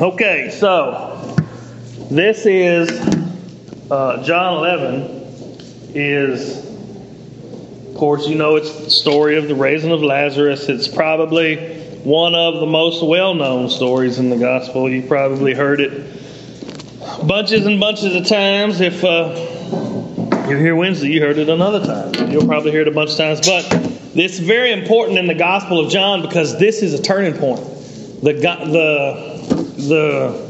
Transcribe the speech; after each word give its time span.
Okay, 0.00 0.50
so 0.50 1.36
this 2.08 2.46
is 2.46 2.88
uh, 3.90 4.22
John 4.22 4.58
11 4.58 5.90
is, 5.92 6.64
of 7.88 7.96
course, 7.96 8.28
you 8.28 8.36
know 8.36 8.54
it's 8.54 8.84
the 8.84 8.90
story 8.92 9.36
of 9.38 9.48
the 9.48 9.56
raising 9.56 9.90
of 9.90 10.00
Lazarus. 10.00 10.68
It's 10.68 10.86
probably 10.86 11.80
one 12.04 12.36
of 12.36 12.60
the 12.60 12.66
most 12.66 13.04
well-known 13.04 13.70
stories 13.70 14.20
in 14.20 14.30
the 14.30 14.36
gospel. 14.36 14.88
You 14.88 15.02
probably 15.02 15.52
heard 15.52 15.80
it 15.80 16.06
bunches 17.26 17.66
and 17.66 17.80
bunches 17.80 18.14
of 18.14 18.24
times. 18.24 18.80
If 18.80 19.02
uh, 19.02 19.34
you're 20.48 20.60
here 20.60 20.76
Wednesday, 20.76 21.08
you 21.08 21.20
heard 21.20 21.38
it 21.38 21.48
another 21.48 21.84
time. 21.84 22.30
You'll 22.30 22.46
probably 22.46 22.70
hear 22.70 22.82
it 22.82 22.88
a 22.88 22.92
bunch 22.92 23.10
of 23.10 23.16
times. 23.16 23.40
But 23.40 23.66
it's 24.14 24.38
very 24.38 24.70
important 24.70 25.18
in 25.18 25.26
the 25.26 25.34
Gospel 25.34 25.80
of 25.80 25.90
John 25.90 26.22
because 26.22 26.56
this 26.60 26.84
is 26.84 26.94
a 26.94 27.02
turning 27.02 27.34
point. 27.34 27.58
The 28.22 28.32
the 28.32 29.37
the 29.78 30.48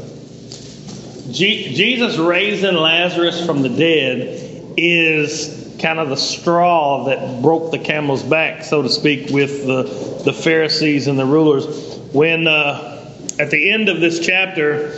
Jesus 1.31 2.17
raising 2.17 2.75
Lazarus 2.75 3.45
from 3.45 3.61
the 3.61 3.69
dead 3.69 4.73
is 4.77 5.77
kind 5.79 5.99
of 5.99 6.09
the 6.09 6.17
straw 6.17 7.05
that 7.05 7.41
broke 7.41 7.71
the 7.71 7.79
camel's 7.79 8.23
back, 8.23 8.63
so 8.63 8.81
to 8.81 8.89
speak, 8.89 9.29
with 9.29 9.65
the, 9.65 9.83
the 10.25 10.33
Pharisees 10.33 11.07
and 11.07 11.17
the 11.17 11.25
rulers. 11.25 11.65
When 12.11 12.47
uh, 12.47 13.13
at 13.37 13.51
the 13.51 13.71
end 13.71 13.89
of 13.89 13.99
this 13.99 14.19
chapter, 14.25 14.95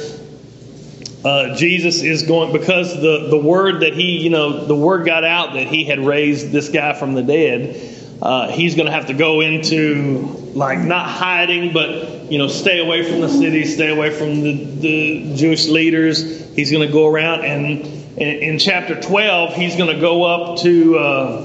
uh, 1.24 1.55
Jesus 1.55 2.02
is 2.02 2.24
going 2.24 2.52
because 2.52 2.96
the 2.96 3.27
the 3.30 3.38
word 3.38 3.82
that 3.82 3.94
he 3.94 4.18
you 4.18 4.32
know 4.32 4.66
the 4.66 4.76
word 4.76 5.05
got 5.05 5.24
out 5.24 5.54
that 5.54 5.68
he 5.68 5.84
had 5.84 6.00
raised 6.00 6.52
this 6.52 6.70
guy 6.70 6.94
from 6.94 7.13
the 7.13 7.22
dead. 7.22 7.98
Uh, 8.22 8.50
he's 8.50 8.76
going 8.76 8.86
to 8.86 8.91
have 8.91 9.08
to 9.08 9.13
go 9.13 9.41
into 9.41 10.41
like 10.55 10.80
not 10.80 11.08
hiding, 11.08 11.73
but 11.73 12.32
you 12.32 12.38
know, 12.38 12.48
stay 12.48 12.80
away 12.80 13.10
from 13.10 13.22
the 13.22 13.30
city, 13.30 13.66
stay 13.66 13.90
away 13.90 14.12
from 14.12 14.41
the, 14.41 14.64
the 14.80 15.36
Jewish 15.36 15.68
leaders. 15.68 16.54
He's 16.55 16.72
going 16.72 16.86
to 16.86 16.91
go 16.91 17.08
around, 17.08 17.46
and 17.46 17.85
in, 18.18 18.27
in 18.27 18.60
chapter 18.60 18.99
12, 18.99 19.54
he's 19.54 19.76
going 19.76 19.94
to 19.94 20.02
go 20.02 20.24
up 20.24 20.60
to 20.60 20.98
uh, 20.98 21.41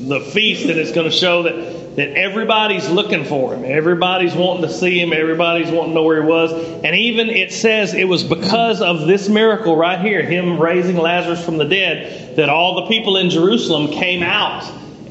the 0.00 0.20
feast, 0.32 0.68
and 0.68 0.78
it's 0.78 0.92
going 0.92 1.10
to 1.10 1.16
show 1.16 1.44
that 1.44 1.74
that 1.96 2.16
everybody's 2.16 2.88
looking 2.90 3.24
for 3.24 3.54
him. 3.54 3.64
Everybody's 3.64 4.34
wanting 4.34 4.62
to 4.62 4.72
see 4.72 4.98
him. 4.98 5.12
Everybody's 5.12 5.70
wanting 5.70 5.90
to 5.90 5.94
know 5.94 6.02
where 6.02 6.20
he 6.20 6.28
was. 6.28 6.52
And 6.52 6.96
even 6.96 7.30
it 7.30 7.52
says 7.52 7.94
it 7.94 8.08
was 8.08 8.24
because 8.24 8.82
of 8.82 9.06
this 9.06 9.28
miracle 9.28 9.76
right 9.76 10.00
here, 10.00 10.22
him 10.22 10.60
raising 10.60 10.96
Lazarus 10.96 11.44
from 11.44 11.56
the 11.56 11.64
dead, 11.64 12.36
that 12.36 12.48
all 12.48 12.82
the 12.82 12.86
people 12.86 13.16
in 13.16 13.30
Jerusalem 13.30 13.92
came 13.92 14.24
out 14.24 14.64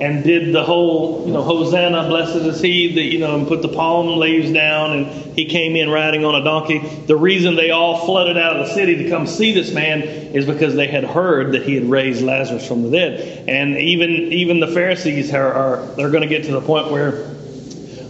and 0.03 0.21
did 0.21 0.53
the 0.53 0.65
whole, 0.65 1.25
you 1.25 1.31
know, 1.31 1.41
Hosanna, 1.41 2.09
blessed 2.09 2.35
is 2.35 2.59
he, 2.59 2.93
that, 2.95 3.03
you 3.03 3.19
know, 3.19 3.37
and 3.37 3.47
put 3.47 3.61
the 3.61 3.69
palm 3.69 4.19
leaves 4.19 4.51
down, 4.51 4.91
and 4.91 5.05
he 5.33 5.45
came 5.45 5.77
in 5.77 5.89
riding 5.89 6.25
on 6.25 6.35
a 6.35 6.43
donkey. 6.43 6.79
The 6.79 7.15
reason 7.15 7.55
they 7.55 7.71
all 7.71 8.05
flooded 8.05 8.37
out 8.37 8.57
of 8.57 8.67
the 8.67 8.73
city 8.73 9.01
to 9.03 9.09
come 9.09 9.27
see 9.27 9.53
this 9.53 9.73
man 9.73 10.01
is 10.01 10.45
because 10.45 10.75
they 10.75 10.87
had 10.87 11.05
heard 11.05 11.53
that 11.53 11.63
he 11.63 11.75
had 11.75 11.85
raised 11.85 12.21
Lazarus 12.21 12.67
from 12.67 12.83
the 12.83 12.89
dead. 12.89 13.47
And 13.47 13.77
even 13.77 14.09
even 14.09 14.59
the 14.59 14.67
Pharisees 14.67 15.33
are, 15.33 15.53
are 15.53 15.85
they're 15.95 16.11
going 16.11 16.23
to 16.23 16.27
get 16.27 16.43
to 16.47 16.51
the 16.51 16.61
point 16.61 16.91
where 16.91 17.33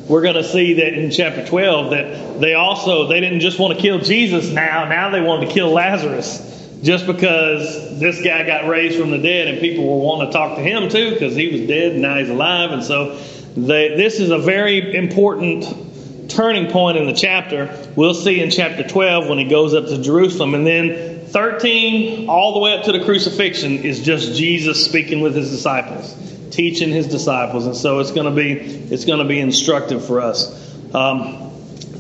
we're 0.10 0.24
going 0.24 0.36
to 0.36 0.44
see 0.44 0.74
that 0.74 0.94
in 0.96 1.12
chapter 1.12 1.46
12 1.46 1.92
that 1.92 2.42
they 2.42 2.56
also 2.56 3.08
they 3.08 3.20
didn't 3.20 3.42
just 3.42 3.60
want 3.60 3.76
to 3.76 3.80
kill 3.80 4.00
Jesus 4.00 4.52
now, 4.52 4.86
now 4.86 5.12
they 5.12 5.22
wanted 5.22 5.48
to 5.48 5.54
kill 5.54 5.72
Lazarus 5.72 6.53
just 6.84 7.08
because 7.08 7.98
this 7.98 8.22
guy 8.22 8.46
got 8.46 8.68
raised 8.68 9.00
from 9.00 9.12
the 9.12 9.18
dead 9.18 9.48
and 9.48 9.60
people 9.60 9.86
were 9.86 10.06
wanting 10.06 10.28
to 10.28 10.34
talk 10.34 10.58
to 10.58 10.62
him 10.62 10.90
too 10.90 11.12
because 11.12 11.34
he 11.34 11.48
was 11.48 11.62
dead 11.62 11.94
and 11.94 12.02
now 12.02 12.18
he's 12.18 12.30
alive. 12.30 12.72
And 12.72 12.84
so 12.84 13.18
they, 13.56 13.96
this 13.96 14.20
is 14.20 14.32
a 14.32 14.38
very 14.38 14.94
important 14.94 16.30
turning 16.30 16.70
point 16.70 16.98
in 16.98 17.06
the 17.06 17.14
chapter. 17.14 17.92
We'll 17.96 18.14
see 18.14 18.42
in 18.42 18.52
chapter 18.52 18.86
12 18.86 19.30
when 19.30 19.38
he 19.38 19.46
goes 19.46 19.74
up 19.74 19.86
to 19.86 20.02
Jerusalem. 20.02 20.56
And 20.56 20.68
then 20.68 21.26
13 21.28 22.28
all 22.28 22.54
the 22.54 22.60
way 22.60 22.78
up 22.78 22.84
to 22.84 22.92
the 22.92 23.06
crucifixion 23.06 23.80
is 23.80 24.02
just 24.02 24.36
Jesus 24.36 24.84
speaking 24.84 25.22
with 25.22 25.36
his 25.36 25.52
disciples, 25.52 26.14
teaching 26.52 26.90
his 26.90 27.08
disciples. 27.08 27.66
And 27.66 27.78
so 27.78 28.00
it's 28.00 28.12
going 28.12 28.26
to 28.26 28.36
be 28.36 28.52
it's 28.52 29.06
going 29.06 29.20
to 29.20 29.26
be 29.26 29.40
instructive 29.40 30.06
for 30.06 30.20
us. 30.20 30.52
Um, 30.94 31.53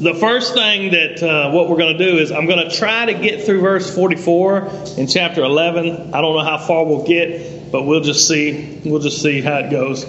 the 0.03 0.13
first 0.13 0.53
thing 0.53 0.91
that 0.91 1.23
uh, 1.23 1.51
what 1.51 1.69
we're 1.69 1.77
going 1.77 1.97
to 1.97 2.11
do 2.11 2.17
is 2.17 2.31
I'm 2.31 2.45
going 2.45 2.69
to 2.69 2.75
try 2.75 3.05
to 3.05 3.13
get 3.13 3.45
through 3.45 3.61
verse 3.61 3.93
44 3.95 4.69
in 4.97 5.07
chapter 5.07 5.43
11. 5.43 6.13
I 6.13 6.21
don't 6.21 6.35
know 6.35 6.43
how 6.43 6.57
far 6.57 6.85
we'll 6.85 7.05
get, 7.05 7.71
but 7.71 7.83
we'll 7.83 8.01
just 8.01 8.27
see. 8.27 8.81
We'll 8.83 9.01
just 9.01 9.21
see 9.21 9.41
how 9.41 9.59
it 9.59 9.71
goes. 9.71 10.05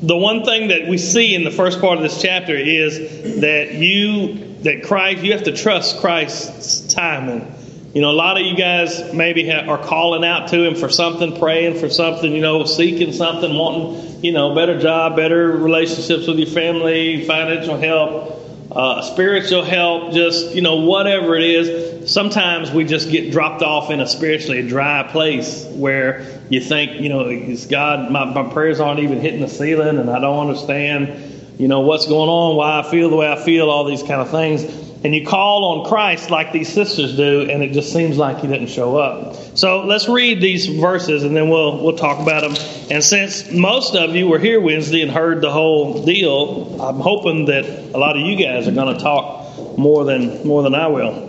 The 0.00 0.16
one 0.16 0.44
thing 0.44 0.68
that 0.68 0.88
we 0.88 0.96
see 0.96 1.34
in 1.34 1.44
the 1.44 1.50
first 1.50 1.80
part 1.80 1.98
of 1.98 2.02
this 2.02 2.22
chapter 2.22 2.56
is 2.56 3.40
that 3.40 3.74
you 3.74 4.54
that 4.62 4.84
Christ 4.84 5.22
you 5.22 5.32
have 5.32 5.44
to 5.44 5.56
trust 5.56 6.00
Christ's 6.00 6.92
timing. 6.92 7.54
You 7.94 8.02
know, 8.02 8.10
a 8.10 8.12
lot 8.12 8.40
of 8.40 8.46
you 8.46 8.56
guys 8.56 9.12
maybe 9.12 9.50
are 9.52 9.78
calling 9.78 10.24
out 10.24 10.48
to 10.48 10.62
Him 10.62 10.74
for 10.74 10.88
something, 10.88 11.38
praying 11.38 11.78
for 11.78 11.90
something, 11.90 12.32
you 12.32 12.40
know, 12.40 12.64
seeking 12.64 13.12
something, 13.12 13.54
wanting, 13.54 14.24
you 14.24 14.32
know, 14.32 14.54
better 14.54 14.78
job, 14.78 15.16
better 15.16 15.50
relationships 15.50 16.26
with 16.26 16.38
your 16.38 16.48
family, 16.48 17.26
financial 17.26 17.76
help 17.76 18.47
uh, 18.70 19.02
spiritual 19.02 19.62
help, 19.62 20.12
just, 20.12 20.54
you 20.54 20.60
know, 20.60 20.76
whatever 20.76 21.36
it 21.36 21.44
is. 21.44 22.10
Sometimes 22.10 22.70
we 22.70 22.84
just 22.84 23.10
get 23.10 23.32
dropped 23.32 23.62
off 23.62 23.90
in 23.90 24.00
a 24.00 24.06
spiritually 24.06 24.66
dry 24.66 25.02
place 25.02 25.64
where 25.64 26.40
you 26.48 26.60
think, 26.60 27.00
you 27.00 27.08
know, 27.08 27.28
is 27.28 27.66
God, 27.66 28.10
my, 28.10 28.24
my 28.24 28.50
prayers 28.52 28.80
aren't 28.80 29.00
even 29.00 29.20
hitting 29.20 29.40
the 29.40 29.48
ceiling 29.48 29.98
and 29.98 30.10
I 30.10 30.20
don't 30.20 30.48
understand, 30.48 31.58
you 31.58 31.68
know, 31.68 31.80
what's 31.80 32.06
going 32.06 32.28
on, 32.28 32.56
why 32.56 32.80
I 32.80 32.90
feel 32.90 33.10
the 33.10 33.16
way 33.16 33.30
I 33.30 33.42
feel, 33.42 33.70
all 33.70 33.84
these 33.84 34.02
kind 34.02 34.20
of 34.20 34.30
things 34.30 34.87
and 35.04 35.14
you 35.14 35.24
call 35.24 35.64
on 35.64 35.88
Christ 35.88 36.30
like 36.30 36.52
these 36.52 36.68
sisters 36.68 37.16
do, 37.16 37.48
and 37.48 37.62
it 37.62 37.72
just 37.72 37.92
seems 37.92 38.18
like 38.18 38.38
He 38.40 38.48
didn't 38.48 38.68
show 38.68 38.96
up. 38.96 39.36
So 39.56 39.84
let's 39.84 40.08
read 40.08 40.40
these 40.40 40.66
verses, 40.66 41.22
and 41.22 41.36
then 41.36 41.48
we'll 41.48 41.82
we'll 41.82 41.96
talk 41.96 42.20
about 42.20 42.42
them. 42.42 42.54
And 42.90 43.02
since 43.02 43.50
most 43.52 43.94
of 43.94 44.16
you 44.16 44.28
were 44.28 44.38
here 44.38 44.60
Wednesday 44.60 45.02
and 45.02 45.10
heard 45.10 45.40
the 45.40 45.50
whole 45.50 46.04
deal, 46.04 46.80
I'm 46.82 47.00
hoping 47.00 47.46
that 47.46 47.64
a 47.64 47.98
lot 47.98 48.16
of 48.16 48.22
you 48.22 48.36
guys 48.36 48.66
are 48.66 48.72
going 48.72 48.96
to 48.96 49.00
talk 49.00 49.78
more 49.78 50.04
than 50.04 50.46
more 50.46 50.62
than 50.62 50.74
I 50.74 50.88
will. 50.88 51.26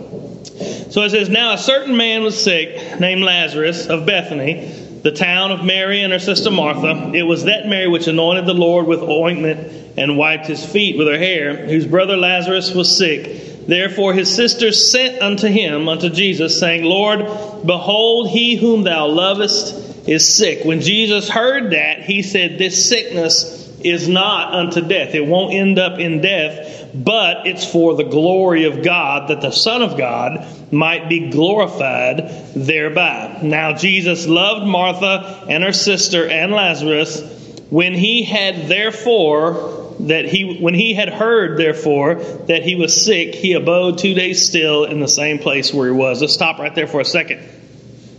So 0.90 1.02
it 1.02 1.10
says, 1.10 1.28
"Now 1.28 1.54
a 1.54 1.58
certain 1.58 1.96
man 1.96 2.22
was 2.22 2.42
sick, 2.42 3.00
named 3.00 3.22
Lazarus 3.22 3.86
of 3.86 4.06
Bethany." 4.06 4.86
The 5.02 5.12
town 5.12 5.50
of 5.50 5.64
Mary 5.64 6.02
and 6.02 6.12
her 6.12 6.18
sister 6.18 6.50
Martha. 6.50 7.12
It 7.14 7.22
was 7.22 7.44
that 7.44 7.66
Mary 7.66 7.88
which 7.88 8.06
anointed 8.06 8.44
the 8.44 8.52
Lord 8.52 8.86
with 8.86 9.00
ointment 9.00 9.72
and 9.96 10.18
wiped 10.18 10.46
his 10.46 10.62
feet 10.64 10.98
with 10.98 11.08
her 11.08 11.16
hair, 11.16 11.66
whose 11.66 11.86
brother 11.86 12.18
Lazarus 12.18 12.74
was 12.74 12.98
sick. 12.98 13.49
Therefore 13.66 14.14
his 14.14 14.34
sisters 14.34 14.90
sent 14.90 15.20
unto 15.22 15.46
him, 15.46 15.88
unto 15.88 16.08
Jesus, 16.08 16.58
saying, 16.58 16.84
Lord, 16.84 17.20
behold, 17.64 18.30
he 18.30 18.56
whom 18.56 18.84
thou 18.84 19.06
lovest 19.06 20.08
is 20.08 20.36
sick. 20.36 20.64
When 20.64 20.80
Jesus 20.80 21.28
heard 21.28 21.72
that, 21.72 22.02
he 22.02 22.22
said, 22.22 22.58
This 22.58 22.88
sickness 22.88 23.60
is 23.82 24.08
not 24.08 24.54
unto 24.54 24.80
death. 24.80 25.14
It 25.14 25.26
won't 25.26 25.54
end 25.54 25.78
up 25.78 25.98
in 25.98 26.20
death, 26.20 26.90
but 26.94 27.46
it's 27.46 27.70
for 27.70 27.94
the 27.94 28.04
glory 28.04 28.64
of 28.64 28.82
God, 28.82 29.28
that 29.28 29.40
the 29.40 29.50
Son 29.50 29.82
of 29.82 29.96
God 29.96 30.46
might 30.72 31.08
be 31.08 31.30
glorified 31.30 32.28
thereby. 32.54 33.40
Now 33.42 33.74
Jesus 33.74 34.26
loved 34.26 34.66
Martha 34.66 35.46
and 35.48 35.64
her 35.64 35.72
sister 35.72 36.28
and 36.28 36.52
Lazarus. 36.52 37.38
When 37.70 37.94
he 37.94 38.24
had 38.24 38.68
therefore 38.68 39.89
that 40.08 40.24
he 40.24 40.58
when 40.60 40.74
he 40.74 40.94
had 40.94 41.08
heard 41.08 41.58
therefore 41.58 42.14
that 42.46 42.62
he 42.62 42.74
was 42.74 43.04
sick 43.04 43.34
he 43.34 43.52
abode 43.52 43.98
two 43.98 44.14
days 44.14 44.46
still 44.46 44.84
in 44.84 45.00
the 45.00 45.08
same 45.08 45.38
place 45.38 45.72
where 45.72 45.86
he 45.88 45.92
was. 45.92 46.20
Let's 46.20 46.34
stop 46.34 46.58
right 46.58 46.74
there 46.74 46.86
for 46.86 47.00
a 47.00 47.04
second. 47.04 47.46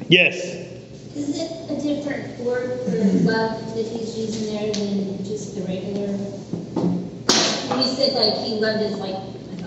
Yes. 0.08 0.44
Is 1.16 1.38
it 1.38 1.52
a 1.70 1.82
different 1.82 2.40
word 2.40 2.80
for 2.82 2.98
love 3.30 3.76
that 3.76 3.86
he's 3.86 4.18
using 4.18 4.56
there 4.56 4.72
than 4.74 5.18
just 5.26 5.56
the 5.56 5.62
regular? 5.62 6.08
When 7.70 7.80
you 7.80 7.88
said 7.88 8.14
like 8.14 8.46
he 8.46 8.56
loved 8.56 8.84
us 8.84 9.00
like 9.00 9.16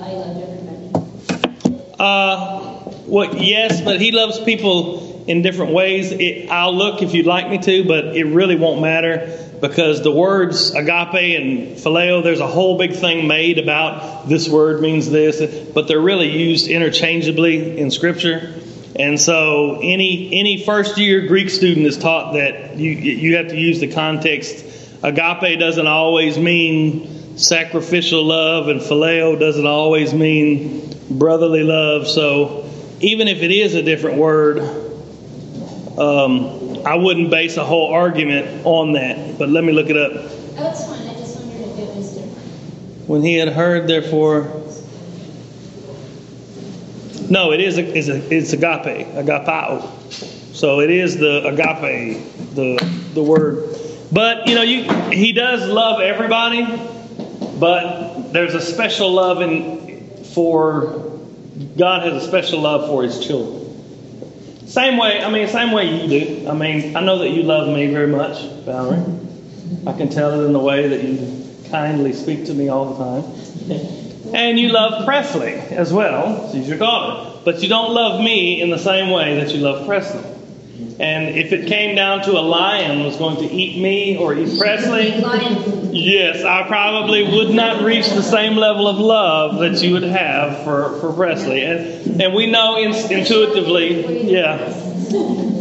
i 0.00 0.12
loved 0.12 0.40
everybody. 0.42 1.94
Uh 1.98 2.90
well 3.06 3.34
yes 3.36 3.80
but 3.80 4.00
he 4.00 4.12
loves 4.12 4.38
people 4.40 5.13
in 5.26 5.42
different 5.42 5.72
ways 5.72 6.12
it, 6.12 6.50
i'll 6.50 6.76
look 6.76 7.02
if 7.02 7.14
you'd 7.14 7.26
like 7.26 7.48
me 7.48 7.58
to 7.58 7.84
but 7.84 8.16
it 8.16 8.24
really 8.24 8.56
won't 8.56 8.80
matter 8.80 9.44
because 9.68 10.02
the 10.02 10.10
words 10.10 10.74
agape 10.74 11.40
and 11.40 11.76
phileo, 11.78 12.22
there's 12.22 12.40
a 12.40 12.46
whole 12.46 12.76
big 12.76 12.92
thing 12.92 13.26
made 13.26 13.58
about 13.58 14.28
this 14.28 14.46
word 14.46 14.82
means 14.82 15.10
this, 15.10 15.40
but 15.70 15.88
they're 15.88 16.00
really 16.00 16.30
used 16.30 16.68
interchangeably 16.68 17.78
in 17.78 17.90
Scripture. 17.90 18.54
And 18.96 19.18
so, 19.18 19.80
any 19.82 20.38
any 20.38 20.62
first 20.62 20.98
year 20.98 21.26
Greek 21.26 21.48
student 21.48 21.86
is 21.86 21.96
taught 21.96 22.34
that 22.34 22.76
you 22.76 22.90
you 22.90 23.36
have 23.36 23.48
to 23.48 23.56
use 23.56 23.80
the 23.80 23.90
context. 23.90 24.64
Agape 25.02 25.58
doesn't 25.58 25.86
always 25.86 26.38
mean 26.38 27.38
sacrificial 27.38 28.22
love, 28.22 28.68
and 28.68 28.82
phileo 28.82 29.40
doesn't 29.40 29.66
always 29.66 30.12
mean 30.12 30.94
brotherly 31.10 31.64
love. 31.64 32.06
So, 32.06 32.70
even 33.00 33.28
if 33.28 33.42
it 33.42 33.50
is 33.50 33.74
a 33.74 33.82
different 33.82 34.18
word, 34.18 34.83
um, 35.98 36.86
I 36.86 36.94
wouldn't 36.96 37.30
base 37.30 37.56
a 37.56 37.64
whole 37.64 37.92
argument 37.92 38.64
on 38.64 38.92
that, 38.92 39.38
but 39.38 39.48
let 39.48 39.64
me 39.64 39.72
look 39.72 39.90
it 39.90 39.96
up. 39.96 40.12
Oh, 40.14 40.70
it's 40.70 40.86
fine. 40.86 41.08
I 41.08 41.14
just 41.14 41.38
wondered 41.38 41.60
if 41.60 41.78
it 41.78 41.96
was 41.96 42.14
different. 42.14 43.08
When 43.08 43.22
he 43.22 43.34
had 43.34 43.48
heard, 43.48 43.88
therefore, 43.88 44.62
No, 47.30 47.52
it 47.52 47.60
is 47.60 47.78
a, 47.78 47.82
is 47.82 48.08
a 48.08 48.34
it's 48.34 48.52
agape, 48.52 49.08
agapao. 49.08 50.54
So 50.54 50.80
it 50.80 50.90
is 50.90 51.16
the 51.16 51.46
agape, 51.46 52.22
the 52.54 52.76
the 53.14 53.22
word. 53.22 53.76
But 54.12 54.46
you 54.46 54.54
know, 54.54 54.62
you 54.62 54.84
he 55.10 55.32
does 55.32 55.68
love 55.68 56.00
everybody, 56.00 56.64
but 57.58 58.32
there's 58.32 58.54
a 58.54 58.60
special 58.60 59.10
love 59.10 59.40
in 59.40 60.24
for 60.34 61.18
God 61.78 62.02
has 62.02 62.22
a 62.22 62.26
special 62.26 62.60
love 62.60 62.88
for 62.88 63.02
his 63.02 63.24
children. 63.24 63.63
Same 64.74 64.96
way, 64.96 65.22
I 65.22 65.30
mean, 65.30 65.46
same 65.46 65.70
way 65.70 66.02
you 66.02 66.08
do. 66.08 66.48
I 66.48 66.52
mean, 66.52 66.96
I 66.96 67.00
know 67.00 67.18
that 67.18 67.30
you 67.30 67.44
love 67.44 67.68
me 67.68 67.86
very 67.92 68.08
much, 68.08 68.42
Valerie. 68.64 69.04
I 69.86 69.92
can 69.92 70.08
tell 70.08 70.40
it 70.40 70.46
in 70.46 70.52
the 70.52 70.58
way 70.58 70.88
that 70.88 71.04
you 71.04 71.70
kindly 71.70 72.12
speak 72.12 72.46
to 72.46 72.54
me 72.54 72.68
all 72.68 72.92
the 72.92 73.04
time. 73.04 73.90
And 74.34 74.58
you 74.58 74.70
love 74.70 75.04
Presley 75.04 75.52
as 75.52 75.92
well. 75.92 76.50
She's 76.50 76.68
your 76.68 76.78
daughter. 76.78 77.38
But 77.44 77.62
you 77.62 77.68
don't 77.68 77.94
love 77.94 78.20
me 78.20 78.60
in 78.60 78.70
the 78.70 78.78
same 78.78 79.10
way 79.10 79.36
that 79.36 79.54
you 79.54 79.60
love 79.60 79.86
Presley. 79.86 80.24
And 80.98 81.36
if 81.36 81.52
it 81.52 81.66
came 81.66 81.96
down 81.96 82.22
to 82.22 82.32
a 82.32 82.40
lion 82.40 83.04
was 83.04 83.16
going 83.16 83.36
to 83.38 83.52
eat 83.52 83.80
me 83.80 84.16
or 84.16 84.34
eat 84.34 84.58
Presley, 84.58 85.08
yes, 85.92 86.44
I 86.44 86.66
probably 86.66 87.22
would 87.22 87.50
not 87.50 87.82
reach 87.82 88.08
the 88.10 88.22
same 88.22 88.56
level 88.56 88.86
of 88.86 88.98
love 88.98 89.58
that 89.60 89.82
you 89.82 89.92
would 89.94 90.04
have 90.04 90.64
for, 90.64 90.98
for 91.00 91.12
Presley. 91.12 91.64
And, 91.64 92.20
and 92.20 92.34
we 92.34 92.46
know 92.46 92.76
in, 92.76 92.92
intuitively, 93.10 94.30
yeah, 94.30 94.72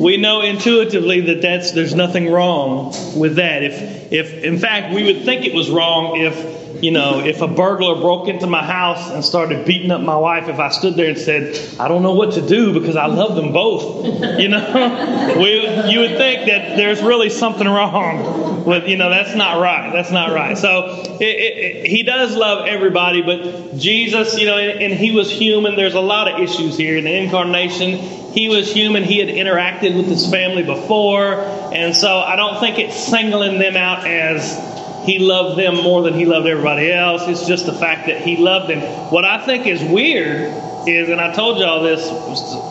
we 0.04 0.18
know 0.18 0.42
intuitively 0.42 1.21
that 1.21 1.42
that's 1.42 1.71
there's 1.71 1.95
nothing 1.95 2.30
wrong 2.30 2.94
with 3.16 3.36
that. 3.36 3.63
If 3.63 4.12
if 4.12 4.44
in 4.44 4.57
fact 4.57 4.94
we 4.94 5.04
would 5.04 5.24
think 5.25 5.45
it 5.45 5.54
was 5.54 5.69
wrong 5.69 6.19
if 6.19 6.62
you 6.83 6.91
know 6.91 7.19
if 7.19 7.41
a 7.41 7.47
burglar 7.47 8.00
broke 8.01 8.27
into 8.27 8.47
my 8.47 8.63
house 8.63 9.09
and 9.09 9.24
started 9.24 9.65
beating 9.65 9.91
up 9.91 10.01
my 10.01 10.18
wife, 10.18 10.50
if 10.50 10.59
I 10.59 10.69
stood 10.69 10.95
there 10.95 11.09
and 11.09 11.18
said 11.18 11.80
I 11.80 11.88
don't 11.88 12.03
know 12.03 12.13
what 12.13 12.33
to 12.33 12.45
do 12.45 12.74
because 12.80 12.95
I 12.95 13.06
love 13.07 13.35
them 13.35 13.53
both, 13.53 14.06
you 14.39 14.50
know, 14.50 15.35
we 15.38 15.91
you 15.91 16.00
would 16.01 16.18
think 16.18 16.47
that 16.47 16.75
there's 16.75 17.01
really 17.01 17.30
something 17.30 17.68
wrong 17.68 18.65
with 18.65 18.88
you 18.88 18.97
know 18.97 19.09
that's 19.09 19.35
not 19.35 19.62
right. 19.62 19.91
That's 19.94 20.12
not 20.12 20.31
right. 20.33 20.57
So 20.57 21.18
it, 21.19 21.21
it, 21.21 21.57
it, 21.57 21.88
he 21.88 22.03
does 22.03 22.35
love 22.35 22.68
everybody, 22.68 23.21
but 23.21 23.77
Jesus, 23.77 24.38
you 24.38 24.45
know, 24.45 24.57
and, 24.57 24.81
and 24.81 24.94
he 24.94 25.12
was 25.12 25.31
human. 25.31 25.75
There's 25.75 25.95
a 25.95 26.01
lot 26.01 26.27
of 26.27 26.39
issues 26.39 26.77
here 26.77 26.97
in 26.97 27.06
the 27.06 27.15
incarnation 27.15 28.21
he 28.33 28.50
was 28.50 28.71
human. 28.74 29.03
He 29.03 29.19
had 29.19 29.30
interacted 29.30 29.95
with 29.95 30.07
his 30.07 30.30
family 30.30 30.63
before. 30.63 31.35
And 31.71 31.95
so 31.95 32.18
I 32.18 32.35
don't 32.35 32.59
think 32.59 32.80
it's 32.80 32.97
singling 32.97 33.59
them 33.59 33.77
out 33.77 34.07
as 34.07 34.72
he 35.05 35.19
loved 35.19 35.59
them 35.59 35.75
more 35.75 36.01
than 36.03 36.13
he 36.13 36.25
loved 36.25 36.47
everybody 36.47 36.91
else. 36.91 37.27
It's 37.27 37.45
just 37.45 37.65
the 37.65 37.73
fact 37.73 38.07
that 38.07 38.21
he 38.21 38.38
loved 38.38 38.69
them. 38.69 38.79
What 39.11 39.25
I 39.25 39.45
think 39.45 39.67
is 39.67 39.83
weird 39.83 40.53
is, 40.88 41.09
and 41.09 41.19
I 41.19 41.33
told 41.33 41.59
y'all 41.59 41.83
this 41.83 42.07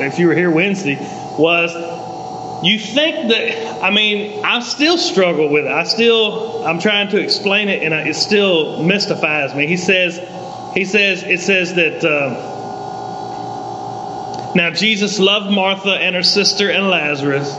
if 0.00 0.18
you 0.18 0.28
were 0.28 0.34
here 0.34 0.50
Wednesday, 0.50 0.96
was 1.38 1.74
you 2.62 2.78
think 2.78 3.28
that, 3.28 3.82
I 3.82 3.90
mean, 3.90 4.44
I 4.44 4.60
still 4.60 4.96
struggle 4.96 5.48
with 5.48 5.64
it. 5.64 5.70
I 5.70 5.82
still, 5.84 6.64
I'm 6.64 6.78
trying 6.78 7.08
to 7.08 7.18
explain 7.20 7.68
it 7.68 7.82
and 7.82 7.92
it 8.08 8.14
still 8.14 8.82
mystifies 8.84 9.54
me. 9.54 9.66
He 9.66 9.76
says, 9.76 10.18
he 10.74 10.84
says, 10.84 11.24
it 11.24 11.40
says 11.40 11.74
that, 11.74 12.04
uh, 12.04 12.50
now 14.54 14.70
Jesus 14.70 15.18
loved 15.18 15.50
Martha 15.50 15.90
and 15.90 16.14
her 16.14 16.22
sister 16.22 16.70
and 16.70 16.88
Lazarus. 16.88 17.52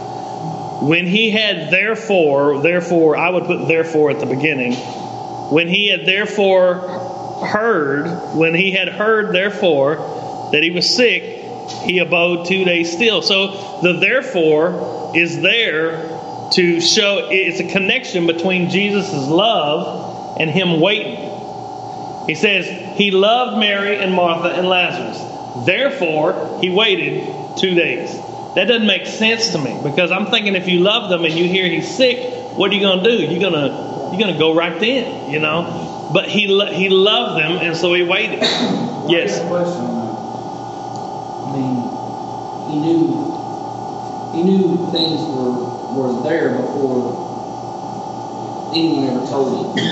When 0.83 1.07
he 1.07 1.31
had 1.31 1.71
therefore, 1.71 2.61
therefore, 2.61 3.15
I 3.15 3.29
would 3.29 3.45
put 3.45 3.69
therefore 3.69 4.11
at 4.11 4.19
the 4.19 4.25
beginning. 4.25 4.73
When 4.73 5.69
he 5.69 5.87
had 5.87 6.05
therefore 6.05 6.75
heard, 7.45 8.35
when 8.35 8.53
he 8.53 8.71
had 8.71 8.89
heard 8.89 9.33
therefore 9.33 10.49
that 10.51 10.61
he 10.61 10.71
was 10.71 10.93
sick, 10.93 11.23
he 11.83 11.99
abode 11.99 12.47
two 12.47 12.65
days 12.65 12.91
still. 12.91 13.21
So 13.21 13.79
the 13.81 13.93
therefore 13.93 15.13
is 15.15 15.41
there 15.41 16.49
to 16.51 16.81
show 16.81 17.29
it's 17.31 17.61
a 17.61 17.71
connection 17.71 18.27
between 18.27 18.69
Jesus' 18.69 19.13
love 19.13 20.37
and 20.37 20.49
him 20.49 20.81
waiting. 20.81 21.15
He 22.27 22.35
says 22.35 22.97
he 22.97 23.11
loved 23.11 23.57
Mary 23.57 23.97
and 23.99 24.13
Martha 24.13 24.49
and 24.49 24.67
Lazarus. 24.67 25.65
Therefore, 25.65 26.59
he 26.61 26.69
waited 26.69 27.57
two 27.57 27.73
days. 27.73 28.19
That 28.55 28.65
doesn't 28.65 28.85
make 28.85 29.07
sense 29.07 29.51
to 29.51 29.57
me 29.57 29.79
because 29.81 30.11
I'm 30.11 30.27
thinking 30.27 30.55
if 30.55 30.67
you 30.67 30.79
love 30.79 31.09
them 31.09 31.25
and 31.25 31.33
you 31.33 31.45
hear 31.45 31.67
he's 31.67 31.89
sick, 31.95 32.55
what 32.55 32.69
are 32.71 32.75
you 32.75 32.81
going 32.81 33.03
to 33.03 33.09
do? 33.09 33.23
You're 33.23 33.39
going 33.39 33.53
to 33.53 33.93
you're 34.11 34.19
going 34.21 34.33
to 34.33 34.39
go 34.39 34.53
right 34.53 34.79
then, 34.79 35.31
you 35.31 35.39
know. 35.39 36.09
But 36.13 36.29
he 36.29 36.47
lo- 36.47 36.71
he 36.71 36.89
loved 36.89 37.41
them 37.41 37.53
and 37.53 37.75
so 37.75 37.93
he 37.93 38.03
waited. 38.03 38.41
Yes. 39.09 39.39
I 39.39 39.47
question. 39.47 39.81
I 41.43 41.51
mean, 41.51 41.89
he 42.69 42.79
knew 42.79 43.33
he 44.33 44.43
knew 44.43 44.91
things 44.91 45.21
were 45.25 45.73
were 45.93 46.21
there 46.21 46.55
before 46.61 47.23
anyone 48.75 49.09
ever 49.09 49.25
told 49.25 49.77
him. 49.77 49.83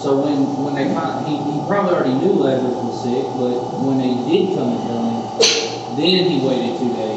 So 0.00 0.20
when 0.22 0.64
when 0.64 0.74
they 0.74 0.88
he, 1.28 1.36
he 1.52 1.66
probably 1.68 1.94
already 1.94 2.14
knew 2.14 2.32
Lazarus 2.40 2.74
was 2.82 3.02
sick, 3.02 3.26
but 3.36 3.60
when 3.84 3.98
they 3.98 4.14
did 4.24 4.56
come 4.56 4.72
and 4.72 4.80
tell 4.88 5.04
him, 5.04 5.96
then 5.96 6.30
he 6.30 6.40
waited 6.40 6.78
two 6.80 6.92
days. 6.96 7.11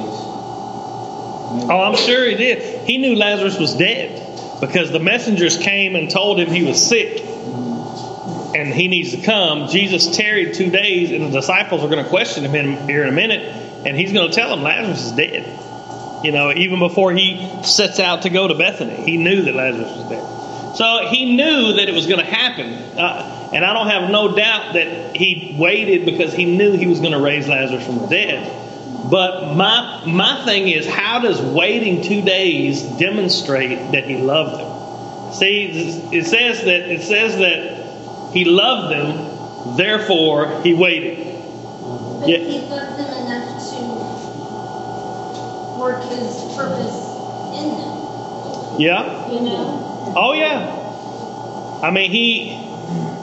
Oh, 1.63 1.81
I'm 1.81 1.95
sure 1.95 2.29
he 2.29 2.35
did. 2.35 2.87
He 2.87 2.97
knew 2.97 3.15
Lazarus 3.15 3.57
was 3.57 3.75
dead 3.75 4.59
because 4.61 4.91
the 4.91 4.99
messengers 4.99 5.57
came 5.57 5.95
and 5.95 6.09
told 6.09 6.39
him 6.39 6.49
he 6.49 6.63
was 6.63 6.85
sick 6.85 7.21
and 8.55 8.73
he 8.73 8.87
needs 8.87 9.11
to 9.11 9.21
come. 9.21 9.67
Jesus 9.67 10.15
tarried 10.15 10.53
two 10.53 10.69
days, 10.69 11.11
and 11.11 11.33
the 11.33 11.39
disciples 11.39 11.83
are 11.83 11.89
going 11.89 12.03
to 12.03 12.09
question 12.09 12.45
him 12.45 12.87
here 12.87 13.03
in 13.03 13.09
a 13.09 13.11
minute, 13.11 13.41
and 13.85 13.97
he's 13.97 14.13
going 14.13 14.29
to 14.29 14.33
tell 14.33 14.49
them 14.49 14.63
Lazarus 14.63 15.05
is 15.07 15.11
dead. 15.11 16.23
You 16.23 16.31
know, 16.31 16.51
even 16.51 16.79
before 16.79 17.11
he 17.11 17.63
sets 17.63 17.99
out 17.99 18.23
to 18.23 18.29
go 18.29 18.47
to 18.47 18.55
Bethany, 18.55 18.95
he 18.95 19.17
knew 19.17 19.43
that 19.43 19.53
Lazarus 19.53 19.91
was 19.91 20.09
dead. 20.09 20.75
So 20.77 21.07
he 21.09 21.35
knew 21.35 21.73
that 21.73 21.87
it 21.87 21.93
was 21.93 22.07
going 22.07 22.19
to 22.19 22.25
happen. 22.25 22.73
Uh, 22.97 23.51
and 23.53 23.63
I 23.63 23.73
don't 23.73 23.87
have 23.87 24.09
no 24.09 24.35
doubt 24.35 24.73
that 24.73 25.15
he 25.15 25.55
waited 25.59 26.05
because 26.05 26.33
he 26.33 26.45
knew 26.45 26.73
he 26.73 26.87
was 26.87 26.99
going 26.99 27.13
to 27.13 27.19
raise 27.19 27.47
Lazarus 27.47 27.85
from 27.85 27.99
the 27.99 28.07
dead. 28.07 28.64
But 29.09 29.55
my 29.55 30.03
my 30.05 30.43
thing 30.45 30.67
is, 30.67 30.87
how 30.87 31.19
does 31.19 31.39
waiting 31.41 32.01
two 32.01 32.21
days 32.21 32.81
demonstrate 32.97 33.91
that 33.91 34.05
he 34.05 34.17
loved 34.17 34.59
them? 34.59 35.33
See, 35.33 35.65
it 36.11 36.25
says 36.25 36.63
that 36.63 36.89
it 36.91 37.01
says 37.03 37.37
that 37.37 38.33
he 38.33 38.45
loved 38.45 38.91
them, 38.91 39.75
therefore 39.77 40.61
he 40.63 40.73
waited. 40.73 41.17
But 42.19 42.29
Yeah. 42.29 42.37
he 42.37 42.59
loved 42.61 42.97
them 42.97 43.13
enough 43.25 43.69
to 43.69 43.79
work 45.79 46.01
his 46.09 46.55
purpose 46.55 46.97
in 47.59 47.69
them. 47.77 48.79
Yeah. 48.79 49.29
You 49.31 49.41
know? 49.41 50.13
Oh 50.15 50.33
yeah. 50.33 50.71
I 51.83 51.91
mean, 51.91 52.11
he. 52.11 52.61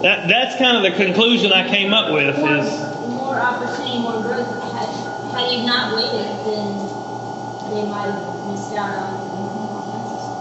That 0.03 0.29
that's 0.29 0.57
kind 0.59 0.77
of 0.77 0.83
the 0.83 0.91
conclusion 0.91 1.53
I 1.53 1.69
came 1.69 1.95
up 1.95 2.13
with 2.13 2.37
more, 2.39 2.57
is. 2.57 2.71
more 3.09 3.39
opportunity, 3.39 3.99
more 4.01 4.21
growth. 4.21 4.62
Had, 5.33 5.51
he 5.51 5.65
not 5.65 5.95
waited, 5.95 6.29
then 6.45 6.77
they 7.75 7.85
might 7.89 8.11
have 8.11 8.51
missed 8.51 8.75
out 8.77 8.97
on. 8.99 9.33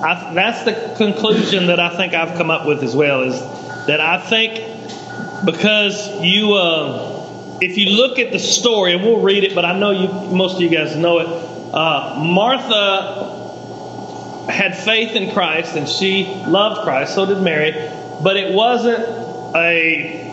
I, 0.04 0.34
that's 0.34 0.64
the 0.64 0.96
conclusion 0.98 1.68
that 1.68 1.80
I 1.80 1.96
think 1.96 2.14
I've 2.14 2.36
come 2.38 2.50
up 2.50 2.66
with 2.66 2.84
as 2.84 2.96
well 2.96 3.22
is 3.22 3.40
that 3.86 4.02
I 4.02 4.20
think 4.20 4.72
because 5.46 6.22
you, 6.22 6.54
uh, 6.54 7.58
if 7.62 7.78
you 7.78 7.92
look 7.92 8.18
at 8.20 8.32
the 8.32 8.40
story, 8.40 8.94
and 8.94 9.04
we'll 9.04 9.22
read 9.22 9.44
it, 9.44 9.54
but 9.54 9.64
I 9.66 9.78
know 9.78 9.92
you, 9.92 10.08
most 10.36 10.56
of 10.56 10.62
you 10.62 10.70
guys 10.70 10.96
know 10.96 11.20
it. 11.20 11.28
Uh, 11.74 12.16
Martha 12.20 13.40
had 14.50 14.78
faith 14.78 15.16
in 15.16 15.32
Christ 15.32 15.76
and 15.76 15.88
she 15.88 16.26
loved 16.48 16.82
Christ, 16.82 17.16
so 17.16 17.26
did 17.26 17.42
Mary, 17.42 17.72
but 18.24 18.38
it 18.38 18.54
wasn't 18.54 19.04
a 19.56 20.32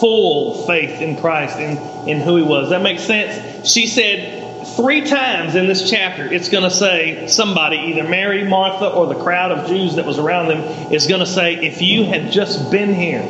full 0.00 0.66
faith 0.66 1.00
in 1.00 1.16
Christ 1.16 1.58
in, 1.58 1.76
in 2.08 2.20
who 2.20 2.36
he 2.36 2.42
was. 2.42 2.70
That 2.70 2.82
makes 2.82 3.04
sense. 3.04 3.70
She 3.70 3.86
said 3.86 4.66
three 4.76 5.02
times 5.02 5.54
in 5.54 5.66
this 5.66 5.88
chapter, 5.90 6.24
it's 6.24 6.48
going 6.48 6.64
to 6.64 6.70
say 6.70 7.26
somebody, 7.28 7.76
either 7.76 8.08
Mary, 8.08 8.44
Martha, 8.44 8.88
or 8.88 9.06
the 9.06 9.20
crowd 9.22 9.52
of 9.52 9.68
Jews 9.68 9.96
that 9.96 10.06
was 10.06 10.18
around 10.18 10.48
them, 10.48 10.60
is 10.92 11.06
going 11.06 11.20
to 11.20 11.26
say, 11.26 11.54
if 11.54 11.82
you 11.82 12.04
had 12.04 12.32
just 12.32 12.70
been 12.70 12.94
here, 12.94 13.22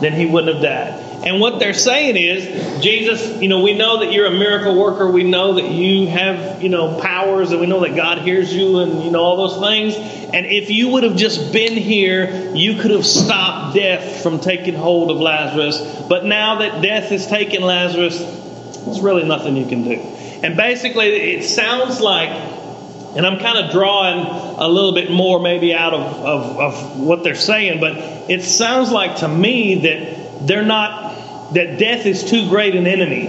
then 0.00 0.12
he 0.12 0.26
wouldn't 0.26 0.54
have 0.54 0.62
died. 0.62 1.09
And 1.24 1.38
what 1.38 1.58
they're 1.58 1.74
saying 1.74 2.16
is, 2.16 2.82
Jesus, 2.82 3.42
you 3.42 3.48
know, 3.48 3.60
we 3.60 3.74
know 3.74 4.00
that 4.00 4.12
you're 4.12 4.26
a 4.26 4.30
miracle 4.30 4.78
worker. 4.78 5.10
We 5.10 5.22
know 5.22 5.54
that 5.54 5.68
you 5.68 6.06
have, 6.06 6.62
you 6.62 6.70
know, 6.70 6.98
powers, 6.98 7.50
and 7.50 7.60
we 7.60 7.66
know 7.66 7.80
that 7.80 7.94
God 7.94 8.18
hears 8.18 8.54
you, 8.54 8.78
and 8.78 9.04
you 9.04 9.10
know 9.10 9.22
all 9.22 9.48
those 9.48 9.60
things. 9.60 9.96
And 10.32 10.46
if 10.46 10.70
you 10.70 10.88
would 10.88 11.02
have 11.02 11.16
just 11.16 11.52
been 11.52 11.74
here, 11.74 12.54
you 12.54 12.80
could 12.80 12.90
have 12.90 13.04
stopped 13.04 13.74
death 13.74 14.22
from 14.22 14.40
taking 14.40 14.74
hold 14.74 15.10
of 15.10 15.18
Lazarus. 15.18 16.06
But 16.08 16.24
now 16.24 16.60
that 16.60 16.80
death 16.82 17.10
has 17.10 17.26
taken 17.26 17.62
Lazarus, 17.62 18.18
there's 18.18 19.00
really 19.00 19.24
nothing 19.24 19.56
you 19.56 19.66
can 19.66 19.84
do. 19.84 19.96
And 20.42 20.56
basically, 20.56 21.08
it 21.08 21.44
sounds 21.44 22.00
like 22.00 22.30
and 23.14 23.26
I'm 23.26 23.40
kind 23.40 23.58
of 23.58 23.72
drawing 23.72 24.20
a 24.58 24.68
little 24.68 24.92
bit 24.92 25.10
more 25.10 25.40
maybe 25.40 25.74
out 25.74 25.92
of, 25.92 26.00
of, 26.24 26.58
of 26.60 27.00
what 27.00 27.24
they're 27.24 27.34
saying, 27.34 27.80
but 27.80 27.96
it 28.30 28.44
sounds 28.44 28.92
like 28.92 29.16
to 29.16 29.28
me 29.28 29.80
that 29.82 30.46
they're 30.46 30.64
not, 30.64 31.09
that 31.54 31.78
death 31.78 32.06
is 32.06 32.24
too 32.24 32.48
great 32.48 32.74
an 32.74 32.86
enemy. 32.86 33.26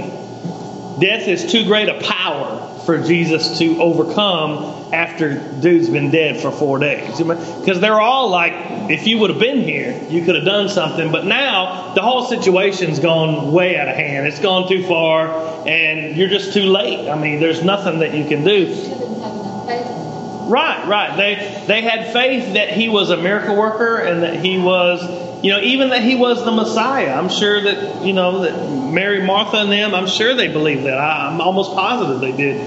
death 1.01 1.27
is 1.27 1.51
too 1.51 1.65
great 1.65 1.89
a 1.89 1.99
power 1.99 2.79
for 2.85 3.03
Jesus 3.03 3.57
to 3.59 3.81
overcome 3.81 4.93
after 4.93 5.35
dude's 5.61 5.89
been 5.89 6.11
dead 6.11 6.39
for 6.41 6.51
four 6.51 6.79
days. 6.79 7.17
Because 7.17 7.79
they're 7.79 7.99
all 7.99 8.29
like, 8.29 8.53
if 8.89 9.07
you 9.07 9.17
would 9.19 9.29
have 9.29 9.39
been 9.39 9.61
here, 9.61 9.99
you 10.09 10.23
could 10.23 10.35
have 10.35 10.45
done 10.45 10.69
something. 10.69 11.11
But 11.11 11.25
now 11.25 11.93
the 11.93 12.01
whole 12.01 12.25
situation's 12.25 12.99
gone 12.99 13.51
way 13.51 13.77
out 13.77 13.87
of 13.87 13.95
hand. 13.95 14.27
It's 14.27 14.39
gone 14.39 14.67
too 14.67 14.83
far, 14.85 15.67
and 15.67 16.15
you're 16.15 16.29
just 16.29 16.53
too 16.53 16.65
late. 16.65 17.09
I 17.09 17.15
mean, 17.19 17.39
there's 17.39 17.63
nothing 17.63 17.99
that 17.99 18.13
you 18.13 18.27
can 18.27 18.43
do. 18.43 18.65
She 18.67 18.81
didn't 18.81 19.21
have 19.21 19.33
enough 19.33 19.67
faith 19.67 19.85
in 19.85 19.87
him. 19.87 20.49
Right, 20.49 20.87
right. 20.87 21.15
They 21.17 21.63
they 21.67 21.81
had 21.81 22.11
faith 22.13 22.53
that 22.55 22.69
he 22.69 22.89
was 22.89 23.09
a 23.09 23.17
miracle 23.17 23.55
worker 23.55 23.97
and 23.97 24.23
that 24.23 24.43
he 24.43 24.57
was, 24.57 25.01
you 25.41 25.51
know, 25.51 25.59
even 25.59 25.89
that 25.89 26.03
he 26.03 26.15
was 26.15 26.43
the 26.45 26.51
Messiah. 26.51 27.13
I'm 27.13 27.29
sure 27.29 27.61
that 27.61 28.05
you 28.05 28.13
know 28.13 28.41
that 28.41 28.91
Mary, 28.91 29.23
Martha, 29.23 29.57
and 29.57 29.71
them. 29.71 29.95
I'm 29.95 30.07
sure 30.07 30.35
they 30.35 30.47
believed 30.49 30.83
that. 30.83 30.97
I, 30.97 31.29
I'm 31.29 31.41
almost 31.41 31.73
positive 31.73 32.19
they 32.21 32.31
did. 32.31 32.61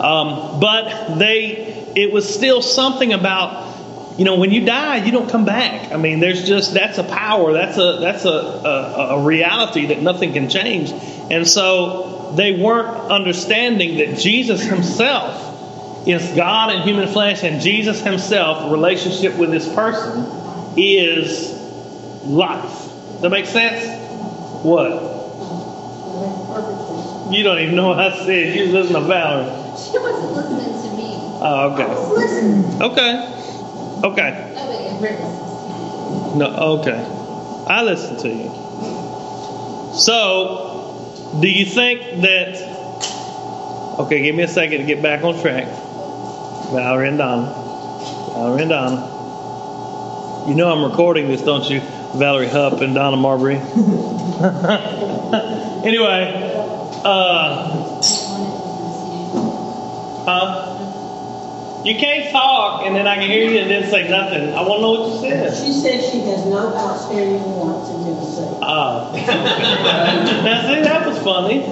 Um, 0.00 0.60
but 0.60 1.18
they, 1.18 1.90
it 1.94 2.12
was 2.12 2.32
still 2.32 2.62
something 2.62 3.12
about, 3.12 4.18
you 4.18 4.24
know, 4.24 4.36
when 4.36 4.50
you 4.50 4.64
die, 4.64 5.04
you 5.04 5.12
don't 5.12 5.28
come 5.28 5.44
back. 5.44 5.92
I 5.92 5.96
mean, 5.96 6.20
there's 6.20 6.46
just 6.46 6.72
that's 6.72 6.98
a 6.98 7.04
power. 7.04 7.52
That's 7.52 7.76
a 7.78 7.98
that's 8.00 8.24
a 8.24 8.30
a, 8.30 9.16
a 9.16 9.24
reality 9.24 9.86
that 9.86 10.00
nothing 10.00 10.32
can 10.32 10.48
change. 10.48 10.92
And 11.30 11.46
so 11.46 12.32
they 12.36 12.60
weren't 12.60 13.10
understanding 13.10 13.98
that 13.98 14.18
Jesus 14.18 14.62
Himself 14.62 16.06
is 16.06 16.26
God 16.34 16.72
in 16.74 16.82
human 16.82 17.08
flesh, 17.08 17.42
and 17.42 17.60
Jesus 17.60 18.00
Himself, 18.00 18.70
relationship 18.72 19.36
with 19.36 19.50
this 19.50 19.68
person, 19.74 20.24
is 20.76 21.59
life. 22.24 23.20
That 23.20 23.30
make 23.30 23.46
sense? 23.46 23.84
What? 24.62 25.20
You 27.32 27.42
don't 27.44 27.60
even 27.60 27.76
know 27.76 27.88
what 27.88 27.98
I 28.00 28.10
said. 28.24 28.56
You 28.56 28.66
listen 28.72 28.94
to 28.94 29.00
Valerie. 29.02 29.46
She 29.78 29.98
wasn't 29.98 30.32
listening 30.32 30.82
to 30.82 30.96
me. 30.96 31.14
Oh, 31.40 31.42
I 31.42 31.72
okay. 31.72 31.86
was. 31.86 32.80
Okay. 32.80 33.40
Okay. 34.04 34.54
Oh, 34.56 35.00
wait, 35.00 36.36
No, 36.36 36.46
okay. 36.80 37.00
I 37.68 37.82
listen 37.84 38.16
to 38.18 38.28
you. 38.28 38.50
So, 39.94 41.38
do 41.40 41.48
you 41.48 41.64
think 41.64 42.22
that. 42.22 42.56
Okay, 44.00 44.22
give 44.22 44.34
me 44.34 44.42
a 44.42 44.48
second 44.48 44.78
to 44.78 44.84
get 44.84 45.02
back 45.02 45.22
on 45.22 45.40
track. 45.40 45.66
Valerie 46.72 47.08
and 47.08 47.18
Donna. 47.18 47.52
Valerie 48.34 48.62
and 48.62 48.70
Donna. 48.70 50.46
You 50.48 50.54
know 50.54 50.72
I'm 50.72 50.90
recording 50.90 51.28
this, 51.28 51.42
don't 51.42 51.68
you? 51.68 51.80
Valerie 52.14 52.48
Hupp 52.48 52.80
and 52.80 52.94
Donna 52.94 53.16
Marbury. 53.16 53.56
anyway, 55.84 56.32
uh, 57.04 58.00
huh? 60.24 60.70
You 61.84 61.94
can't 61.96 62.30
talk 62.30 62.84
and 62.84 62.94
then 62.94 63.06
I 63.06 63.14
can 63.16 63.30
hear 63.30 63.50
you 63.50 63.58
and 63.60 63.70
then 63.70 63.88
say 63.90 64.08
nothing. 64.08 64.52
I 64.52 64.60
want 64.62 64.78
to 64.78 64.82
know 64.82 64.90
what 64.92 65.08
you 65.08 65.30
said. 65.30 65.54
She 65.64 65.72
said 65.72 66.00
she 66.10 66.20
has 66.28 66.44
no 66.46 66.76
outstanding 66.76 67.42
warrants 67.42 67.88
in 67.88 68.04
Tennessee. 68.04 68.58
Ah. 68.60 69.10
now 70.44 70.60
see, 70.68 70.82
that 70.82 71.06
was 71.06 71.18
funny. 71.18 71.62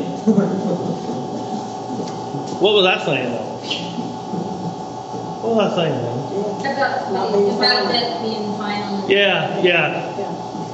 What 2.58 2.74
was 2.74 2.86
I 2.86 3.04
saying 3.04 3.30
though? 3.32 3.44
What 5.42 5.54
was 5.56 5.72
I 5.72 5.76
saying 5.76 6.02
though? 6.02 6.18
About, 6.58 7.12
about 7.12 7.92
death 7.92 8.22
being 8.22 8.56
final. 8.56 9.10
Yeah, 9.10 9.60
yeah. 9.62 10.17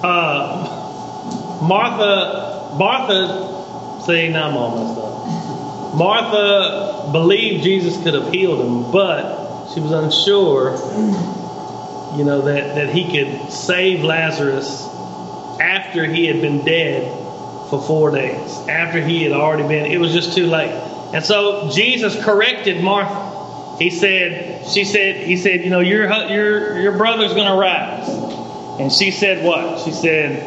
Uh, 0.05 1.63
Martha, 1.67 2.77
Martha, 2.77 4.03
see, 4.05 4.29
now 4.29 4.51
I'm 4.51 4.57
all 4.57 4.77
messed 4.77 5.01
up. 5.01 5.95
Martha 5.97 7.11
believed 7.11 7.65
Jesus 7.65 7.97
could 8.03 8.13
have 8.13 8.31
healed 8.31 8.61
him, 8.61 8.93
but 8.93 9.73
she 9.73 9.81
was 9.81 9.93
unsure, 9.93 10.73
you 12.19 12.25
know, 12.25 12.43
that, 12.43 12.75
that 12.75 12.91
he 12.91 13.05
could 13.11 13.51
save 13.51 14.05
Lazarus 14.05 14.87
after 15.59 16.05
he 16.05 16.27
had 16.27 16.43
been 16.43 16.63
dead 16.67 17.11
for 17.71 17.81
four 17.81 18.11
days, 18.11 18.59
after 18.69 19.01
he 19.01 19.23
had 19.23 19.33
already 19.33 19.67
been, 19.67 19.91
it 19.91 19.99
was 19.99 20.13
just 20.13 20.37
too 20.37 20.47
late. 20.47 20.71
And 21.15 21.25
so 21.25 21.71
Jesus 21.73 22.23
corrected 22.23 22.83
Martha. 22.83 23.79
He 23.79 23.89
said, 23.89 24.67
she 24.69 24.85
said, 24.85 25.17
he 25.27 25.39
said, 25.39 25.65
you 25.65 25.71
know, 25.71 25.81
your 25.81 26.07
your 26.29 26.79
your 26.79 26.93
brother's 26.99 27.33
going 27.33 27.49
to 27.49 27.55
rise. 27.59 28.24
And 28.79 28.93
she 28.93 29.11
said 29.11 29.45
what? 29.45 29.81
She 29.85 29.93
said, 29.93 30.43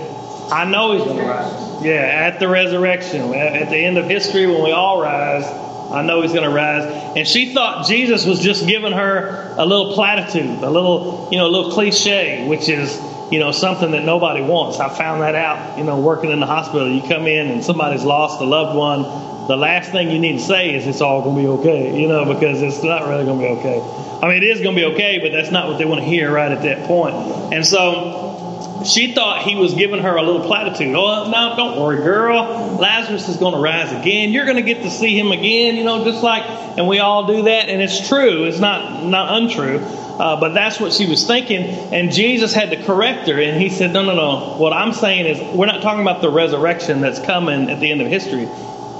I 0.51 0.65
know 0.65 0.93
he's 0.93 1.03
going 1.03 1.17
to 1.17 1.25
rise. 1.25 1.83
Yeah, 1.83 2.01
at 2.01 2.39
the 2.39 2.47
resurrection, 2.47 3.33
at 3.33 3.69
the 3.69 3.77
end 3.77 3.97
of 3.97 4.05
history 4.05 4.47
when 4.47 4.63
we 4.63 4.71
all 4.71 5.01
rise, 5.01 5.45
I 5.91 6.01
know 6.01 6.21
he's 6.21 6.33
going 6.33 6.43
to 6.43 6.53
rise. 6.53 6.83
And 7.15 7.27
she 7.27 7.53
thought 7.53 7.87
Jesus 7.87 8.25
was 8.25 8.39
just 8.39 8.67
giving 8.67 8.91
her 8.91 9.55
a 9.57 9.65
little 9.65 9.93
platitude, 9.93 10.63
a 10.63 10.69
little, 10.69 11.29
you 11.31 11.37
know, 11.37 11.47
a 11.47 11.51
little 11.51 11.71
cliche, 11.71 12.47
which 12.47 12.67
is, 12.67 12.99
you 13.31 13.39
know, 13.39 13.51
something 13.51 13.91
that 13.91 14.03
nobody 14.03 14.41
wants. 14.41 14.79
I 14.79 14.89
found 14.89 15.21
that 15.21 15.35
out, 15.35 15.77
you 15.77 15.83
know, 15.83 15.99
working 15.99 16.31
in 16.31 16.39
the 16.39 16.45
hospital. 16.45 16.89
You 16.89 17.01
come 17.07 17.27
in 17.27 17.47
and 17.49 17.63
somebody's 17.63 18.03
lost 18.03 18.41
a 18.41 18.45
loved 18.45 18.75
one. 18.75 19.03
The 19.47 19.55
last 19.55 19.91
thing 19.91 20.11
you 20.11 20.19
need 20.19 20.39
to 20.39 20.43
say 20.43 20.75
is 20.75 20.87
it's 20.87 20.99
all 20.99 21.21
going 21.21 21.35
to 21.37 21.41
be 21.41 21.47
okay, 21.47 22.01
you 22.01 22.07
know, 22.07 22.25
because 22.33 22.61
it's 22.61 22.83
not 22.83 23.07
really 23.07 23.23
going 23.23 23.39
to 23.39 23.45
be 23.45 23.51
okay. 23.59 24.06
I 24.21 24.27
mean, 24.27 24.37
it 24.37 24.43
is 24.43 24.61
going 24.61 24.75
to 24.75 24.81
be 24.81 24.85
okay, 24.93 25.19
but 25.19 25.31
that's 25.31 25.51
not 25.51 25.67
what 25.67 25.77
they 25.77 25.85
want 25.85 26.01
to 26.01 26.05
hear 26.05 26.31
right 26.31 26.51
at 26.51 26.63
that 26.63 26.87
point. 26.87 27.15
And 27.53 27.65
so 27.65 28.83
she 28.85 29.13
thought 29.13 29.43
he 29.43 29.55
was 29.55 29.73
giving 29.73 29.99
her 29.99 30.15
a 30.15 30.21
little 30.21 30.41
platitude. 30.41 30.95
Oh, 30.95 31.29
no, 31.29 31.55
don't 31.55 31.79
worry, 31.79 31.97
girl. 31.97 32.77
Lazarus 32.79 33.27
is 33.29 33.37
going 33.37 33.53
to 33.53 33.59
rise 33.59 33.91
again. 33.91 34.31
You're 34.31 34.45
going 34.45 34.57
to 34.57 34.63
get 34.63 34.83
to 34.83 34.89
see 34.89 35.17
him 35.17 35.31
again, 35.31 35.75
you 35.75 35.83
know, 35.83 36.03
just 36.03 36.23
like, 36.23 36.43
and 36.77 36.87
we 36.87 36.99
all 36.99 37.27
do 37.27 37.43
that. 37.43 37.69
And 37.69 37.81
it's 37.81 38.07
true. 38.07 38.45
It's 38.45 38.59
not, 38.59 39.03
not 39.03 39.41
untrue. 39.41 39.77
Uh, 39.79 40.39
but 40.39 40.53
that's 40.53 40.79
what 40.79 40.93
she 40.93 41.05
was 41.05 41.27
thinking. 41.27 41.63
And 41.93 42.11
Jesus 42.11 42.53
had 42.53 42.71
to 42.71 42.83
correct 42.83 43.27
her. 43.27 43.39
And 43.39 43.61
he 43.61 43.69
said, 43.69 43.93
no, 43.93 44.03
no, 44.03 44.15
no. 44.15 44.57
What 44.57 44.73
I'm 44.73 44.93
saying 44.93 45.27
is, 45.27 45.55
we're 45.55 45.67
not 45.67 45.83
talking 45.83 46.01
about 46.01 46.21
the 46.21 46.29
resurrection 46.31 47.01
that's 47.01 47.19
coming 47.19 47.69
at 47.69 47.79
the 47.79 47.91
end 47.91 48.01
of 48.01 48.07
history. 48.07 48.47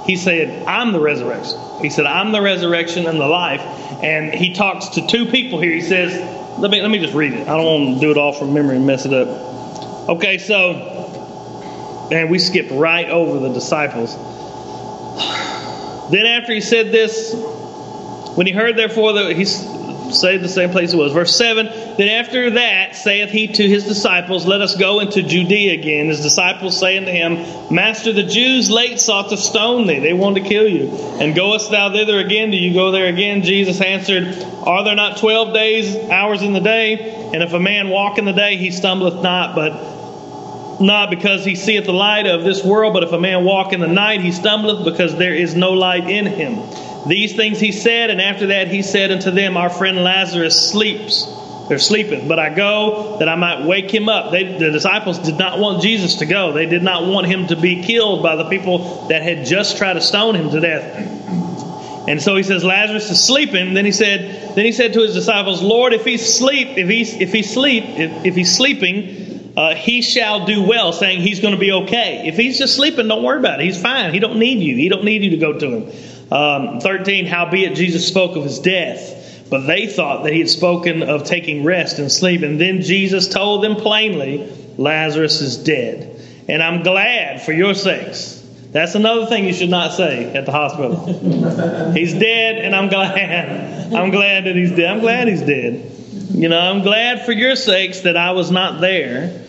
He 0.08 0.16
said, 0.16 0.66
I'm 0.66 0.92
the 0.92 1.00
resurrection. 1.00 1.58
He 1.82 1.90
said, 1.90 2.06
I'm 2.06 2.32
the 2.32 2.40
resurrection 2.40 3.06
and 3.06 3.20
the 3.20 3.28
life. 3.28 3.60
And 4.02 4.32
he 4.32 4.54
talks 4.54 4.88
to 4.94 5.06
two 5.06 5.26
people 5.26 5.60
here. 5.60 5.70
He 5.70 5.82
says, 5.82 6.18
let 6.58 6.70
me, 6.70 6.80
let 6.80 6.90
me 6.90 6.98
just 6.98 7.12
read 7.12 7.34
it. 7.34 7.46
I 7.46 7.58
don't 7.58 7.66
want 7.66 7.94
to 7.96 8.00
do 8.00 8.10
it 8.10 8.16
all 8.16 8.32
from 8.32 8.54
memory 8.54 8.76
and 8.76 8.86
mess 8.86 9.04
it 9.04 9.12
up. 9.12 9.28
Okay, 10.08 10.38
so, 10.38 12.08
and 12.10 12.30
we 12.30 12.38
skip 12.38 12.68
right 12.70 13.10
over 13.10 13.38
the 13.38 13.52
disciples. 13.52 14.16
Then 16.10 16.24
after 16.24 16.54
he 16.54 16.62
said 16.62 16.90
this, 16.90 17.34
when 18.34 18.46
he 18.46 18.52
heard 18.54 18.76
therefore 18.76 19.12
that 19.12 19.36
he 19.36 19.44
stayed 20.12 20.42
the 20.42 20.48
same 20.48 20.70
place 20.70 20.92
it 20.92 20.96
was. 20.96 21.12
Verse 21.12 21.36
7 21.36 21.66
Then 21.96 22.08
after 22.08 22.50
that 22.50 22.96
saith 22.96 23.30
he 23.30 23.48
to 23.48 23.68
his 23.68 23.84
disciples, 23.84 24.46
Let 24.46 24.60
us 24.60 24.76
go 24.76 25.00
into 25.00 25.22
Judea 25.22 25.74
again. 25.74 26.08
His 26.08 26.20
disciples 26.20 26.78
say 26.78 26.98
unto 26.98 27.10
him, 27.10 27.74
Master, 27.74 28.12
the 28.12 28.22
Jews 28.22 28.70
late 28.70 29.00
sought 29.00 29.30
to 29.30 29.36
stone 29.36 29.86
thee. 29.86 29.98
They 29.98 30.12
wanted 30.12 30.42
to 30.42 30.48
kill 30.48 30.68
you. 30.68 30.90
And 31.20 31.34
goest 31.34 31.70
thou 31.70 31.92
thither 31.92 32.18
again? 32.18 32.50
Do 32.50 32.56
you 32.56 32.74
go 32.74 32.90
there 32.90 33.06
again? 33.06 33.42
Jesus 33.42 33.80
answered, 33.80 34.42
Are 34.64 34.84
there 34.84 34.96
not 34.96 35.18
twelve 35.18 35.54
days, 35.54 35.96
hours 36.10 36.42
in 36.42 36.52
the 36.52 36.60
day? 36.60 37.14
And 37.32 37.42
if 37.42 37.52
a 37.52 37.60
man 37.60 37.88
walk 37.88 38.18
in 38.18 38.24
the 38.24 38.32
day, 38.32 38.56
he 38.56 38.70
stumbleth 38.70 39.22
not, 39.22 39.54
but 39.54 40.80
not 40.80 41.10
because 41.10 41.44
he 41.44 41.54
seeth 41.56 41.86
the 41.86 41.92
light 41.92 42.26
of 42.26 42.44
this 42.44 42.64
world, 42.64 42.92
but 42.92 43.02
if 43.02 43.12
a 43.12 43.18
man 43.18 43.44
walk 43.44 43.72
in 43.72 43.80
the 43.80 43.88
night, 43.88 44.20
he 44.20 44.32
stumbleth 44.32 44.84
because 44.84 45.16
there 45.16 45.34
is 45.34 45.54
no 45.54 45.72
light 45.72 46.08
in 46.08 46.26
him. 46.26 46.58
These 47.08 47.34
things 47.34 47.58
he 47.58 47.72
said, 47.72 48.10
and 48.10 48.20
after 48.20 48.48
that 48.48 48.68
he 48.68 48.82
said 48.82 49.10
unto 49.10 49.30
them, 49.30 49.56
Our 49.56 49.70
friend 49.70 50.04
Lazarus 50.04 50.70
sleeps, 50.70 51.26
They're 51.68 51.78
sleeping, 51.78 52.28
but 52.28 52.38
I 52.38 52.54
go 52.54 53.16
that 53.18 53.28
I 53.28 53.34
might 53.34 53.64
wake 53.66 53.90
him 53.90 54.10
up. 54.10 54.30
They, 54.30 54.44
the 54.44 54.70
disciples 54.70 55.18
did 55.18 55.38
not 55.38 55.58
want 55.58 55.82
Jesus 55.82 56.16
to 56.16 56.26
go. 56.26 56.52
They 56.52 56.66
did 56.66 56.82
not 56.82 57.06
want 57.06 57.26
him 57.26 57.46
to 57.46 57.56
be 57.56 57.82
killed 57.82 58.22
by 58.22 58.36
the 58.36 58.48
people 58.50 59.08
that 59.08 59.22
had 59.22 59.46
just 59.46 59.78
tried 59.78 59.94
to 59.94 60.02
stone 60.02 60.34
him 60.34 60.50
to 60.50 60.60
death. 60.60 61.18
And 62.08 62.22
so 62.22 62.36
he 62.36 62.42
says, 62.42 62.64
Lazarus 62.64 63.10
is 63.10 63.22
sleeping. 63.22 63.74
Then 63.74 63.84
he 63.84 63.92
said, 63.92 64.54
then 64.54 64.64
he 64.64 64.72
said 64.72 64.94
to 64.94 65.00
his 65.00 65.14
disciples, 65.14 65.62
Lord, 65.62 65.92
if 65.92 66.04
he 66.04 66.16
sleep, 66.16 66.78
if 66.78 66.88
he's 66.88 67.14
if 67.14 67.32
he 67.32 67.42
sleep, 67.42 67.84
if, 67.84 68.24
if 68.24 68.34
he's 68.34 68.54
sleeping, 68.54 69.52
uh, 69.56 69.74
he 69.74 70.02
shall 70.02 70.46
do 70.46 70.62
well, 70.62 70.92
saying 70.92 71.20
he's 71.20 71.40
going 71.40 71.54
to 71.54 71.60
be 71.60 71.72
okay. 71.72 72.28
If 72.28 72.36
he's 72.36 72.58
just 72.58 72.76
sleeping, 72.76 73.08
don't 73.08 73.22
worry 73.22 73.38
about 73.38 73.60
it. 73.60 73.64
He's 73.64 73.80
fine. 73.80 74.14
He 74.14 74.20
don't 74.20 74.38
need 74.38 74.60
you. 74.60 74.76
He 74.76 74.88
don't 74.88 75.04
need 75.04 75.22
you 75.22 75.30
to 75.30 75.36
go 75.36 75.58
to 75.58 75.70
him. 75.70 75.92
Um, 76.30 76.80
13, 76.80 77.26
howbeit 77.26 77.74
Jesus 77.74 78.06
spoke 78.06 78.36
of 78.36 78.44
his 78.44 78.58
death, 78.58 79.46
but 79.48 79.66
they 79.66 79.86
thought 79.86 80.24
that 80.24 80.32
he 80.32 80.40
had 80.40 80.50
spoken 80.50 81.02
of 81.02 81.24
taking 81.24 81.64
rest 81.64 81.98
and 81.98 82.12
sleep. 82.12 82.42
And 82.42 82.60
then 82.60 82.82
Jesus 82.82 83.28
told 83.28 83.64
them 83.64 83.76
plainly, 83.76 84.52
Lazarus 84.76 85.40
is 85.40 85.56
dead. 85.56 86.20
And 86.48 86.62
I'm 86.62 86.82
glad 86.82 87.42
for 87.42 87.52
your 87.52 87.74
sakes. 87.74 88.34
That's 88.72 88.94
another 88.94 89.24
thing 89.26 89.46
you 89.46 89.54
should 89.54 89.70
not 89.70 89.92
say 89.92 90.34
at 90.34 90.44
the 90.44 90.52
hospital. 90.52 91.92
he's 91.94 92.12
dead, 92.12 92.56
and 92.56 92.76
I'm 92.76 92.88
glad. 92.88 93.92
I'm 93.94 94.10
glad 94.10 94.44
that 94.44 94.54
he's 94.54 94.70
dead. 94.70 94.90
I'm 94.90 95.00
glad 95.00 95.28
he's 95.28 95.40
dead. 95.40 95.90
You 96.30 96.50
know, 96.50 96.60
I'm 96.60 96.82
glad 96.82 97.24
for 97.24 97.32
your 97.32 97.56
sakes 97.56 98.00
that 98.02 98.18
I 98.18 98.32
was 98.32 98.50
not 98.50 98.82
there, 98.82 99.42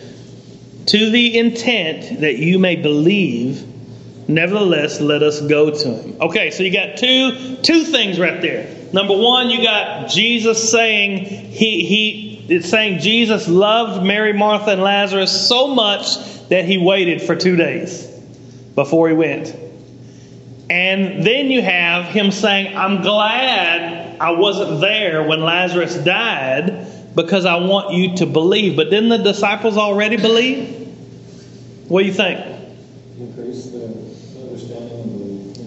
to 0.86 1.10
the 1.10 1.38
intent 1.38 2.20
that 2.20 2.38
you 2.38 2.58
may 2.58 2.76
believe 2.76 3.69
Nevertheless, 4.30 5.00
let 5.00 5.22
us 5.22 5.40
go 5.40 5.70
to 5.70 5.94
him. 5.94 6.16
Okay, 6.20 6.50
so 6.50 6.62
you 6.62 6.72
got 6.72 6.96
two 6.98 7.56
two 7.56 7.84
things 7.84 8.18
right 8.18 8.40
there. 8.40 8.76
Number 8.92 9.16
one, 9.16 9.50
you 9.50 9.62
got 9.62 10.08
Jesus 10.08 10.70
saying 10.70 11.24
he 11.24 11.84
he 11.84 12.30
it's 12.48 12.68
saying 12.68 13.00
Jesus 13.00 13.48
loved 13.48 14.04
Mary, 14.04 14.32
Martha, 14.32 14.70
and 14.70 14.82
Lazarus 14.82 15.48
so 15.48 15.68
much 15.68 16.16
that 16.48 16.64
he 16.64 16.78
waited 16.78 17.22
for 17.22 17.36
two 17.36 17.56
days 17.56 18.06
before 18.74 19.08
he 19.08 19.14
went. 19.14 19.54
And 20.68 21.24
then 21.24 21.50
you 21.50 21.62
have 21.62 22.06
him 22.06 22.30
saying, 22.30 22.76
I'm 22.76 23.02
glad 23.02 24.20
I 24.20 24.32
wasn't 24.32 24.80
there 24.80 25.22
when 25.22 25.40
Lazarus 25.40 25.96
died 25.96 26.86
because 27.14 27.46
I 27.46 27.56
want 27.56 27.94
you 27.94 28.16
to 28.16 28.26
believe. 28.26 28.76
But 28.76 28.90
didn't 28.90 29.08
the 29.08 29.18
disciples 29.18 29.76
already 29.76 30.16
believe? 30.16 30.86
What 31.88 32.02
do 32.02 32.06
you 32.06 32.14
think? 32.14 32.38
Increase 33.18 33.66
the. 33.66 33.99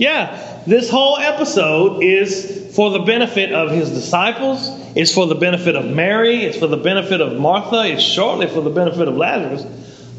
Yeah, 0.03 0.61
this 0.67 0.89
whole 0.89 1.15
episode 1.17 2.03
is 2.03 2.75
for 2.75 2.89
the 2.89 2.99
benefit 2.99 3.53
of 3.53 3.71
his 3.71 3.89
disciples, 3.89 4.67
it's 4.97 5.13
for 5.13 5.27
the 5.27 5.35
benefit 5.35 5.77
of 5.77 5.85
Mary, 5.85 6.43
it's 6.43 6.57
for 6.57 6.67
the 6.67 6.75
benefit 6.75 7.21
of 7.21 7.39
Martha, 7.39 7.85
it's 7.85 8.03
shortly 8.03 8.47
for 8.47 8.59
the 8.59 8.69
benefit 8.69 9.07
of 9.07 9.15
Lazarus. 9.15 9.63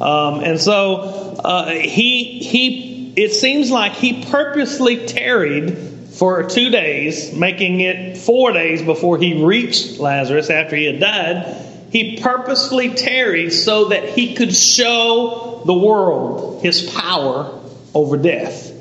Um, 0.00 0.40
and 0.40 0.58
so 0.58 1.36
uh, 1.44 1.68
he 1.68 2.38
he 2.38 3.12
it 3.14 3.34
seems 3.34 3.70
like 3.70 3.92
he 3.92 4.24
purposely 4.24 5.06
tarried 5.06 5.76
for 6.12 6.48
two 6.48 6.70
days, 6.70 7.34
making 7.34 7.80
it 7.80 8.16
four 8.16 8.52
days 8.52 8.80
before 8.80 9.18
he 9.18 9.44
reached 9.44 9.98
Lazarus 9.98 10.48
after 10.48 10.76
he 10.76 10.86
had 10.86 10.98
died. 10.98 11.62
He 11.92 12.22
purposely 12.22 12.94
tarried 12.94 13.52
so 13.52 13.90
that 13.90 14.08
he 14.08 14.34
could 14.34 14.56
show 14.56 15.60
the 15.66 15.74
world 15.74 16.62
his 16.62 16.90
power 16.90 17.60
over 17.92 18.16
death. 18.16 18.73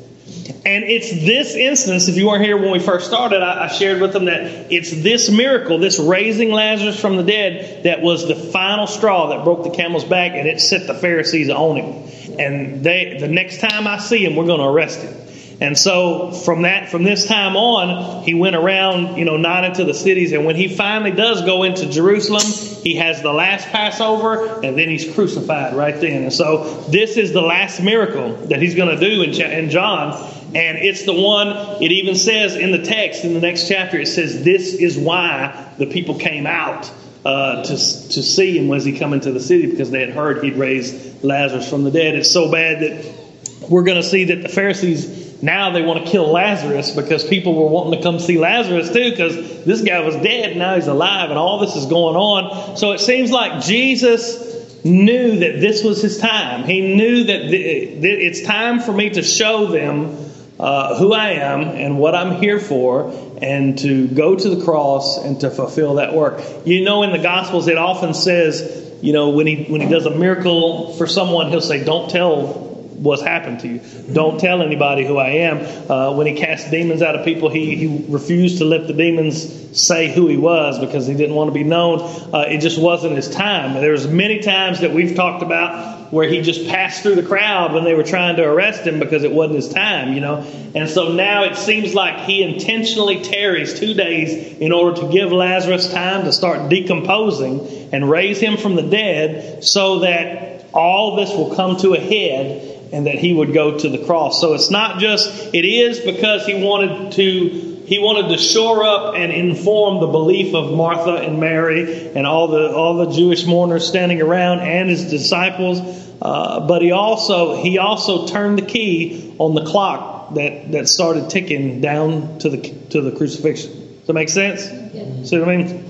And 0.66 0.84
it's 0.84 1.10
this 1.10 1.56
instance, 1.56 2.08
if 2.08 2.18
you 2.18 2.28
weren't 2.28 2.44
here 2.44 2.58
when 2.58 2.72
we 2.72 2.80
first 2.80 3.06
started, 3.06 3.42
I, 3.42 3.66
I, 3.66 3.68
shared 3.68 4.02
with 4.02 4.14
them 4.14 4.26
that 4.26 4.72
it's 4.72 4.92
this 4.92 5.30
miracle, 5.30 5.78
this 5.78 6.00
raising 6.00 6.52
Lazarus 6.52 7.00
from 7.00 7.18
the 7.18 7.24
dead, 7.24 7.84
that 7.84 8.02
was 8.02 8.28
the 8.28 8.36
final 8.36 8.88
straw 8.88 9.30
that 9.30 9.44
broke 9.44 9.64
the 9.64 9.70
camel's 9.70 10.04
back 10.04 10.34
and 10.34 10.48
it 10.48 10.60
set 10.60 10.88
the 10.88 10.94
Pharisees 10.94 11.50
on 11.50 11.78
him. 11.78 12.40
And 12.40 12.84
they, 12.84 13.18
the 13.20 13.28
next 13.28 13.60
time 13.60 13.88
I 13.88 14.00
see 14.00 14.26
him, 14.26 14.36
we're 14.36 14.46
going 14.46 14.60
to 14.60 14.68
arrest 14.68 15.02
him. 15.02 15.14
And 15.62 15.78
so 15.78 16.32
from 16.32 16.64
that, 16.64 16.90
from 16.90 17.04
this 17.04 17.26
time 17.26 17.56
on, 17.56 18.24
he 18.24 18.34
went 18.34 18.56
around, 18.56 19.18
you 19.18 19.24
know, 19.24 19.38
not 19.38 19.64
into 19.64 19.86
the 19.86 19.94
cities. 19.94 20.34
And 20.34 20.46
when 20.46 20.56
he 20.56 20.68
finally 20.68 21.12
does 21.12 21.42
go 21.44 21.64
into 21.64 21.90
Jerusalem, 21.90 22.44
he 22.84 22.96
has 22.96 23.22
the 23.22 23.32
last 23.32 23.70
Passover, 23.70 24.62
and 24.62 24.78
then 24.78 24.90
he's 24.90 25.14
crucified 25.14 25.74
right 25.76 26.00
then. 26.02 26.24
And 26.24 26.34
so 26.34 26.82
this 26.90 27.18
is 27.18 27.32
the 27.32 27.42
last 27.42 27.82
miracle 27.82 28.34
that 28.48 28.62
he's 28.62 28.76
going 28.76 28.98
to 28.98 29.10
do 29.10 29.22
in, 29.22 29.40
in 29.40 29.70
John. 29.70 30.33
And 30.56 30.78
it's 30.78 31.04
the 31.04 31.14
one, 31.14 31.50
it 31.82 31.92
even 31.92 32.16
says 32.16 32.56
in 32.56 32.72
the 32.72 32.84
text 32.84 33.24
in 33.26 33.34
the 33.34 33.40
next 33.40 33.68
chapter, 33.68 34.00
it 34.00 34.08
says, 34.08 34.44
This 34.44 34.76
is 34.76 34.98
why 34.98 35.74
the 35.78 35.88
people 35.88 36.20
came 36.20 36.46
out 36.46 36.92
uh, 37.26 37.64
to, 37.64 37.70
to 37.70 38.24
see 38.24 38.58
him 38.58 38.68
was 38.68 38.84
he 38.84 38.98
coming 38.98 39.22
to 39.22 39.32
the 39.32 39.40
city 39.40 39.70
because 39.70 39.90
they 39.90 40.02
had 40.02 40.10
heard 40.10 40.44
he'd 40.44 40.58
raised 40.58 41.24
Lazarus 41.24 41.70
from 41.70 41.84
the 41.84 41.92
dead. 41.92 42.16
It's 42.16 42.30
so 42.30 42.52
bad 42.52 42.82
that 42.82 43.70
we're 43.70 43.84
going 43.84 44.02
to 44.02 44.08
see 44.08 44.26
that 44.26 44.42
the 44.42 44.50
Pharisees 44.50 45.42
now 45.42 45.72
they 45.72 45.82
want 45.82 46.06
to 46.06 46.12
kill 46.12 46.32
Lazarus 46.32 46.92
because 46.92 47.24
people 47.24 47.56
were 47.56 47.70
wanting 47.70 48.00
to 48.00 48.04
come 48.04 48.20
see 48.20 48.38
Lazarus 48.38 48.92
too 48.92 49.10
because 49.12 49.66
this 49.66 49.82
guy 49.82 50.00
was 50.00 50.16
dead 50.18 50.56
now 50.56 50.76
he's 50.76 50.88
alive 50.88 51.30
and 51.30 51.40
all 51.40 51.60
this 51.60 51.76
is 51.76 51.86
going 51.86 52.16
on. 52.16 52.78
So 52.78 52.92
it 52.92 53.00
seems 53.00 53.32
like 53.32 53.64
Jesus 53.64 54.84
knew 54.86 55.40
that 55.40 55.62
this 55.62 55.84
was 55.84 56.02
his 56.02 56.18
time. 56.18 56.66
He 56.66 56.96
knew 56.96 57.24
that 57.26 57.42
it's 57.42 58.44
time 58.44 58.80
for 58.80 58.92
me 58.92 59.12
to 59.12 59.24
show 59.24 59.68
them 59.68 60.32
uh, 60.64 60.98
who 60.98 61.12
I 61.12 61.32
am 61.32 61.62
and 61.62 62.00
what 62.00 62.16
I'm 62.16 62.40
here 62.42 62.58
for, 62.58 63.12
and 63.42 63.78
to 63.80 64.08
go 64.08 64.34
to 64.34 64.56
the 64.56 64.64
cross 64.64 65.18
and 65.18 65.42
to 65.42 65.52
fulfill 65.52 65.96
that 65.96 66.14
work. 66.14 66.42
You 66.64 66.86
know, 66.86 67.04
in 67.04 67.12
the 67.12 67.20
Gospels, 67.20 67.68
it 67.68 67.78
often 67.78 68.14
says, 68.14 68.94
you 69.02 69.12
know, 69.12 69.32
when 69.32 69.46
he 69.46 69.66
when 69.66 69.82
he 69.82 69.90
does 69.90 70.06
a 70.06 70.16
miracle 70.16 70.94
for 70.94 71.06
someone, 71.06 71.50
he'll 71.50 71.60
say, 71.60 71.84
"Don't 71.84 72.10
tell 72.10 72.63
what's 72.96 73.22
happened 73.22 73.60
to 73.62 73.68
you. 73.68 73.82
Don't 74.14 74.40
tell 74.40 74.62
anybody 74.62 75.06
who 75.06 75.18
I 75.18 75.30
am. 75.30 75.92
Uh, 75.92 76.16
when 76.16 76.28
he 76.28 76.36
cast 76.36 76.72
demons 76.72 77.02
out 77.02 77.16
of 77.16 77.26
people, 77.26 77.50
he, 77.50 77.76
he 77.76 78.06
refused 78.08 78.60
to 78.60 78.66
let 78.66 78.88
the 78.88 78.94
demons 78.94 79.78
say 79.80 80.14
who 80.14 80.28
he 80.28 80.38
was 80.38 80.80
because 80.80 81.08
he 81.08 81.14
didn't 81.14 81.36
want 81.36 81.50
to 81.50 81.54
be 81.54 81.64
known. 81.64 82.00
Uh, 82.34 82.46
it 82.48 82.60
just 82.60 82.80
wasn't 82.80 83.16
his 83.16 83.30
time. 83.30 83.74
There's 83.74 84.08
many 84.08 84.40
times 84.40 84.82
that 84.82 84.94
we've 84.94 85.16
talked 85.16 85.44
about 85.44 86.12
where 86.14 86.30
he 86.30 86.42
just 86.42 86.68
passed 86.68 87.02
through 87.02 87.16
the 87.16 87.24
crowd 87.24 87.74
when 87.74 87.84
they 87.84 87.96
were 87.96 88.04
trying 88.04 88.36
to 88.36 88.44
arrest 88.44 88.86
him 88.86 89.00
because 89.00 89.24
it 89.24 89.32
wasn't 89.32 89.56
his 89.56 89.70
time, 89.70 90.14
you 90.14 90.22
know. 90.22 90.46
And 90.76 90.88
so 90.88 91.14
now 91.14 91.44
it 91.44 91.58
seems 91.58 91.96
like 91.96 92.26
he 92.28 92.44
intentionally 92.44 93.24
tarries 93.24 93.80
two 93.80 93.96
days 93.96 94.60
in 94.60 94.72
order 94.72 95.02
to 95.02 95.12
give 95.12 95.32
Lazarus 95.32 95.92
time 95.92 96.26
to 96.26 96.32
start 96.32 96.70
decomposing 96.70 97.90
and 97.92 98.08
raise 98.08 98.40
him 98.40 98.58
from 98.58 98.76
the 98.76 98.84
dead 98.84 99.64
so 99.64 100.00
that 100.00 100.66
all 100.72 101.16
this 101.16 101.32
will 101.32 101.56
come 101.56 101.78
to 101.78 101.94
a 101.96 102.00
head 102.00 102.73
and 102.94 103.08
that 103.08 103.16
he 103.16 103.34
would 103.34 103.54
go 103.54 103.78
to 103.78 103.90
the 103.90 104.06
cross. 104.06 104.40
So 104.40 104.54
it's 104.54 104.70
not 104.70 105.00
just, 105.00 105.54
it 105.54 105.66
is 105.66 106.00
because 106.00 106.46
he 106.46 106.64
wanted 106.64 107.14
to 107.14 107.74
he 107.86 108.00
wanted 108.00 108.30
to 108.30 108.38
shore 108.38 108.86
up 108.86 109.16
and 109.16 109.32
inform 109.32 110.00
the 110.00 110.08
belief 110.08 110.56
of 110.56 110.72
Martha 110.72 111.16
and 111.16 111.40
Mary 111.40 112.12
and 112.16 112.26
all 112.26 112.48
the 112.48 112.74
all 112.74 112.98
the 112.98 113.12
Jewish 113.12 113.46
mourners 113.46 113.86
standing 113.86 114.22
around 114.22 114.60
and 114.62 114.90
his 114.90 115.10
disciples. 115.10 115.80
Uh, 116.22 116.66
but 116.66 116.82
he 116.82 116.92
also 116.92 117.62
he 117.62 117.80
also 117.80 118.26
turned 118.28 118.58
the 118.58 118.66
key 118.66 119.36
on 119.38 119.54
the 119.54 119.66
clock 119.66 120.36
that, 120.36 120.72
that 120.72 120.88
started 120.88 121.30
ticking 121.30 121.82
down 121.82 122.40
to 122.40 122.50
the 122.50 122.58
to 122.92 123.02
the 123.02 123.12
crucifixion. 123.12 123.72
Does 123.72 124.08
that 124.08 124.14
make 124.14 124.30
sense? 124.30 124.66
Yeah. 124.94 125.24
See 125.24 125.40
what 125.40 125.50
I 125.50 125.58
mean? 125.58 125.90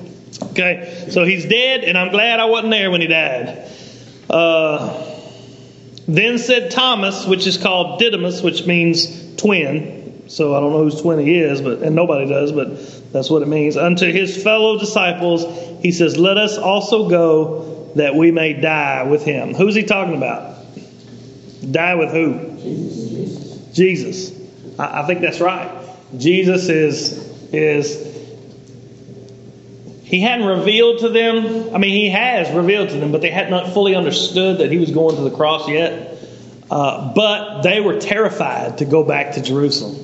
Okay, 0.51 1.07
so 1.11 1.23
he's 1.23 1.45
dead, 1.45 1.83
and 1.83 1.95
I'm 1.95 2.11
glad 2.11 2.39
I 2.39 2.45
wasn't 2.45 2.71
there 2.71 2.89
when 2.89 3.01
he 3.01 3.07
died. 3.07 3.69
Uh, 4.29 5.12
then 6.07 6.37
said 6.37 6.71
Thomas, 6.71 7.25
which 7.25 7.47
is 7.47 7.57
called 7.57 7.99
Didymus, 7.99 8.41
which 8.41 8.65
means 8.65 9.35
twin. 9.35 10.23
So 10.27 10.55
I 10.55 10.59
don't 10.59 10.71
know 10.71 10.83
whose 10.83 11.01
twin 11.01 11.19
he 11.19 11.39
is, 11.39 11.61
but 11.61 11.79
and 11.79 11.95
nobody 11.95 12.27
does, 12.27 12.51
but 12.51 13.11
that's 13.11 13.29
what 13.29 13.41
it 13.41 13.47
means. 13.47 13.77
Unto 13.77 14.11
his 14.11 14.41
fellow 14.41 14.79
disciples, 14.79 15.45
he 15.81 15.91
says, 15.91 16.17
Let 16.17 16.37
us 16.37 16.57
also 16.57 17.09
go 17.09 17.91
that 17.95 18.15
we 18.15 18.31
may 18.31 18.53
die 18.53 19.03
with 19.03 19.23
him. 19.23 19.53
Who's 19.53 19.75
he 19.75 19.83
talking 19.83 20.15
about? 20.15 20.55
Die 21.69 21.95
with 21.95 22.11
who? 22.11 22.57
Jesus. 22.57 23.57
Jesus. 23.73 24.31
I, 24.79 25.01
I 25.01 25.05
think 25.05 25.21
that's 25.21 25.39
right. 25.39 25.69
Jesus 26.17 26.69
is 26.69 27.23
is 27.53 28.12
he 30.03 30.19
hadn't 30.19 30.45
revealed 30.45 30.99
to 30.99 31.09
them, 31.09 31.73
I 31.73 31.77
mean, 31.77 31.91
he 31.91 32.09
has 32.09 32.53
revealed 32.53 32.89
to 32.89 32.99
them, 32.99 33.11
but 33.11 33.21
they 33.21 33.31
had 33.31 33.49
not 33.49 33.73
fully 33.73 33.95
understood 33.95 34.59
that 34.59 34.71
he 34.71 34.77
was 34.77 34.91
going 34.91 35.15
to 35.15 35.21
the 35.21 35.31
cross 35.31 35.67
yet. 35.69 36.17
Uh, 36.69 37.13
but 37.13 37.61
they 37.61 37.79
were 37.79 37.99
terrified 37.99 38.79
to 38.79 38.85
go 38.85 39.03
back 39.03 39.35
to 39.35 39.41
Jerusalem 39.41 39.95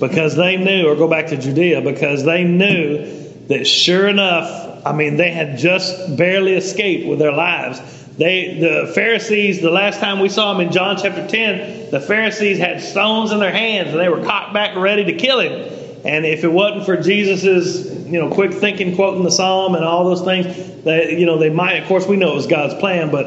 because 0.00 0.36
they 0.36 0.56
knew, 0.56 0.88
or 0.88 0.96
go 0.96 1.08
back 1.08 1.28
to 1.28 1.36
Judea, 1.36 1.80
because 1.80 2.24
they 2.24 2.44
knew 2.44 3.06
that 3.48 3.66
sure 3.66 4.08
enough, 4.08 4.84
I 4.84 4.92
mean, 4.92 5.16
they 5.16 5.30
had 5.30 5.58
just 5.58 6.16
barely 6.16 6.54
escaped 6.54 7.08
with 7.08 7.18
their 7.18 7.32
lives. 7.32 7.80
They, 8.16 8.58
the 8.58 8.92
Pharisees, 8.94 9.60
the 9.60 9.70
last 9.70 10.00
time 10.00 10.18
we 10.18 10.28
saw 10.28 10.52
them 10.52 10.66
in 10.66 10.72
John 10.72 10.96
chapter 11.00 11.26
10, 11.26 11.90
the 11.90 12.00
Pharisees 12.00 12.58
had 12.58 12.82
stones 12.82 13.30
in 13.30 13.38
their 13.38 13.52
hands 13.52 13.90
and 13.90 14.00
they 14.00 14.08
were 14.08 14.24
cocked 14.24 14.52
back 14.52 14.76
ready 14.76 15.04
to 15.04 15.12
kill 15.12 15.40
him. 15.40 15.77
And 16.04 16.24
if 16.24 16.44
it 16.44 16.52
wasn't 16.52 16.86
for 16.86 16.96
Jesus's, 16.96 18.06
you 18.06 18.20
know, 18.20 18.30
quick 18.30 18.54
thinking, 18.54 18.94
quoting 18.94 19.24
the 19.24 19.30
psalm, 19.30 19.74
and 19.74 19.84
all 19.84 20.04
those 20.04 20.22
things, 20.22 20.84
that 20.84 21.12
you 21.12 21.26
know, 21.26 21.38
they 21.38 21.50
might. 21.50 21.82
Of 21.82 21.88
course, 21.88 22.06
we 22.06 22.16
know 22.16 22.32
it 22.32 22.36
was 22.36 22.46
God's 22.46 22.74
plan, 22.74 23.10
but 23.10 23.26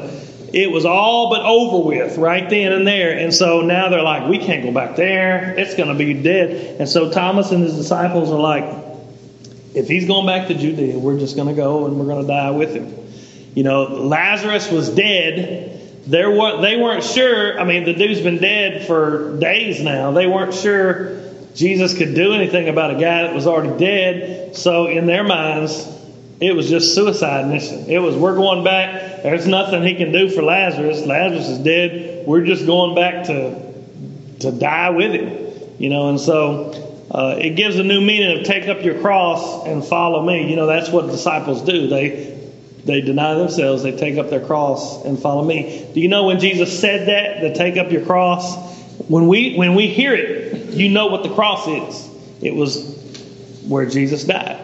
it 0.53 0.69
was 0.69 0.85
all 0.85 1.29
but 1.29 1.41
over 1.41 1.85
with 1.87 2.17
right 2.17 2.49
then 2.49 2.73
and 2.73 2.85
there. 2.85 3.17
And 3.17 3.33
so 3.33 3.61
now 3.61 3.89
they're 3.89 4.01
like, 4.01 4.27
we 4.27 4.37
can't 4.37 4.63
go 4.63 4.71
back 4.71 4.95
there. 4.95 5.57
It's 5.57 5.75
going 5.75 5.89
to 5.89 5.95
be 5.95 6.13
dead. 6.13 6.79
And 6.79 6.89
so 6.89 7.11
Thomas 7.11 7.51
and 7.51 7.63
his 7.63 7.75
disciples 7.75 8.31
are 8.31 8.39
like, 8.39 8.63
if 9.73 9.87
he's 9.87 10.07
going 10.07 10.25
back 10.25 10.47
to 10.49 10.53
Judea, 10.53 10.99
we're 10.99 11.19
just 11.19 11.35
going 11.35 11.47
to 11.47 11.53
go 11.53 11.85
and 11.85 11.97
we're 11.97 12.05
going 12.05 12.21
to 12.21 12.27
die 12.27 12.51
with 12.51 12.73
him. 12.73 12.93
You 13.55 13.63
know, 13.63 13.83
Lazarus 13.83 14.69
was 14.69 14.89
dead. 14.89 15.79
There 16.05 16.31
were, 16.31 16.61
they 16.61 16.77
weren't 16.77 17.03
sure. 17.03 17.59
I 17.59 17.63
mean, 17.63 17.85
the 17.85 17.93
dude's 17.93 18.21
been 18.21 18.39
dead 18.39 18.85
for 18.87 19.37
days 19.39 19.81
now. 19.81 20.11
They 20.11 20.27
weren't 20.27 20.53
sure 20.53 21.30
Jesus 21.55 21.97
could 21.97 22.15
do 22.15 22.33
anything 22.33 22.69
about 22.69 22.91
a 22.91 22.99
guy 22.99 23.23
that 23.23 23.33
was 23.33 23.47
already 23.47 23.77
dead. 23.77 24.55
So 24.55 24.87
in 24.87 25.05
their 25.05 25.23
minds, 25.23 25.87
it 26.39 26.55
was 26.55 26.69
just 26.69 26.95
suicide 26.95 27.47
mission. 27.47 27.89
It 27.89 27.99
was 27.99 28.15
we're 28.15 28.35
going 28.35 28.63
back. 28.63 29.23
There's 29.23 29.47
nothing 29.47 29.83
he 29.83 29.95
can 29.95 30.11
do 30.11 30.29
for 30.29 30.41
Lazarus. 30.41 31.05
Lazarus 31.05 31.47
is 31.47 31.59
dead. 31.59 32.25
We're 32.25 32.45
just 32.45 32.65
going 32.65 32.95
back 32.95 33.25
to 33.25 33.71
to 34.39 34.51
die 34.51 34.89
with 34.89 35.11
him. 35.11 35.51
You 35.77 35.89
know, 35.89 36.09
and 36.09 36.19
so 36.19 37.07
uh, 37.11 37.35
it 37.39 37.55
gives 37.55 37.77
a 37.77 37.83
new 37.83 38.01
meaning 38.01 38.39
of 38.39 38.45
take 38.45 38.67
up 38.67 38.83
your 38.83 38.99
cross 39.01 39.65
and 39.65 39.83
follow 39.83 40.25
me. 40.25 40.49
You 40.49 40.55
know, 40.55 40.67
that's 40.67 40.89
what 40.89 41.07
disciples 41.07 41.61
do. 41.63 41.87
They 41.87 42.31
they 42.85 43.01
deny 43.01 43.35
themselves. 43.35 43.83
They 43.83 43.95
take 43.95 44.17
up 44.17 44.29
their 44.29 44.43
cross 44.45 45.05
and 45.05 45.19
follow 45.19 45.43
me. 45.43 45.87
Do 45.93 45.99
you 45.99 46.07
know 46.07 46.25
when 46.25 46.39
Jesus 46.39 46.79
said 46.79 47.07
that, 47.07 47.41
to 47.41 47.53
take 47.55 47.77
up 47.77 47.91
your 47.91 48.05
cross? 48.05 48.55
When 49.07 49.27
we 49.27 49.55
when 49.55 49.75
we 49.75 49.87
hear 49.87 50.15
it, 50.15 50.50
you 50.71 50.89
know 50.89 51.07
what 51.07 51.23
the 51.23 51.33
cross 51.33 51.67
is. 51.67 52.09
It 52.41 52.55
was 52.55 52.97
where 53.67 53.85
Jesus 53.85 54.23
died. 54.23 54.59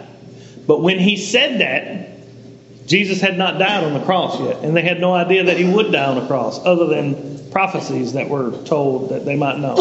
But 0.65 0.81
when 0.81 0.99
he 0.99 1.17
said 1.17 1.61
that, 1.61 2.87
Jesus 2.87 3.19
had 3.19 3.37
not 3.37 3.59
died 3.59 3.83
on 3.83 3.93
the 3.93 4.05
cross 4.05 4.39
yet, 4.39 4.63
and 4.63 4.75
they 4.75 4.81
had 4.81 4.99
no 4.99 5.13
idea 5.13 5.45
that 5.45 5.57
he 5.57 5.65
would 5.65 5.91
die 5.91 6.05
on 6.05 6.15
the 6.15 6.27
cross, 6.27 6.63
other 6.65 6.85
than 6.87 7.49
prophecies 7.51 8.13
that 8.13 8.29
were 8.29 8.51
told 8.63 9.09
that 9.09 9.25
they 9.25 9.35
might 9.35 9.59
know. 9.59 9.75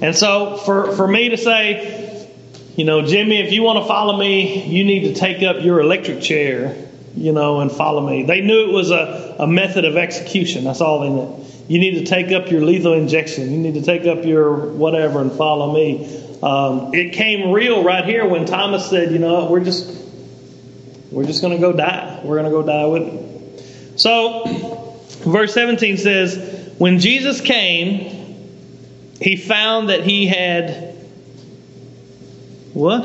And 0.00 0.16
so, 0.16 0.56
for, 0.56 0.92
for 0.96 1.06
me 1.06 1.28
to 1.28 1.36
say, 1.36 2.28
you 2.76 2.84
know, 2.84 3.06
Jimmy, 3.06 3.40
if 3.40 3.52
you 3.52 3.62
want 3.62 3.78
to 3.78 3.86
follow 3.86 4.16
me, 4.16 4.64
you 4.64 4.84
need 4.84 5.12
to 5.12 5.14
take 5.14 5.42
up 5.42 5.62
your 5.62 5.80
electric 5.80 6.20
chair, 6.20 6.76
you 7.14 7.32
know, 7.32 7.60
and 7.60 7.70
follow 7.70 8.04
me. 8.04 8.24
They 8.24 8.40
knew 8.40 8.68
it 8.68 8.72
was 8.72 8.90
a, 8.90 9.36
a 9.38 9.46
method 9.46 9.84
of 9.84 9.96
execution. 9.96 10.64
That's 10.64 10.80
all 10.80 11.00
they 11.00 11.10
knew. 11.10 11.41
You 11.68 11.78
need 11.78 11.98
to 11.98 12.04
take 12.04 12.32
up 12.32 12.50
your 12.50 12.62
lethal 12.62 12.94
injection. 12.94 13.50
You 13.50 13.58
need 13.58 13.74
to 13.74 13.82
take 13.82 14.06
up 14.06 14.24
your 14.24 14.72
whatever 14.72 15.20
and 15.20 15.32
follow 15.32 15.72
me. 15.72 16.38
Um, 16.42 16.92
it 16.92 17.12
came 17.12 17.52
real 17.52 17.84
right 17.84 18.04
here 18.04 18.26
when 18.26 18.46
Thomas 18.46 18.88
said, 18.90 19.12
you 19.12 19.18
know, 19.18 19.50
we're 19.50 19.64
just 19.64 20.02
we're 21.10 21.24
just 21.24 21.42
going 21.42 21.54
to 21.54 21.60
go 21.60 21.72
die. 21.72 22.20
We're 22.24 22.36
going 22.36 22.46
to 22.46 22.50
go 22.50 22.62
die 22.62 22.86
with 22.86 23.02
him. 23.02 23.98
So, 23.98 24.96
verse 25.24 25.52
17 25.52 25.98
says, 25.98 26.72
when 26.78 26.98
Jesus 26.98 27.40
came, 27.40 28.22
he 29.20 29.36
found 29.36 29.90
that 29.90 30.04
he 30.04 30.26
had 30.26 30.96
what? 32.72 33.02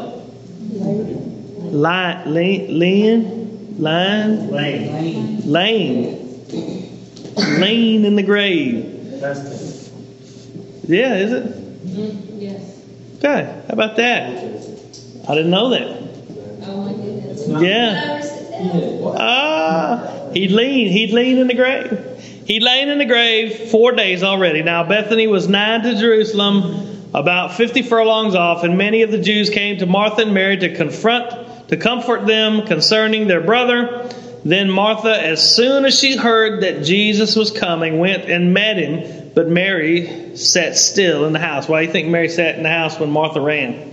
Lie, 0.70 2.24
lean, 2.26 2.80
lean, 2.80 3.82
line, 3.82 4.50
Lane. 4.50 6.27
Lane, 7.38 7.60
lane 7.62 8.06
in 8.06 8.16
the 8.16 8.24
grave. 8.24 8.94
Yeah, 10.90 11.16
is 11.16 11.32
it? 11.32 11.44
Mm-hmm. 11.44 12.40
Yes. 12.40 12.82
Okay, 13.18 13.44
how 13.68 13.74
about 13.74 13.96
that? 13.98 14.30
I 15.28 15.36
didn't 15.36 15.52
know 15.52 15.70
that. 15.70 15.88
Oh 16.62 16.84
my 16.86 16.94
goodness. 16.94 17.48
Yeah. 17.62 18.22
Ah, 19.20 20.30
he'd 20.34 20.52
lean. 20.52 20.88
He'd 20.92 21.12
lean 21.14 21.38
in 21.38 21.48
the 21.48 21.54
grave. 21.54 22.00
He'd 22.46 22.64
lain 22.64 22.90
in 22.90 22.98
the 22.98 23.06
grave 23.06 23.70
four 23.70 23.92
days 23.92 24.24
already. 24.24 24.64
Now 24.64 24.84
Bethany 24.88 25.28
was 25.28 25.50
nigh 25.50 25.80
to 25.80 25.96
Jerusalem, 25.96 27.10
about 27.14 27.56
fifty 27.56 27.82
furlongs 27.82 28.36
off, 28.36 28.64
and 28.64 28.78
many 28.78 29.02
of 29.02 29.12
the 29.12 29.18
Jews 29.18 29.50
came 29.50 29.80
to 29.80 29.86
Martha 29.86 30.22
and 30.22 30.34
Mary 30.34 30.56
to 30.58 30.74
confront, 30.74 31.68
to 31.70 31.76
comfort 31.76 32.26
them 32.26 32.66
concerning 32.66 33.28
their 33.28 33.42
brother. 33.42 34.10
Then 34.48 34.70
Martha, 34.70 35.12
as 35.12 35.56
soon 35.56 35.84
as 35.84 36.00
she 36.00 36.16
heard 36.16 36.62
that 36.62 36.86
Jesus 36.86 37.36
was 37.36 37.52
coming, 37.52 38.00
went 38.00 38.24
and 38.32 38.54
met 38.54 38.78
him. 38.78 39.32
But 39.36 39.50
Mary 39.50 40.38
sat 40.38 40.78
still 40.78 41.26
in 41.26 41.34
the 41.34 41.40
house. 41.40 41.68
Why 41.68 41.82
do 41.82 41.88
you 41.88 41.92
think 41.92 42.08
Mary 42.08 42.30
sat 42.30 42.56
in 42.56 42.64
the 42.64 42.70
house 42.70 42.98
when 42.98 43.12
Martha 43.12 43.42
ran 43.42 43.92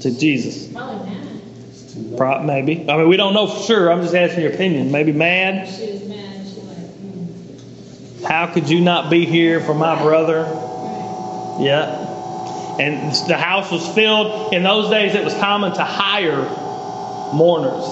to 0.00 0.10
Jesus? 0.10 0.72
Probably 0.72 1.10
mad. 1.10 2.16
Pro- 2.16 2.42
maybe. 2.42 2.88
I 2.88 2.96
mean, 2.96 3.08
we 3.10 3.18
don't 3.18 3.34
know 3.34 3.46
for 3.46 3.62
sure. 3.62 3.92
I'm 3.92 4.00
just 4.00 4.14
asking 4.14 4.42
your 4.42 4.54
opinion. 4.54 4.90
Maybe 4.90 5.12
mad. 5.12 5.68
She 5.68 5.92
was 5.92 6.02
mad. 6.04 6.46
She 6.48 6.60
like, 6.62 6.78
mm. 6.78 8.24
How 8.24 8.46
could 8.46 8.70
you 8.70 8.80
not 8.80 9.10
be 9.10 9.26
here 9.26 9.60
for 9.60 9.74
my 9.74 10.00
brother? 10.02 10.44
Yeah. 11.60 12.78
And 12.80 13.14
the 13.28 13.36
house 13.36 13.70
was 13.70 13.86
filled. 13.94 14.54
In 14.54 14.62
those 14.62 14.88
days, 14.88 15.14
it 15.14 15.22
was 15.22 15.34
common 15.34 15.74
to 15.74 15.84
hire 15.84 16.40
mourners. 17.34 17.84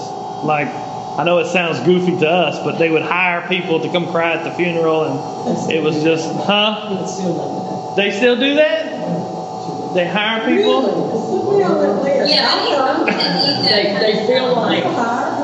Like, 0.43 0.88
I 1.19 1.25
know 1.25 1.39
it 1.39 1.47
sounds 1.47 1.81
goofy 1.81 2.17
to 2.21 2.31
us, 2.31 2.63
but 2.63 2.79
they 2.79 2.91
would 2.91 3.03
hire 3.03 3.47
people 3.49 3.81
to 3.81 3.91
come 3.91 4.07
cry 4.07 4.35
at 4.35 4.45
the 4.45 4.53
funeral, 4.53 5.03
and 5.03 5.73
it 5.73 5.83
was 5.83 6.01
just, 6.05 6.31
huh? 6.47 6.97
It's 7.03 7.15
still 7.19 7.35
like 7.35 7.97
They 7.97 8.13
still 8.13 8.39
do 8.39 8.55
that? 8.55 9.95
They 9.95 10.07
hire 10.07 10.47
people? 10.47 10.87
Put 10.87 11.59
me 11.59 11.65
on 11.65 11.83
that 11.83 12.03
list. 12.07 12.31
Yeah, 12.33 12.47
I 12.47 13.03
need 13.03 13.19
to 13.51 13.63
They, 13.67 14.15
they 14.15 14.27
feel 14.29 14.55
like 14.55 14.85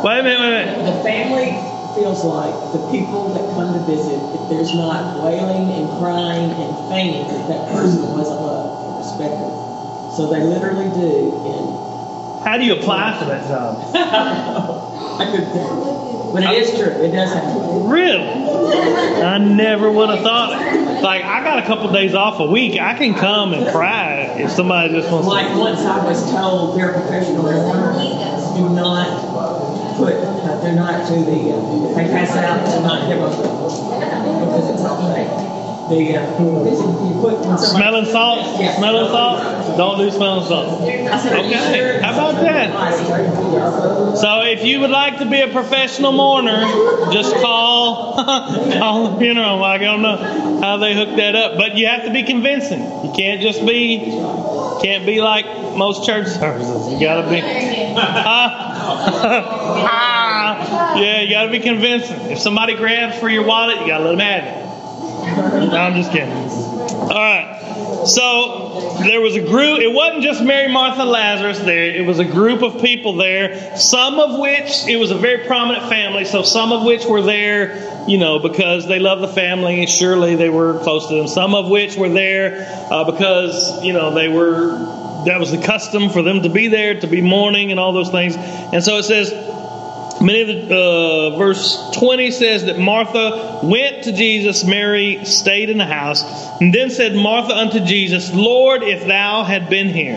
Wait 0.05 0.21
a 0.21 0.23
minute, 0.23 0.39
wait 0.39 0.63
a 0.63 0.79
minute. 0.79 0.95
The 0.95 1.03
family 1.03 1.59
feels 1.99 2.23
like 2.23 2.55
the 2.71 2.87
people 2.95 3.35
that 3.35 3.43
come 3.55 3.75
to 3.75 3.81
visit, 3.83 4.23
if 4.31 4.49
there's 4.49 4.75
not 4.77 5.25
wailing 5.25 5.75
and 5.75 5.91
crying 5.99 6.51
and 6.55 6.71
fainting, 6.89 7.27
that 7.27 7.49
that 7.49 7.73
person 7.73 8.07
wasn't 8.15 8.41
loved 8.43 8.79
or 8.79 8.99
respected. 9.03 9.51
So 10.15 10.31
they 10.31 10.39
literally 10.45 10.87
do, 10.95 11.35
and 11.51 11.84
How 12.45 12.59
do 12.59 12.65
you 12.65 12.75
apply 12.75 13.19
for 13.19 13.25
that 13.27 13.49
job? 13.49 13.79
I 15.21 15.31
could, 15.31 15.45
but 16.33 16.43
it 16.43 16.63
is 16.63 16.71
true, 16.77 16.91
it 17.03 17.11
does 17.13 17.33
happen. 17.33 17.89
Really? 17.89 19.23
I 19.23 19.39
never 19.39 19.91
would 19.91 20.11
have 20.11 20.21
thought 20.21 20.53
it. 20.53 21.03
Like, 21.03 21.25
I 21.25 21.43
got 21.45 21.59
a 21.63 21.67
couple 21.67 21.91
days 21.93 22.15
off 22.15 22.41
a 22.41 22.47
week. 22.47 22.81
I 22.81 22.95
can 22.95 23.15
come 23.15 23.55
and 23.55 23.71
cry 23.71 24.35
if 24.39 24.51
somebody 24.51 24.95
just 24.95 25.11
wants 25.11 25.27
Like 25.29 25.53
to. 25.53 25.59
once 25.59 25.81
I 25.81 26.05
was 26.05 26.31
told 26.31 26.79
they're 26.79 26.93
do 28.55 28.69
not 28.71 29.09
put, 29.97 30.15
uh, 30.15 30.61
do 30.63 30.73
not 30.73 31.09
do 31.09 31.25
the, 31.25 31.53
uh, 31.53 31.95
they 31.95 32.05
pass 32.09 32.37
out, 32.37 32.65
do 32.71 32.83
not 32.83 33.09
give 33.09 33.19
them, 33.19 33.31
because 33.31 33.81
it's 33.81 33.81
not 33.91 34.14
safe. 35.89 36.09
The, 36.09 36.17
uh, 36.17 36.39
you 36.39 37.21
put. 37.21 37.59
Smelling 37.59 38.05
salt? 38.07 38.61
Yeah. 38.61 38.77
Smelling 38.77 39.09
salt? 39.09 39.77
Don't 39.77 39.99
do 39.99 40.11
smelling 40.11 40.47
salt. 40.47 40.83
Okay, 40.83 42.01
how 42.01 42.13
about 42.13 42.41
that? 42.43 44.17
So 44.17 44.43
if 44.43 44.65
you 44.65 44.81
would 44.81 44.91
like 44.91 45.19
to 45.19 45.27
be 45.29 45.41
a 45.41 45.49
professional 45.49 46.13
mourner, 46.13 46.61
just 47.13 47.35
call 47.37 48.15
call 48.25 49.11
the 49.11 49.19
funeral. 49.19 49.63
I 49.65 49.79
don't 49.79 50.03
know 50.03 50.17
how 50.61 50.77
they 50.79 50.95
hook 50.95 51.17
that 51.17 51.35
up, 51.35 51.57
but 51.57 51.77
you 51.77 51.87
have 51.87 52.05
to 52.05 52.13
be 52.13 52.23
convincing. 52.23 52.81
You 53.05 53.13
can't 53.15 53.41
just 53.41 53.65
be 53.67 54.11
can't 54.83 55.07
be 55.07 55.21
like 55.21 55.47
most 55.77 56.07
church 56.07 56.29
services. 56.29 56.93
You 56.93 57.01
got 57.01 57.23
to 57.23 57.31
be. 57.31 57.43
Ah. 57.97 59.61
yeah, 60.97 61.21
you 61.21 61.31
got 61.31 61.47
to 61.47 61.51
be 61.51 61.61
convincing. 61.61 62.31
If 62.31 62.39
somebody 62.39 62.75
grabs 62.75 63.19
for 63.19 63.29
your 63.29 63.45
wallet, 63.45 63.81
you 63.81 63.87
got 63.87 63.99
to 63.99 64.05
let 64.05 64.11
them 64.11 64.21
have 64.21 64.45
it. 64.45 64.64
No, 65.55 65.77
I'm 65.77 65.95
just 65.95 66.11
kidding. 66.13 66.31
All 66.31 67.09
right. 67.09 68.07
So 68.07 68.99
there 69.05 69.21
was 69.21 69.37
a 69.37 69.41
group. 69.41 69.81
It 69.81 69.93
wasn't 69.93 70.23
just 70.23 70.43
Mary, 70.43 70.71
Martha, 70.71 71.05
Lazarus 71.05 71.59
there. 71.61 71.85
It 71.85 72.05
was 72.05 72.19
a 72.19 72.25
group 72.25 72.63
of 72.63 72.81
people 72.83 73.15
there. 73.17 73.77
Some 73.77 74.19
of 74.19 74.39
which 74.39 74.87
it 74.87 74.97
was 74.97 75.11
a 75.11 75.15
very 75.17 75.47
prominent 75.47 75.89
family. 75.89 76.25
So 76.25 76.43
some 76.43 76.73
of 76.73 76.85
which 76.85 77.05
were 77.07 77.23
there, 77.23 78.05
you 78.07 78.19
know, 78.19 78.39
because 78.39 78.87
they 78.87 78.99
love 78.99 79.21
the 79.21 79.29
family. 79.29 79.87
Surely 79.87 80.37
they 80.37 80.51
were 80.51 80.79
close 80.81 81.09
to 81.09 81.15
them. 81.15 81.29
Some 81.29 81.55
of 81.55 81.71
which 81.71 81.97
were 81.97 82.11
there 82.11 82.67
uh, 82.91 83.11
because 83.11 83.83
you 83.83 83.93
know 83.93 84.15
they 84.15 84.29
were. 84.29 85.03
That 85.25 85.41
was 85.41 85.51
the 85.51 85.63
custom 85.63 86.11
for 86.11 86.23
them 86.23 86.43
to 86.43 86.51
be 86.51 86.69
there, 86.69 87.01
to 87.01 87.07
be 87.07 87.23
mourning, 87.23 87.71
and 87.71 87.81
all 87.81 87.95
those 87.95 88.11
things. 88.11 88.37
And 88.37 88.85
so 88.85 88.99
it 88.99 89.05
says. 89.05 89.33
Many 90.21 90.41
of 90.43 90.69
the 90.69 90.75
uh, 90.75 91.39
verse 91.39 91.91
20 91.95 92.31
says 92.31 92.67
that 92.67 92.79
Martha 92.79 93.61
went 93.63 94.05
to 94.05 94.13
Jesus, 94.13 94.65
Mary 94.65 95.25
stayed 95.25 95.71
in 95.71 95.79
the 95.79 95.87
house, 95.87 96.23
and 96.61 96.73
then 96.73 96.91
said 96.91 97.15
Martha 97.15 97.55
unto 97.55 97.81
Jesus, 97.81 98.33
Lord, 98.33 98.83
if 98.83 99.07
thou 99.07 99.43
had 99.43 99.69
been 99.69 99.89
here, 99.89 100.17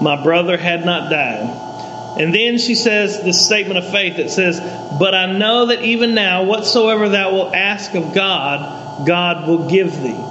my 0.00 0.20
brother 0.22 0.56
had 0.56 0.84
not 0.84 1.10
died. 1.10 1.66
And 2.18 2.34
then 2.34 2.58
she 2.58 2.74
says 2.74 3.22
the 3.22 3.32
statement 3.32 3.78
of 3.78 3.90
faith 3.92 4.16
that 4.16 4.30
says, 4.30 4.58
But 4.98 5.14
I 5.14 5.38
know 5.38 5.66
that 5.66 5.82
even 5.82 6.14
now, 6.14 6.44
whatsoever 6.44 7.08
thou 7.08 7.32
wilt 7.32 7.54
ask 7.54 7.94
of 7.94 8.14
God, 8.14 9.06
God 9.06 9.46
will 9.46 9.68
give 9.68 9.92
thee. 9.92 10.24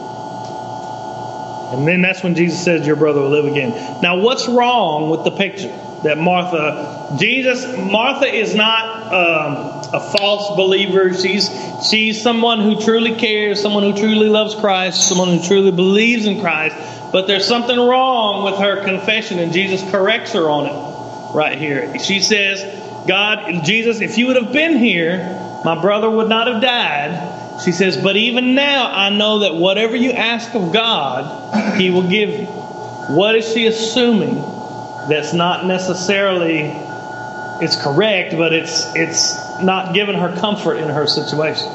And 1.72 1.88
then 1.88 2.02
that's 2.02 2.24
when 2.24 2.36
Jesus 2.36 2.64
says, 2.64 2.86
Your 2.86 2.96
brother 2.96 3.22
will 3.22 3.30
live 3.30 3.46
again. 3.46 4.02
Now, 4.02 4.20
what's 4.20 4.48
wrong 4.48 5.10
with 5.10 5.24
the 5.24 5.32
picture 5.32 5.74
that 6.04 6.18
Martha, 6.18 7.16
Jesus, 7.18 7.66
Martha 7.78 8.26
is 8.26 8.54
not 8.54 9.08
um, 9.08 9.94
a 9.94 10.00
false 10.00 10.56
believer. 10.56 11.14
She's, 11.14 11.50
she's 11.90 12.22
someone 12.22 12.60
who 12.60 12.80
truly 12.80 13.16
cares, 13.16 13.62
someone 13.62 13.84
who 13.84 13.94
truly 13.94 14.30
loves 14.30 14.56
Christ, 14.56 15.08
someone 15.08 15.30
who 15.30 15.44
truly 15.46 15.72
believes 15.72 16.26
in 16.26 16.40
Christ. 16.40 16.76
But 17.12 17.28
there's 17.28 17.48
something 17.48 17.78
wrong 17.78 18.44
with 18.44 18.60
her 18.60 18.84
confession, 18.84 19.40
and 19.40 19.54
Jesus 19.54 19.90
corrects 19.90 20.34
her 20.34 20.50
on 20.50 20.66
it 20.68 21.34
right 21.36 21.58
here. 21.58 21.98
She 22.00 22.20
says, 22.20 22.62
God, 23.08 23.64
Jesus, 23.64 24.02
if 24.02 24.18
you 24.18 24.28
would 24.28 24.36
have 24.36 24.52
been 24.52 24.78
here, 24.78 25.20
my 25.64 25.80
brother 25.82 26.10
would 26.10 26.30
not 26.30 26.48
have 26.48 26.62
died. 26.62 27.62
She 27.64 27.72
says, 27.72 27.98
But 27.98 28.18
even 28.18 28.54
now, 28.54 28.92
I 28.92 29.10
know 29.10 29.40
that 29.40 29.56
whatever 29.56 29.96
you 29.96 30.12
ask 30.12 30.54
of 30.54 30.72
God, 30.72 31.80
He 31.80 31.90
will 31.90 32.08
give 32.08 32.30
you. 32.30 32.46
What 32.46 33.36
is 33.36 33.52
she 33.52 33.66
assuming 33.66 34.44
that's 35.08 35.34
not 35.34 35.66
necessarily 35.66 36.72
it's 37.62 37.82
correct, 37.82 38.36
but 38.38 38.54
it's 38.54 38.94
it's 38.96 39.60
not 39.62 39.94
giving 39.94 40.16
her 40.16 40.36
comfort 40.38 40.76
in 40.76 40.90
her 40.90 41.08
situation? 41.08 41.68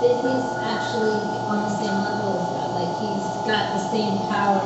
That 0.00 0.16
he's 0.16 0.48
actually 0.62 1.20
on 1.46 1.62
the 1.62 1.70
same 1.76 1.98
level 2.02 2.40
as 2.40 2.48
God. 2.56 2.70
Like 2.74 2.94
he's 3.00 3.24
got 3.46 3.74
the 3.74 3.82
same 3.90 4.18
power. 4.30 4.60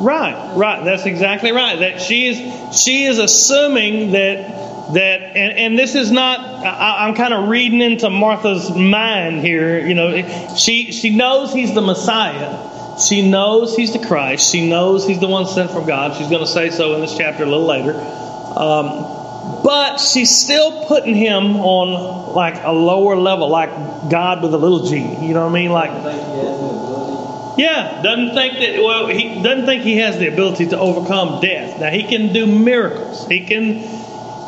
Right, 0.00 0.56
right. 0.56 0.84
That's 0.84 1.06
exactly 1.06 1.52
right. 1.52 1.78
That 1.78 2.00
she 2.00 2.26
is 2.26 2.82
she 2.82 3.04
is 3.04 3.18
assuming 3.18 4.12
that 4.12 4.64
that, 4.92 5.20
and, 5.36 5.58
and 5.58 5.78
this 5.78 5.94
is 5.94 6.10
not, 6.10 6.40
I, 6.40 7.06
I'm 7.06 7.14
kind 7.14 7.32
of 7.32 7.48
reading 7.48 7.80
into 7.80 8.10
Martha's 8.10 8.70
mind 8.70 9.40
here. 9.40 9.78
You 9.84 9.94
know, 9.94 10.56
she, 10.56 10.92
she 10.92 11.10
knows 11.16 11.52
he's 11.52 11.74
the 11.74 11.80
Messiah. 11.80 12.73
She 12.98 13.28
knows 13.28 13.76
he's 13.76 13.92
the 13.92 14.04
Christ. 14.06 14.50
She 14.50 14.68
knows 14.68 15.06
he's 15.06 15.20
the 15.20 15.26
one 15.26 15.46
sent 15.46 15.70
from 15.70 15.86
God. 15.86 16.16
She's 16.16 16.28
going 16.28 16.42
to 16.42 16.50
say 16.50 16.70
so 16.70 16.94
in 16.94 17.00
this 17.00 17.16
chapter 17.16 17.42
a 17.42 17.46
little 17.46 17.66
later. 17.66 17.94
Um, 17.94 19.14
but 19.62 19.98
she's 19.98 20.42
still 20.42 20.86
putting 20.86 21.14
him 21.14 21.56
on 21.56 22.34
like 22.34 22.62
a 22.62 22.72
lower 22.72 23.16
level, 23.16 23.48
like 23.48 23.70
God 24.10 24.42
with 24.42 24.54
a 24.54 24.58
little 24.58 24.86
g. 24.86 24.96
You 24.96 25.34
know 25.34 25.44
what 25.44 25.50
I 25.50 25.52
mean? 25.52 25.70
Like, 25.70 25.90
I 25.90 26.02
think 26.02 26.22
he 26.22 26.36
has 26.36 26.58
the 26.58 26.66
ability. 26.66 27.62
yeah, 27.62 28.02
doesn't 28.02 28.34
think 28.34 28.58
that. 28.58 28.82
Well, 28.82 29.06
he 29.08 29.42
doesn't 29.42 29.66
think 29.66 29.82
he 29.82 29.98
has 29.98 30.18
the 30.18 30.28
ability 30.28 30.68
to 30.68 30.78
overcome 30.78 31.40
death. 31.40 31.80
Now 31.80 31.90
he 31.90 32.04
can 32.04 32.32
do 32.32 32.46
miracles. 32.46 33.26
He 33.26 33.44
can 33.44 33.78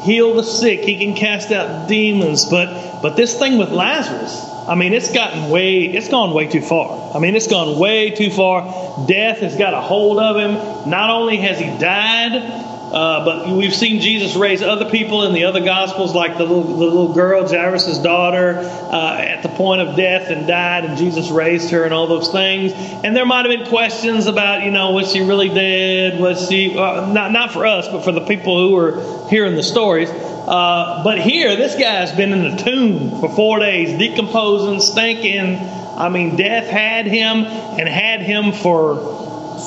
heal 0.02 0.34
the 0.34 0.44
sick. 0.44 0.80
He 0.80 0.98
can 0.98 1.14
cast 1.14 1.50
out 1.50 1.88
demons. 1.88 2.44
But 2.44 3.02
but 3.02 3.16
this 3.16 3.38
thing 3.38 3.58
with 3.58 3.70
Lazarus, 3.70 4.44
I 4.68 4.74
mean, 4.74 4.92
it's 4.92 5.12
gotten 5.12 5.50
way. 5.50 5.84
It's 5.84 6.08
gone 6.08 6.34
way 6.34 6.48
too 6.48 6.62
far. 6.62 7.14
I 7.14 7.20
mean, 7.20 7.36
it's 7.36 7.46
gone 7.46 7.78
way 7.78 8.10
too 8.10 8.30
far. 8.30 9.06
Death 9.06 9.38
has 9.38 9.56
got 9.56 9.74
a 9.74 9.80
hold 9.80 10.18
of 10.18 10.36
him. 10.36 10.90
Not 10.90 11.10
only 11.10 11.36
has 11.38 11.58
he 11.58 11.66
died. 11.78 12.64
Uh, 12.86 13.24
but 13.24 13.48
we've 13.48 13.74
seen 13.74 14.00
Jesus 14.00 14.36
raise 14.36 14.62
other 14.62 14.88
people 14.88 15.24
in 15.24 15.34
the 15.34 15.44
other 15.44 15.60
gospels, 15.60 16.14
like 16.14 16.38
the 16.38 16.44
little, 16.44 16.62
the 16.62 16.84
little 16.84 17.12
girl, 17.12 17.46
Jairus' 17.46 17.98
daughter, 17.98 18.58
uh, 18.58 19.18
at 19.18 19.42
the 19.42 19.48
point 19.48 19.80
of 19.80 19.96
death 19.96 20.30
and 20.30 20.46
died, 20.46 20.84
and 20.84 20.96
Jesus 20.96 21.28
raised 21.28 21.70
her, 21.70 21.82
and 21.82 21.92
all 21.92 22.06
those 22.06 22.30
things. 22.30 22.72
And 22.72 23.14
there 23.14 23.26
might 23.26 23.44
have 23.44 23.58
been 23.58 23.68
questions 23.68 24.26
about, 24.26 24.62
you 24.62 24.70
know, 24.70 24.92
was 24.92 25.12
she 25.12 25.20
really 25.20 25.48
dead? 25.48 26.20
Was 26.20 26.48
she 26.48 26.78
uh, 26.78 27.12
not 27.12 27.32
not 27.32 27.52
for 27.52 27.66
us, 27.66 27.88
but 27.88 28.04
for 28.04 28.12
the 28.12 28.24
people 28.24 28.56
who 28.56 28.76
were 28.76 29.28
hearing 29.28 29.56
the 29.56 29.64
stories. 29.64 30.08
Uh, 30.46 31.02
but 31.02 31.20
here, 31.20 31.56
this 31.56 31.74
guy's 31.74 32.12
been 32.12 32.32
in 32.32 32.56
the 32.56 32.62
tomb 32.62 33.20
for 33.20 33.28
four 33.28 33.58
days, 33.58 33.98
decomposing, 33.98 34.80
stinking. 34.80 35.56
I 35.96 36.08
mean, 36.08 36.36
death 36.36 36.68
had 36.68 37.06
him 37.06 37.44
and 37.44 37.88
had 37.88 38.22
him 38.22 38.52
for 38.52 38.96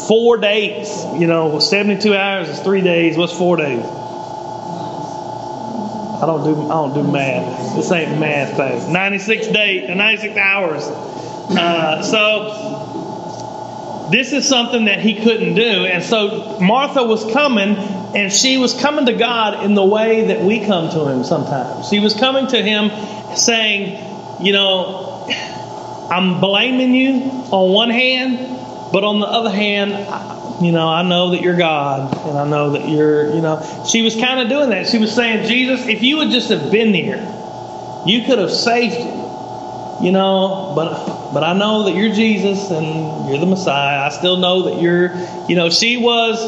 four 0.07 0.37
days. 0.37 1.03
You 1.17 1.27
know, 1.27 1.59
72 1.59 2.15
hours 2.15 2.49
is 2.49 2.59
three 2.59 2.81
days. 2.81 3.17
What's 3.17 3.33
four 3.33 3.57
days? 3.57 3.83
I 6.21 6.25
don't 6.25 6.43
do 6.43 6.63
I 6.63 6.67
don't 6.67 6.93
do 6.93 7.03
math. 7.03 7.75
This 7.75 7.89
ain't 7.91 8.19
math 8.19 8.57
thing. 8.57 8.91
96 8.91 9.47
days, 9.47 9.89
96 9.89 10.37
hours. 10.37 10.83
Uh, 10.83 12.03
so 12.03 14.09
this 14.11 14.33
is 14.33 14.47
something 14.47 14.85
that 14.85 14.99
he 14.99 15.15
couldn't 15.15 15.55
do, 15.55 15.85
and 15.85 16.03
so 16.03 16.59
Martha 16.59 17.03
was 17.03 17.31
coming, 17.31 17.75
and 18.15 18.32
she 18.32 18.58
was 18.58 18.80
coming 18.80 19.06
to 19.06 19.13
God 19.13 19.63
in 19.63 19.76
the 19.76 19.86
way 19.86 20.28
that 20.28 20.41
we 20.41 20.65
come 20.65 20.89
to 20.91 21.08
Him 21.08 21.24
sometimes. 21.24 21.89
She 21.89 22.00
was 22.00 22.13
coming 22.13 22.48
to 22.48 22.62
Him, 22.62 22.91
saying, 23.36 24.43
"You 24.43 24.54
know, 24.54 25.28
I'm 26.10 26.39
blaming 26.39 26.93
you 26.93 27.32
on 27.52 27.72
one 27.72 27.89
hand." 27.89 28.58
But 28.91 29.04
on 29.04 29.19
the 29.19 29.28
other 29.28 29.52
hand, 29.52 29.91
you 30.63 30.72
know, 30.72 30.88
I 30.88 31.04
know 31.04 31.32
that 31.32 31.41
you're 31.41 31.56
God, 31.56 32.12
and 32.28 32.38
I 32.38 32.48
know 32.48 32.72
that 32.72 32.89
you're, 32.89 33.34
you 33.36 33.41
know, 33.41 33.62
she 33.88 34.02
was 34.02 34.15
kind 34.15 34.39
of 34.39 34.50
doing 34.50 34.72
that. 34.72 34.88
She 34.88 34.98
was 34.98 35.13
saying, 35.13 35.48
Jesus, 35.48 35.88
if 35.88 36.02
you 36.02 36.17
would 36.17 36.32
just 36.32 36.50
have 36.50 36.72
been 36.72 36.93
here, 36.93 37.22
you 38.06 38.24
could 38.24 38.39
have 38.39 38.52
saved 38.52 38.95
him, 38.95 40.04
you 40.04 40.12
know. 40.12 40.74
But 40.76 41.34
but 41.34 41.43
I 41.43 41.54
know 41.54 41.84
that 41.84 41.95
you're 41.95 42.13
Jesus 42.13 42.72
and 42.72 43.30
you're 43.30 43.38
the 43.38 43.45
Messiah. 43.45 44.00
I 44.00 44.10
still 44.10 44.38
know 44.38 44.63
that 44.63 44.82
you're, 44.82 45.15
you 45.48 45.56
know. 45.56 45.69
She 45.69 45.98
was 45.98 46.39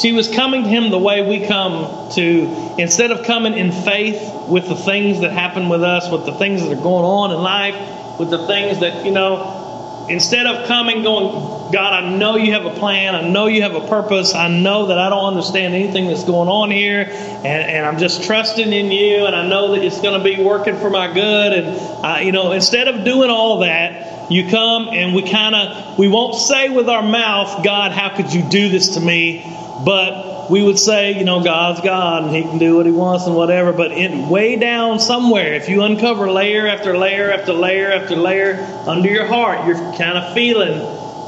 she 0.00 0.12
was 0.12 0.28
coming 0.28 0.64
to 0.64 0.68
him 0.68 0.90
the 0.90 0.98
way 0.98 1.26
we 1.26 1.46
come 1.46 2.10
to 2.12 2.74
instead 2.78 3.10
of 3.10 3.24
coming 3.24 3.54
in 3.54 3.72
faith 3.72 4.48
with 4.48 4.68
the 4.68 4.76
things 4.76 5.20
that 5.20 5.32
happen 5.32 5.68
with 5.68 5.82
us, 5.82 6.10
with 6.10 6.26
the 6.26 6.34
things 6.34 6.62
that 6.62 6.72
are 6.72 6.82
going 6.82 7.04
on 7.04 7.30
in 7.32 7.38
life, 7.38 8.18
with 8.18 8.30
the 8.30 8.46
things 8.46 8.80
that 8.80 9.04
you 9.04 9.12
know 9.12 10.06
instead 10.08 10.46
of 10.46 10.66
coming 10.68 11.02
going 11.02 11.72
god 11.72 12.04
i 12.04 12.16
know 12.16 12.36
you 12.36 12.52
have 12.52 12.64
a 12.64 12.74
plan. 12.74 13.14
I 13.14 13.28
know 13.28 13.46
you 13.46 13.62
have 13.62 13.74
a 13.74 13.86
purpose. 13.88 14.34
I 14.34 14.48
know 14.48 14.86
that 14.86 14.98
i 14.98 15.08
don't 15.08 15.24
understand 15.24 15.74
anything 15.74 16.06
that's 16.06 16.24
going 16.24 16.48
on 16.48 16.70
here 16.70 17.00
and, 17.00 17.46
and 17.46 17.86
i'm 17.86 17.98
just 17.98 18.24
trusting 18.24 18.72
in 18.72 18.92
you 18.92 19.26
and 19.26 19.34
i 19.34 19.46
know 19.48 19.72
that 19.72 19.82
it's 19.82 20.00
going 20.00 20.18
to 20.18 20.24
be 20.24 20.42
working 20.42 20.76
for 20.76 20.90
my 20.90 21.12
good. 21.12 21.52
And 21.52 22.24
you 22.24 22.32
know 22.32 22.52
instead 22.52 22.88
of 22.88 23.04
doing 23.04 23.30
all 23.30 23.60
that 23.60 24.30
you 24.30 24.48
come 24.48 24.88
and 24.88 25.14
we 25.14 25.22
kind 25.22 25.54
of 25.54 25.98
we 25.98 26.08
won't 26.08 26.36
say 26.36 26.68
with 26.68 26.88
our 26.88 27.02
mouth 27.02 27.64
god 27.64 27.92
how 27.92 28.14
could 28.14 28.32
you 28.32 28.42
do 28.48 28.68
this 28.68 28.94
to 28.94 29.00
me 29.00 29.44
but 29.84 30.50
we 30.50 30.62
would 30.62 30.78
say, 30.78 31.18
you 31.18 31.24
know, 31.24 31.42
God's 31.42 31.80
God 31.80 32.24
and 32.24 32.34
He 32.34 32.42
can 32.42 32.58
do 32.58 32.76
what 32.76 32.86
He 32.86 32.92
wants 32.92 33.26
and 33.26 33.34
whatever. 33.34 33.72
But 33.72 33.92
in, 33.92 34.28
way 34.28 34.56
down 34.56 35.00
somewhere, 35.00 35.54
if 35.54 35.68
you 35.68 35.82
uncover 35.82 36.30
layer 36.30 36.66
after 36.66 36.96
layer 36.96 37.30
after 37.30 37.52
layer 37.52 37.90
after 37.90 38.16
layer 38.16 38.56
under 38.86 39.10
your 39.10 39.26
heart, 39.26 39.66
you're 39.66 39.76
kind 39.96 40.18
of 40.18 40.34
feeling, 40.34 40.78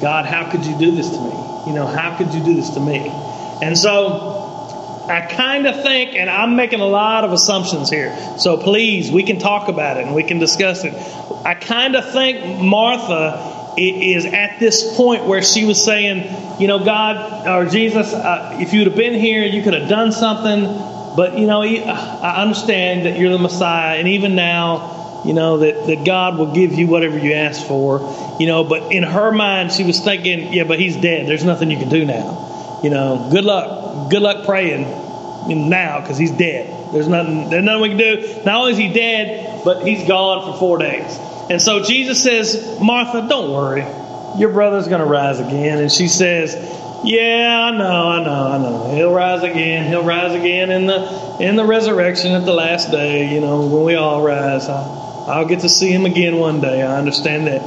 God, 0.01 0.25
how 0.25 0.51
could 0.51 0.65
you 0.65 0.79
do 0.79 0.93
this 0.93 1.11
to 1.11 1.21
me? 1.21 1.33
You 1.67 1.75
know, 1.75 1.87
how 1.87 2.17
could 2.17 2.33
you 2.33 2.43
do 2.43 2.55
this 2.55 2.71
to 2.71 2.81
me? 2.81 3.09
And 3.61 3.77
so 3.77 4.39
I 5.09 5.23
kind 5.23 5.67
of 5.67 5.83
think, 5.83 6.15
and 6.15 6.31
I'm 6.31 6.57
making 6.57 6.81
a 6.81 6.87
lot 6.87 7.25
of 7.25 7.33
assumptions 7.33 7.91
here. 7.91 8.17
So 8.39 8.57
please, 8.57 9.11
we 9.11 9.25
can 9.25 9.39
talk 9.39 9.69
about 9.69 9.97
it 9.97 10.07
and 10.07 10.15
we 10.15 10.23
can 10.23 10.39
discuss 10.39 10.85
it. 10.85 10.95
I 11.45 11.55
kind 11.55 11.97
of 11.97 12.13
think 12.13 12.63
Martha 12.63 13.58
is 13.79 14.25
at 14.27 14.59
this 14.61 14.97
point 14.97 15.25
where 15.25 15.43
she 15.43 15.65
was 15.65 15.83
saying, 15.83 16.61
you 16.61 16.67
know, 16.67 16.85
God 16.85 17.47
or 17.47 17.71
Jesus, 17.71 18.13
uh, 18.13 18.57
if 18.61 18.73
you'd 18.73 18.87
have 18.87 18.97
been 18.97 19.15
here, 19.15 19.45
you 19.45 19.63
could 19.63 19.75
have 19.75 19.89
done 19.89 20.13
something. 20.13 20.65
But, 21.17 21.39
you 21.39 21.47
know, 21.47 21.63
I 21.63 22.43
understand 22.43 23.07
that 23.07 23.19
you're 23.19 23.31
the 23.31 23.39
Messiah. 23.39 23.99
And 23.99 24.09
even 24.09 24.35
now, 24.35 25.23
you 25.25 25.33
know, 25.33 25.59
that, 25.59 25.87
that 25.87 26.05
God 26.05 26.39
will 26.39 26.55
give 26.55 26.75
you 26.75 26.87
whatever 26.87 27.19
you 27.19 27.33
ask 27.33 27.67
for. 27.67 28.37
You 28.39 28.47
know, 28.47 28.65
but 28.65 28.93
in 28.93 29.03
her 29.03 29.33
mind, 29.33 29.73
she 29.73 29.85
was 29.85 30.01
thinking, 30.01 30.53
yeah, 30.53 30.65
but 30.65 30.79
he's 30.79 30.97
dead. 30.97 31.27
There's 31.27 31.45
nothing 31.45 31.71
you 31.71 31.79
can 31.79 31.89
do 31.89 32.05
now. 32.05 32.81
You 32.83 32.91
know, 32.91 33.29
good 33.31 33.45
luck. 33.45 34.11
Good 34.11 34.23
luck 34.23 34.45
praying 34.45 34.83
now 35.49 36.01
because 36.01 36.19
he's 36.19 36.31
dead. 36.31 36.93
There's 36.93 37.09
nothing, 37.09 37.51
there's 37.51 37.65
nothing 37.65 37.83
we 37.83 37.89
can 37.89 37.99
do. 37.99 38.43
Not 38.45 38.61
only 38.61 38.73
is 38.73 38.79
he 38.79 38.93
dead, 38.93 39.63
but 39.65 39.87
he's 39.87 40.07
gone 40.07 40.53
for 40.53 40.59
four 40.59 40.79
days. 40.79 41.19
And 41.51 41.61
so 41.63 41.83
Jesus 41.83 42.23
says, 42.23 42.79
Martha, 42.81 43.27
don't 43.29 43.51
worry. 43.51 43.87
Your 44.39 44.53
brother's 44.53 44.87
going 44.87 45.01
to 45.01 45.07
rise 45.07 45.41
again. 45.41 45.79
And 45.79 45.91
she 45.91 46.09
says, 46.09 46.55
Yeah, 47.05 47.71
I 47.73 47.77
know, 47.77 47.85
I 47.85 48.23
know, 48.23 48.31
I 48.31 48.59
know. 48.59 48.95
He'll 48.95 49.15
rise 49.15 49.43
again. 49.43 49.89
He'll 49.89 50.05
rise 50.05 50.35
again 50.35 50.71
in 50.71 50.87
the 50.87 51.39
in 51.41 51.57
the 51.57 51.65
resurrection 51.65 52.33
at 52.33 52.45
the 52.45 52.53
last 52.53 52.91
day. 52.91 53.35
You 53.35 53.41
know, 53.41 53.67
when 53.67 53.85
we 53.85 53.95
all 53.95 54.23
rise, 54.23 54.69
I'll, 54.69 55.27
I'll 55.29 55.47
get 55.47 55.61
to 55.61 55.69
see 55.69 55.91
him 55.91 56.05
again 56.05 56.37
one 56.37 56.61
day. 56.61 56.83
I 56.83 56.99
understand 56.99 57.47
that. 57.47 57.63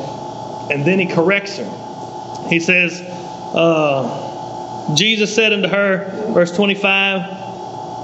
And 0.72 0.86
then 0.86 1.00
he 1.00 1.08
corrects 1.08 1.58
her. 1.58 2.48
He 2.50 2.60
says, 2.60 3.02
uh, 3.02 4.96
Jesus 4.96 5.34
said 5.34 5.54
unto 5.54 5.68
her, 5.68 6.32
verse 6.34 6.52
25, 6.56 7.22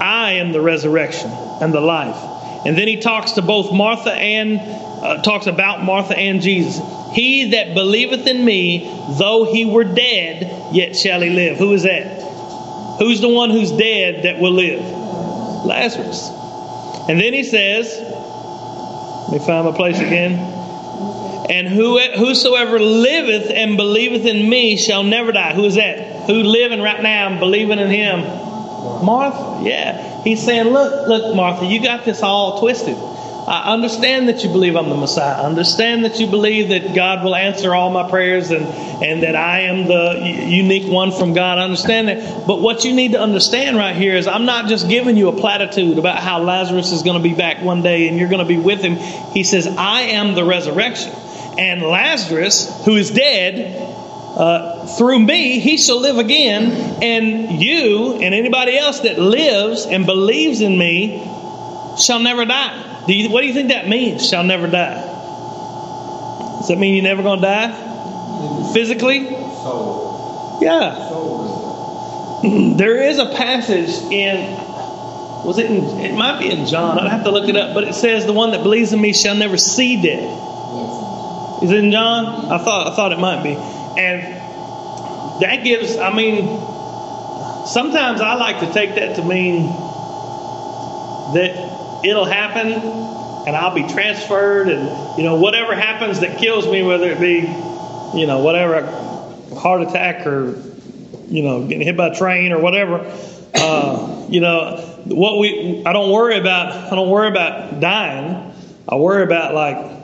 I 0.00 0.32
am 0.34 0.52
the 0.52 0.60
resurrection 0.60 1.30
and 1.30 1.72
the 1.72 1.80
life. 1.80 2.16
And 2.66 2.76
then 2.76 2.88
he 2.88 2.98
talks 2.98 3.32
to 3.32 3.42
both 3.42 3.72
Martha 3.72 4.12
and 4.12 4.60
uh, 5.02 5.22
talks 5.22 5.46
about 5.46 5.84
Martha 5.84 6.16
and 6.16 6.42
Jesus. 6.42 6.80
He 7.12 7.50
that 7.50 7.74
believeth 7.74 8.26
in 8.26 8.44
me, 8.44 8.86
though 9.18 9.50
he 9.50 9.64
were 9.64 9.84
dead, 9.84 10.74
yet 10.74 10.96
shall 10.96 11.20
he 11.20 11.30
live. 11.30 11.56
Who 11.56 11.72
is 11.72 11.84
that? 11.84 12.18
Who's 12.98 13.20
the 13.20 13.28
one 13.28 13.50
who's 13.50 13.72
dead 13.72 14.24
that 14.24 14.38
will 14.38 14.52
live? 14.52 14.80
Lazarus. 15.64 16.28
And 17.08 17.18
then 17.18 17.32
he 17.32 17.44
says, 17.44 17.96
let 17.98 19.40
me 19.40 19.46
find 19.46 19.66
my 19.66 19.72
place 19.72 19.98
again. 19.98 20.56
And 21.50 21.66
who, 21.66 21.98
whosoever 21.98 22.78
liveth 22.78 23.50
and 23.50 23.76
believeth 23.76 24.26
in 24.26 24.48
me 24.48 24.76
shall 24.76 25.02
never 25.02 25.32
die. 25.32 25.54
Who 25.54 25.64
is 25.64 25.76
that? 25.76 26.26
Who 26.26 26.34
living 26.42 26.82
right 26.82 27.02
now 27.02 27.28
and 27.28 27.38
believing 27.38 27.78
in 27.78 27.88
him? 27.88 28.20
Martha. 28.20 29.66
Yeah. 29.66 30.22
He's 30.22 30.44
saying, 30.44 30.68
look, 30.68 31.08
look, 31.08 31.34
Martha, 31.34 31.64
you 31.64 31.82
got 31.82 32.04
this 32.04 32.22
all 32.22 32.60
twisted. 32.60 32.96
I 33.48 33.72
understand 33.72 34.28
that 34.28 34.44
you 34.44 34.50
believe 34.50 34.76
I'm 34.76 34.90
the 34.90 34.96
Messiah. 34.96 35.40
I 35.40 35.46
understand 35.46 36.04
that 36.04 36.20
you 36.20 36.26
believe 36.26 36.68
that 36.68 36.94
God 36.94 37.24
will 37.24 37.34
answer 37.34 37.74
all 37.74 37.88
my 37.88 38.06
prayers 38.10 38.50
and, 38.50 38.66
and 38.66 39.22
that 39.22 39.34
I 39.36 39.60
am 39.60 39.86
the 39.86 40.46
unique 40.50 40.86
one 40.86 41.12
from 41.12 41.32
God. 41.32 41.56
I 41.56 41.64
understand 41.64 42.08
that. 42.08 42.46
But 42.46 42.60
what 42.60 42.84
you 42.84 42.92
need 42.92 43.12
to 43.12 43.20
understand 43.20 43.78
right 43.78 43.96
here 43.96 44.16
is 44.16 44.26
I'm 44.26 44.44
not 44.44 44.68
just 44.68 44.86
giving 44.86 45.16
you 45.16 45.28
a 45.28 45.32
platitude 45.32 45.96
about 45.96 46.18
how 46.18 46.42
Lazarus 46.42 46.92
is 46.92 47.02
going 47.02 47.16
to 47.16 47.22
be 47.26 47.34
back 47.34 47.62
one 47.62 47.80
day 47.80 48.08
and 48.08 48.18
you're 48.18 48.28
going 48.28 48.46
to 48.46 48.48
be 48.48 48.58
with 48.58 48.82
him. 48.82 48.96
He 49.32 49.44
says, 49.44 49.66
I 49.66 50.02
am 50.02 50.34
the 50.34 50.44
resurrection. 50.44 51.12
And 51.56 51.80
Lazarus, 51.80 52.84
who 52.84 52.96
is 52.96 53.10
dead, 53.10 53.76
uh, 54.36 54.86
through 54.98 55.20
me, 55.20 55.58
he 55.58 55.78
shall 55.78 56.02
live 56.02 56.18
again. 56.18 57.02
And 57.02 57.62
you 57.62 58.16
and 58.16 58.34
anybody 58.34 58.76
else 58.76 59.00
that 59.00 59.18
lives 59.18 59.86
and 59.86 60.04
believes 60.04 60.60
in 60.60 60.76
me 60.76 61.24
shall 61.96 62.20
never 62.20 62.44
die. 62.44 62.87
Do 63.08 63.14
you, 63.14 63.30
what 63.30 63.40
do 63.40 63.46
you 63.46 63.54
think 63.54 63.70
that 63.70 63.88
means? 63.88 64.28
Shall 64.28 64.44
never 64.44 64.66
die. 64.66 65.00
Does 66.58 66.68
that 66.68 66.76
mean 66.76 66.94
you're 66.94 67.02
never 67.02 67.22
going 67.22 67.40
to 67.40 67.46
die? 67.46 68.72
Physically? 68.74 69.20
Yeah. 70.60 71.14
There 72.78 73.02
is 73.02 73.18
a 73.18 73.34
passage 73.34 73.90
in 74.12 74.36
Was 75.44 75.58
it 75.58 75.68
in, 75.68 75.82
it 75.98 76.14
might 76.14 76.38
be 76.38 76.48
in 76.48 76.66
John. 76.66 76.96
I'd 77.00 77.10
have 77.10 77.24
to 77.24 77.32
look 77.32 77.48
it 77.48 77.56
up, 77.56 77.74
but 77.74 77.82
it 77.82 77.94
says 77.94 78.26
the 78.26 78.32
one 78.32 78.52
that 78.52 78.62
believes 78.62 78.92
in 78.92 79.00
me 79.00 79.12
shall 79.12 79.34
never 79.34 79.56
see 79.56 80.00
death. 80.00 80.22
It's, 80.22 81.64
Is 81.64 81.70
it 81.72 81.82
in 81.82 81.90
John? 81.90 82.52
I 82.52 82.58
thought 82.58 82.92
I 82.92 82.94
thought 82.94 83.10
it 83.10 83.18
might 83.18 83.42
be. 83.42 83.54
And 83.54 84.22
that 85.42 85.64
gives 85.64 85.96
I 85.96 86.14
mean 86.14 86.60
sometimes 87.66 88.20
I 88.20 88.34
like 88.34 88.60
to 88.60 88.72
take 88.72 88.94
that 88.94 89.16
to 89.16 89.24
mean 89.24 89.66
that 91.34 91.77
it'll 92.04 92.24
happen 92.24 92.72
and 92.72 93.56
I'll 93.56 93.74
be 93.74 93.86
transferred 93.86 94.68
and 94.68 95.18
you 95.18 95.24
know 95.24 95.36
whatever 95.36 95.74
happens 95.74 96.20
that 96.20 96.38
kills 96.38 96.66
me 96.66 96.82
whether 96.82 97.10
it 97.10 97.20
be 97.20 97.40
you 98.18 98.26
know 98.26 98.40
whatever 98.40 98.84
heart 99.56 99.82
attack 99.82 100.26
or 100.26 100.62
you 101.28 101.42
know 101.42 101.66
getting 101.66 101.82
hit 101.82 101.96
by 101.96 102.08
a 102.08 102.14
train 102.14 102.52
or 102.52 102.60
whatever 102.60 103.04
uh, 103.54 104.26
you 104.28 104.40
know 104.40 104.76
what 105.06 105.38
we 105.38 105.82
I 105.84 105.92
don't 105.92 106.10
worry 106.10 106.38
about 106.38 106.92
I 106.92 106.94
don't 106.94 107.10
worry 107.10 107.28
about 107.28 107.80
dying. 107.80 108.52
I 108.88 108.96
worry 108.96 109.22
about 109.22 109.54
like 109.54 109.97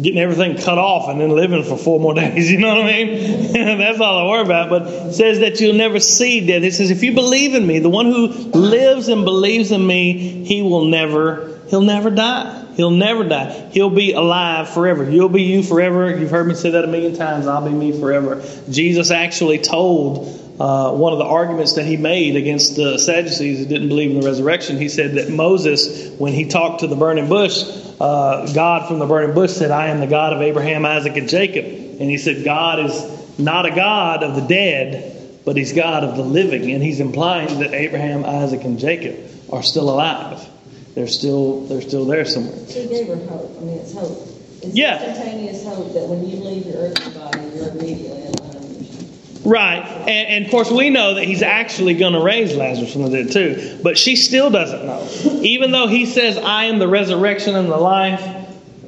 getting 0.00 0.18
everything 0.18 0.56
cut 0.56 0.78
off 0.78 1.08
and 1.08 1.20
then 1.20 1.30
living 1.30 1.62
for 1.62 1.76
four 1.76 2.00
more 2.00 2.14
days. 2.22 2.50
You 2.50 2.58
know 2.58 2.68
what 2.68 2.86
I 2.86 3.04
mean? 3.04 3.52
That's 3.78 4.00
all 4.00 4.26
I 4.26 4.30
worry 4.30 4.42
about. 4.42 4.70
But 4.70 5.12
says 5.12 5.40
that 5.40 5.60
you'll 5.60 5.76
never 5.76 6.00
see 6.00 6.46
death. 6.46 6.62
It 6.62 6.74
says, 6.74 6.90
if 6.90 7.02
you 7.02 7.14
believe 7.14 7.54
in 7.54 7.66
me, 7.66 7.78
the 7.78 7.88
one 7.88 8.06
who 8.06 8.28
lives 8.28 9.08
and 9.08 9.24
believes 9.24 9.72
in 9.72 9.86
me, 9.86 10.44
he 10.44 10.62
will 10.62 10.84
never, 10.84 11.58
he'll 11.68 11.82
never 11.82 12.10
die. 12.10 12.64
He'll 12.76 12.90
never 12.90 13.24
die. 13.24 13.70
He'll 13.72 13.90
be 13.90 14.12
alive 14.12 14.68
forever. 14.68 15.08
You'll 15.10 15.30
be 15.30 15.44
you 15.44 15.62
forever. 15.62 16.14
You've 16.14 16.30
heard 16.30 16.46
me 16.46 16.54
say 16.54 16.70
that 16.70 16.84
a 16.84 16.86
million 16.86 17.16
times. 17.16 17.46
I'll 17.46 17.64
be 17.64 17.70
me 17.70 17.98
forever. 17.98 18.44
Jesus 18.68 19.10
actually 19.10 19.58
told 19.58 20.28
uh, 20.60 20.92
one 20.92 21.14
of 21.14 21.18
the 21.18 21.24
arguments 21.24 21.74
that 21.74 21.86
he 21.86 21.96
made 21.96 22.36
against 22.36 22.76
the 22.76 22.98
Sadducees 22.98 23.60
who 23.60 23.66
didn't 23.66 23.88
believe 23.88 24.10
in 24.10 24.20
the 24.20 24.26
resurrection. 24.26 24.76
He 24.76 24.90
said 24.90 25.14
that 25.14 25.30
Moses, 25.30 26.10
when 26.18 26.34
he 26.34 26.46
talked 26.46 26.80
to 26.80 26.86
the 26.86 26.96
burning 26.96 27.28
bush, 27.30 27.64
uh, 28.00 28.52
God 28.52 28.88
from 28.88 28.98
the 28.98 29.06
burning 29.06 29.34
bush 29.34 29.52
said, 29.52 29.70
I 29.70 29.88
am 29.88 30.00
the 30.00 30.06
God 30.06 30.32
of 30.32 30.42
Abraham, 30.42 30.84
Isaac, 30.84 31.16
and 31.16 31.28
Jacob. 31.28 31.64
And 31.64 32.10
he 32.10 32.18
said, 32.18 32.44
God 32.44 32.80
is 32.80 33.38
not 33.38 33.66
a 33.66 33.70
God 33.70 34.22
of 34.22 34.34
the 34.34 34.42
dead, 34.42 35.40
but 35.44 35.56
he's 35.56 35.72
God 35.72 36.04
of 36.04 36.16
the 36.16 36.22
living. 36.22 36.70
And 36.72 36.82
he's 36.82 37.00
implying 37.00 37.58
that 37.60 37.72
Abraham, 37.72 38.24
Isaac, 38.24 38.64
and 38.64 38.78
Jacob 38.78 39.18
are 39.50 39.62
still 39.62 39.88
alive. 39.90 40.46
They're 40.94 41.06
still 41.06 41.60
they're 41.66 41.82
still 41.82 42.06
there 42.06 42.24
somewhere. 42.24 42.56
He 42.66 42.86
gave 42.86 43.06
her 43.08 43.16
hope. 43.16 43.54
I 43.58 43.60
mean, 43.64 43.78
it's 43.78 43.92
hope. 43.92 44.16
It's 44.62 44.74
Yeah. 44.74 45.06
instantaneous 45.06 45.64
hope 45.64 45.92
that 45.92 46.08
when 46.08 46.26
you 46.28 46.38
leave 46.38 46.66
your 46.66 46.76
earthly 46.76 47.12
body, 47.12 47.40
you're 47.54 47.68
immediately 47.68 48.15
Right. 49.46 49.78
And, 49.78 50.08
and 50.08 50.44
of 50.44 50.50
course, 50.50 50.70
we 50.72 50.90
know 50.90 51.14
that 51.14 51.24
he's 51.24 51.42
actually 51.42 51.94
going 51.94 52.14
to 52.14 52.20
raise 52.20 52.56
Lazarus 52.56 52.92
from 52.92 53.02
the 53.02 53.22
dead, 53.22 53.32
too. 53.32 53.78
But 53.80 53.96
she 53.96 54.16
still 54.16 54.50
doesn't 54.50 54.84
know. 54.84 55.08
Even 55.42 55.70
though 55.70 55.86
he 55.86 56.04
says, 56.04 56.36
I 56.36 56.64
am 56.64 56.80
the 56.80 56.88
resurrection 56.88 57.54
and 57.54 57.70
the 57.70 57.76
life, 57.76 58.20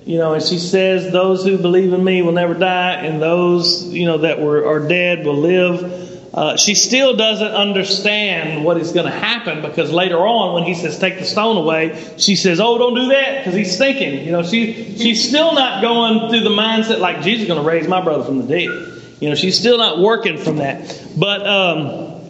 you 0.05 0.19
know, 0.19 0.35
and 0.35 0.43
she 0.43 0.59
says, 0.59 1.13
those 1.13 1.45
who 1.45 1.59
believe 1.59 1.93
in 1.93 2.03
me 2.03 2.23
will 2.23 2.33
never 2.33 2.55
die, 2.55 2.95
and 2.95 3.23
those, 3.23 3.85
you 3.85 4.07
know, 4.07 4.19
that 4.19 4.41
were 4.41 4.67
are 4.67 4.89
dead 4.89 5.25
will 5.25 5.37
live. 5.37 6.35
Uh, 6.35 6.57
she 6.57 6.75
still 6.75 7.17
doesn't 7.17 7.53
understand 7.53 8.65
what 8.65 8.79
is 8.79 8.93
going 8.93 9.07
to 9.07 9.17
happen 9.17 9.63
because 9.63 9.93
later 9.93 10.19
on, 10.19 10.55
when 10.55 10.65
he 10.65 10.75
says, 10.75 10.99
take 10.99 11.19
the 11.19 11.25
stone 11.25 11.57
away, 11.57 12.15
she 12.17 12.37
says, 12.37 12.59
oh, 12.59 12.79
don't 12.79 12.95
do 12.95 13.09
that 13.09 13.39
because 13.39 13.55
he's 13.55 13.79
thinking. 13.79 14.25
You 14.25 14.33
know, 14.33 14.43
she, 14.43 14.97
she's 14.97 15.29
still 15.29 15.55
not 15.55 15.83
going 15.83 16.31
through 16.31 16.41
the 16.41 16.51
mindset 16.51 16.99
like 16.99 17.23
Jesus 17.23 17.43
is 17.43 17.49
going 17.49 17.63
to 17.63 17.69
raise 17.69 17.87
my 17.87 18.03
brother 18.03 18.25
from 18.25 18.39
the 18.39 18.47
dead. 18.47 18.98
You 19.21 19.29
know, 19.29 19.35
she's 19.35 19.59
still 19.59 19.79
not 19.79 19.99
working 19.99 20.39
from 20.39 20.57
that. 20.57 21.03
But 21.17 21.47
um, 21.47 22.23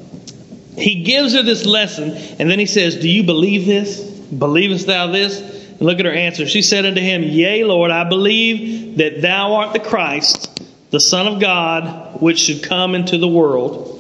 he 0.77 1.03
gives 1.03 1.35
her 1.35 1.43
this 1.43 1.67
lesson, 1.67 2.13
and 2.39 2.51
then 2.51 2.59
he 2.59 2.67
says, 2.67 2.97
Do 2.97 3.09
you 3.09 3.25
believe 3.25 3.67
this? 3.67 4.01
Believest 4.01 4.87
thou 4.87 5.09
this? 5.09 5.41
And 5.41 5.83
look 5.83 5.99
at 5.99 6.07
her 6.07 6.13
answer. 6.13 6.47
She 6.47 6.63
said 6.63 6.87
unto 6.87 7.01
him, 7.01 7.23
Yea, 7.23 7.65
Lord, 7.65 7.91
I 7.91 8.09
believe 8.09 8.99
that 8.99 9.21
thou 9.21 9.55
art 9.55 9.73
the 9.73 9.81
Christ, 9.81 10.63
the 10.91 11.01
Son 11.01 11.27
of 11.27 11.41
God, 11.41 12.21
which 12.21 12.39
should 12.39 12.63
come 12.63 12.95
into 12.95 13.19
the 13.19 13.29
world. 13.29 13.95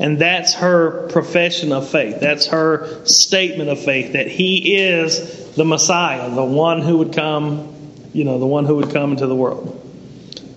And 0.00 0.18
that's 0.18 0.54
her 0.54 1.08
profession 1.08 1.72
of 1.72 1.88
faith. 1.88 2.18
That's 2.18 2.46
her 2.48 3.04
statement 3.04 3.70
of 3.70 3.78
faith 3.78 4.14
that 4.14 4.26
he 4.26 4.76
is 4.76 5.54
the 5.54 5.64
Messiah, 5.64 6.28
the 6.30 6.44
one 6.44 6.82
who 6.82 6.98
would 6.98 7.12
come, 7.12 7.72
you 8.12 8.24
know, 8.24 8.40
the 8.40 8.46
one 8.46 8.64
who 8.64 8.76
would 8.76 8.90
come 8.90 9.12
into 9.12 9.28
the 9.28 9.36
world. 9.36 9.83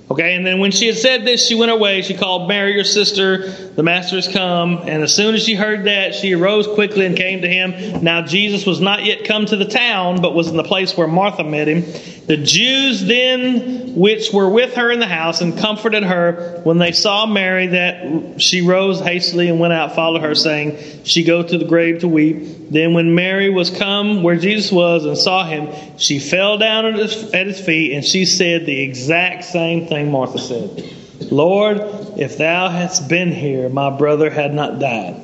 Okay, 0.10 0.36
and 0.36 0.48
then 0.48 0.60
when 0.60 0.72
she 0.72 0.88
had 0.88 0.96
said 0.96 1.26
this, 1.26 1.46
she 1.46 1.56
went 1.56 1.70
away. 1.70 2.02
She 2.02 2.14
called 2.14 2.48
Mary, 2.48 2.74
your 2.74 2.86
sister. 2.86 3.50
The 3.50 3.84
master 3.84 4.16
has 4.16 4.30
come. 4.30 4.78
And 4.88 5.04
as 5.04 5.14
soon 5.14 5.36
as 5.36 5.44
she 5.44 5.54
heard 5.54 5.84
that, 5.84 6.16
she 6.16 6.34
arose 6.34 6.66
quickly 6.66 7.06
and 7.06 7.18
came 7.18 7.42
to 7.42 7.50
him. 7.50 8.04
Now, 8.04 8.22
Jesus 8.22 8.66
was 8.66 8.80
not 8.80 9.04
yet 9.04 9.26
come 9.26 9.46
to 9.48 9.58
the 9.58 9.66
town, 9.66 10.22
but 10.22 10.34
was 10.34 10.48
in 10.48 10.56
the 10.56 10.64
place 10.64 10.96
where 10.96 11.08
Martha 11.08 11.44
met 11.44 11.68
him. 11.68 11.84
The 12.26 12.38
Jews 12.38 13.04
then, 13.06 13.96
which 13.96 14.32
were 14.32 14.50
with 14.50 14.76
her 14.76 14.92
in 14.92 15.00
the 15.00 15.08
house, 15.08 15.42
and 15.42 15.58
comforted 15.58 16.04
her, 16.04 16.62
when 16.64 16.78
they 16.78 16.94
saw 16.94 17.26
Mary, 17.26 17.68
that 17.68 18.42
she 18.42 18.62
rose 18.62 19.02
hastily 19.02 19.50
and 19.50 19.60
went 19.60 19.74
out, 19.74 19.94
followed 19.94 20.22
her, 20.22 20.36
saying, 20.36 21.04
She 21.04 21.24
go 21.24 21.44
to 21.44 21.58
the 21.58 21.66
grave 21.66 22.00
to 22.00 22.08
weep. 22.08 22.70
Then, 22.70 22.94
when 22.94 23.16
Mary 23.16 23.50
was 23.50 23.70
come 23.70 24.24
where 24.24 24.36
Jesus 24.36 24.72
was 24.72 25.06
and 25.06 25.18
saw 25.18 25.46
him, 25.46 25.70
she 25.98 26.20
fell 26.20 26.58
down 26.58 26.86
at 26.86 26.96
his, 26.96 27.34
at 27.34 27.48
his 27.48 27.60
feet, 27.60 27.94
and 27.94 28.04
she 28.04 28.26
said 28.26 28.66
the 28.66 28.82
exact 28.82 29.46
same 29.46 29.86
thing 29.88 29.97
Martha 30.04 30.40
said 30.40 30.94
Lord, 31.32 31.80
if 32.18 32.38
thou 32.38 32.70
hadst 32.70 33.10
been 33.10 33.32
here, 33.32 33.70
my 33.70 33.90
brother 33.90 34.30
had 34.30 34.54
not 34.54 34.80
died. 34.80 35.22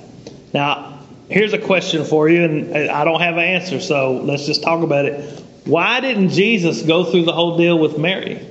Now, 0.53 0.99
here's 1.29 1.53
a 1.53 1.59
question 1.59 2.03
for 2.03 2.27
you, 2.27 2.43
and 2.43 2.89
I 2.89 3.03
don't 3.03 3.21
have 3.21 3.35
an 3.35 3.43
answer, 3.43 3.79
so 3.79 4.13
let's 4.23 4.45
just 4.45 4.63
talk 4.63 4.83
about 4.83 5.05
it. 5.05 5.43
Why 5.65 5.99
didn't 6.01 6.29
Jesus 6.29 6.81
go 6.81 7.05
through 7.05 7.25
the 7.25 7.31
whole 7.31 7.57
deal 7.57 7.77
with 7.77 7.97
Mary? 7.97 8.45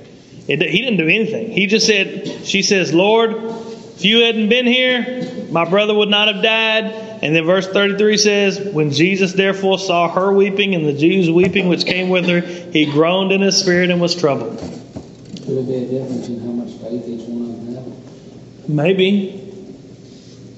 It, 0.47 0.61
he 0.61 0.81
didn't 0.81 0.97
do 0.97 1.07
anything. 1.07 1.51
He 1.51 1.67
just 1.67 1.85
said, 1.85 2.45
She 2.45 2.63
says, 2.63 2.93
Lord, 2.93 3.31
if 3.33 4.03
you 4.03 4.23
hadn't 4.23 4.49
been 4.49 4.65
here, 4.65 5.47
my 5.51 5.69
brother 5.69 5.93
would 5.93 6.09
not 6.09 6.33
have 6.33 6.43
died. 6.43 6.85
And 7.21 7.35
then 7.35 7.45
verse 7.45 7.67
33 7.67 8.17
says, 8.17 8.59
When 8.59 8.91
Jesus 8.91 9.33
therefore 9.33 9.79
saw 9.79 10.09
her 10.09 10.33
weeping 10.33 10.75
and 10.75 10.85
the 10.85 10.93
Jews 10.93 11.29
weeping 11.29 11.69
which 11.69 11.85
came 11.85 12.09
with 12.09 12.27
her, 12.27 12.41
he 12.41 12.85
groaned 12.85 13.31
in 13.31 13.41
his 13.41 13.57
spirit 13.57 13.91
and 13.91 14.01
was 14.01 14.15
troubled. 14.15 14.82
Could 15.53 15.69
it 15.69 15.87
be 15.87 15.95
a 15.95 15.99
difference 15.99 16.27
in 16.29 16.39
how 16.39 16.51
much 16.51 16.71
faith 16.81 17.07
each 17.07 17.27
one 17.27 17.43
of 17.43 17.65
them 17.65 17.75
have? 17.75 18.69
Maybe. 18.69 19.39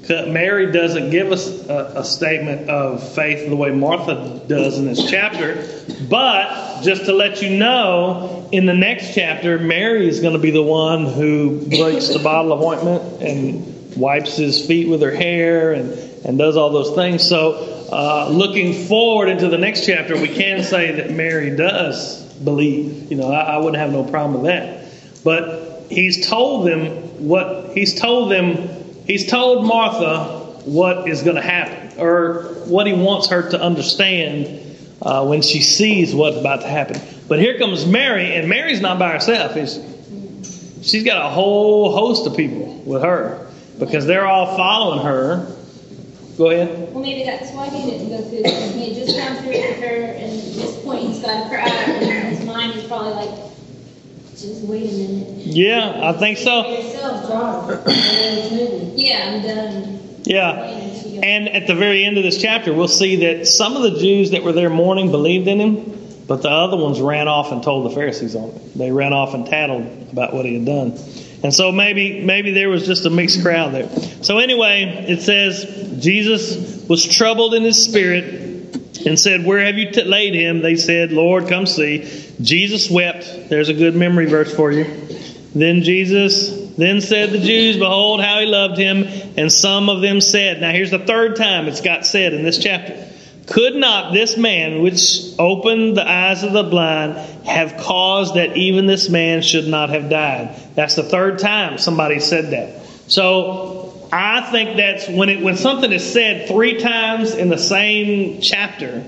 Mary 0.08 0.72
doesn't 0.72 1.10
give 1.10 1.34
us 1.34 1.68
a, 1.68 1.96
a 1.98 2.06
statement 2.06 2.70
of 2.70 3.14
faith 3.14 3.50
the 3.50 3.58
way 3.58 3.72
Martha 3.72 4.42
does 4.48 4.80
in 4.80 4.86
this 4.86 5.10
chapter. 5.12 5.68
But 6.10 6.82
just 6.82 7.06
to 7.06 7.12
let 7.12 7.42
you 7.42 7.58
know, 7.58 8.48
in 8.54 8.66
the 8.66 8.74
next 8.74 9.14
chapter, 9.14 9.60
Mary 9.60 10.08
is 10.08 10.22
going 10.22 10.32
to 10.32 10.40
be 10.40 10.52
the 10.52 10.64
one 10.64 11.08
who 11.08 11.68
breaks 11.68 12.08
the 12.08 12.20
bottle 12.20 12.54
of 12.54 12.62
ointment 12.62 13.22
and 13.22 13.98
wipes 13.98 14.38
his 14.38 14.66
feet 14.66 14.88
with 14.88 15.02
her 15.02 15.12
hair 15.12 15.74
and, 15.74 15.92
and 16.24 16.38
does 16.38 16.56
all 16.56 16.70
those 16.70 16.96
things. 16.96 17.28
So, 17.28 17.90
uh, 17.92 18.30
looking 18.30 18.86
forward 18.88 19.28
into 19.28 19.50
the 19.50 19.58
next 19.58 19.86
chapter, 19.86 20.16
we 20.16 20.30
can 20.30 20.64
say 20.64 20.94
that 20.94 21.12
Mary 21.12 21.54
does 21.54 22.24
believe. 22.36 23.12
You 23.12 23.18
know, 23.18 23.30
I, 23.30 23.56
I 23.56 23.58
wouldn't 23.58 23.76
have 23.76 23.92
no 23.92 24.06
problem 24.06 24.42
with 24.42 24.52
that. 24.52 24.85
But 25.26 25.88
he's 25.90 26.28
told 26.28 26.68
them 26.68 26.86
what 27.28 27.72
he's 27.74 28.00
told 28.00 28.32
them. 28.32 28.70
He's 29.08 29.28
told 29.28 29.66
Martha 29.66 30.40
what 30.66 31.10
is 31.10 31.24
going 31.24 31.36
to 31.36 31.42
happen, 31.42 32.00
or 32.00 32.44
what 32.66 32.86
he 32.86 32.94
wants 32.94 33.30
her 33.30 33.50
to 33.50 33.60
understand 33.60 34.78
uh, 35.02 35.26
when 35.26 35.42
she 35.42 35.62
sees 35.62 36.14
what's 36.14 36.38
about 36.38 36.62
to 36.62 36.68
happen. 36.68 37.02
But 37.28 37.40
here 37.40 37.58
comes 37.58 37.88
Mary, 37.88 38.36
and 38.36 38.48
Mary's 38.48 38.82
not 38.82 39.00
by 39.00 39.14
herself. 39.14 39.58
Is 39.58 39.74
she? 39.74 40.84
She's 40.84 41.04
got 41.04 41.26
a 41.26 41.30
whole 41.30 41.92
host 41.92 42.28
of 42.28 42.38
people 42.38 42.76
with 42.86 43.02
her 43.02 43.48
because 43.80 44.06
they're 44.06 44.28
all 44.28 44.56
following 44.56 45.04
her. 45.04 45.52
Go 46.38 46.52
ahead. 46.52 46.94
well, 46.94 47.02
maybe 47.02 47.24
that's 47.24 47.50
why 47.52 47.68
he 47.70 47.90
didn't 47.90 48.10
go 48.10 48.22
through. 48.22 48.44
He 48.80 48.94
had 48.94 49.08
just 49.08 49.18
gone 49.18 49.38
through 49.42 49.54
it 49.54 49.70
with 49.72 49.90
her, 49.90 49.96
and 49.96 50.32
at 50.32 50.54
this 50.54 50.84
point 50.84 51.08
he's 51.08 51.20
got 51.20 51.44
to 51.44 51.50
cry, 51.50 51.68
and 51.68 52.36
his 52.36 52.46
mind 52.46 52.74
is 52.78 52.84
probably 52.84 53.14
like, 53.14 53.55
just 54.38 54.64
wait 54.66 54.90
a 54.90 54.94
minute. 54.94 55.28
Yeah, 55.46 56.00
I 56.04 56.14
think 56.14 56.38
so. 56.38 56.64
Yeah, 58.96 59.32
I'm 59.34 59.42
done. 59.42 60.00
Yeah. 60.24 60.62
waiting 60.62 60.90
until 60.90 61.12
you- 61.12 61.22
And 61.22 61.50
at 61.50 61.68
the 61.68 61.76
very 61.76 62.04
end 62.06 62.18
of 62.18 62.24
this 62.24 62.42
chapter, 62.42 62.74
we'll 62.74 62.88
see 62.88 63.16
that 63.18 63.48
some 63.48 63.76
of 63.76 63.84
the 63.84 64.00
Jews 64.00 64.32
that 64.32 64.44
were 64.44 64.52
there 64.54 64.70
mourning 64.70 65.12
believed 65.12 65.48
in 65.48 65.60
him, 65.60 65.94
but 66.28 66.42
the 66.42 66.50
other 66.50 66.78
ones 66.78 67.00
ran 67.00 67.28
off 67.28 67.52
and 67.52 67.62
told 67.64 67.86
the 67.86 67.96
Pharisees 67.96 68.36
on 68.36 68.50
it. 68.50 68.78
They 68.78 68.92
ran 68.92 69.14
off 69.14 69.34
and 69.34 69.46
tattled 69.46 69.86
about 70.12 70.34
what 70.34 70.46
he 70.46 70.56
had 70.56 70.66
done. 70.66 70.98
And 71.44 71.54
so 71.54 71.72
maybe 71.72 72.22
maybe 72.22 72.52
there 72.52 72.70
was 72.70 72.88
just 72.88 73.06
a 73.06 73.10
mixed 73.12 73.44
crowd 73.44 73.74
there. 73.74 73.88
So 74.22 74.40
anyway, 74.40 75.06
it 75.08 75.22
says 75.22 75.66
Jesus 76.00 76.84
was 76.90 77.06
troubled 77.06 77.54
in 77.54 77.62
his 77.64 77.84
spirit 77.84 78.24
and 79.06 79.20
said, 79.20 79.46
"Where 79.46 79.64
have 79.64 79.78
you 79.78 79.92
t- 79.92 80.04
laid 80.04 80.34
him?" 80.34 80.62
They 80.64 80.76
said, 80.76 81.12
"Lord, 81.12 81.48
come 81.48 81.68
see." 81.68 82.04
Jesus 82.42 82.90
wept. 82.90 83.50
There's 83.50 83.70
a 83.70 83.74
good 83.74 83.96
memory 83.96 84.26
verse 84.26 84.54
for 84.54 84.72
you. 84.72 84.86
Then 85.54 85.84
Jesus 85.84 86.66
then 86.78 87.00
said 87.00 87.32
the 87.32 87.40
Jews, 87.40 87.78
Behold 87.78 88.22
how 88.22 88.40
he 88.40 88.46
loved 88.46 88.78
him. 88.78 89.04
And 89.38 89.52
some 89.52 89.90
of 89.90 90.02
them 90.02 90.20
said, 90.20 90.60
Now 90.60 90.72
here's 90.72 90.92
the 90.92 91.00
third 91.00 91.36
time 91.38 91.68
it's 91.68 91.82
got 91.82 92.06
said 92.06 92.34
in 92.34 92.44
this 92.44 92.58
chapter. 92.58 93.10
Could 93.48 93.76
not 93.76 94.12
this 94.12 94.38
man, 94.38 94.82
which 94.82 95.22
opened 95.38 95.96
the 95.96 96.10
eyes 96.10 96.44
of 96.44 96.52
the 96.52 96.64
blind, 96.64 97.18
have 97.46 97.78
caused 97.78 98.36
that 98.36 98.58
even 98.58 98.88
this 98.88 99.08
man 99.08 99.44
should 99.44 99.68
not 99.68 99.90
have 99.90 100.10
died? 100.10 100.60
That's 100.74 100.96
the 100.96 101.04
third 101.04 101.40
time 101.40 101.78
somebody 101.78 102.20
said 102.20 102.52
that. 102.52 102.86
So 103.08 104.08
I 104.12 104.42
think 104.52 104.78
that's 104.78 105.08
when 105.08 105.30
it 105.30 105.44
when 105.44 105.58
something 105.58 105.92
is 105.92 106.12
said 106.12 106.48
three 106.48 106.80
times 106.80 107.36
in 107.36 107.50
the 107.50 107.58
same 107.58 108.42
chapter, 108.42 109.04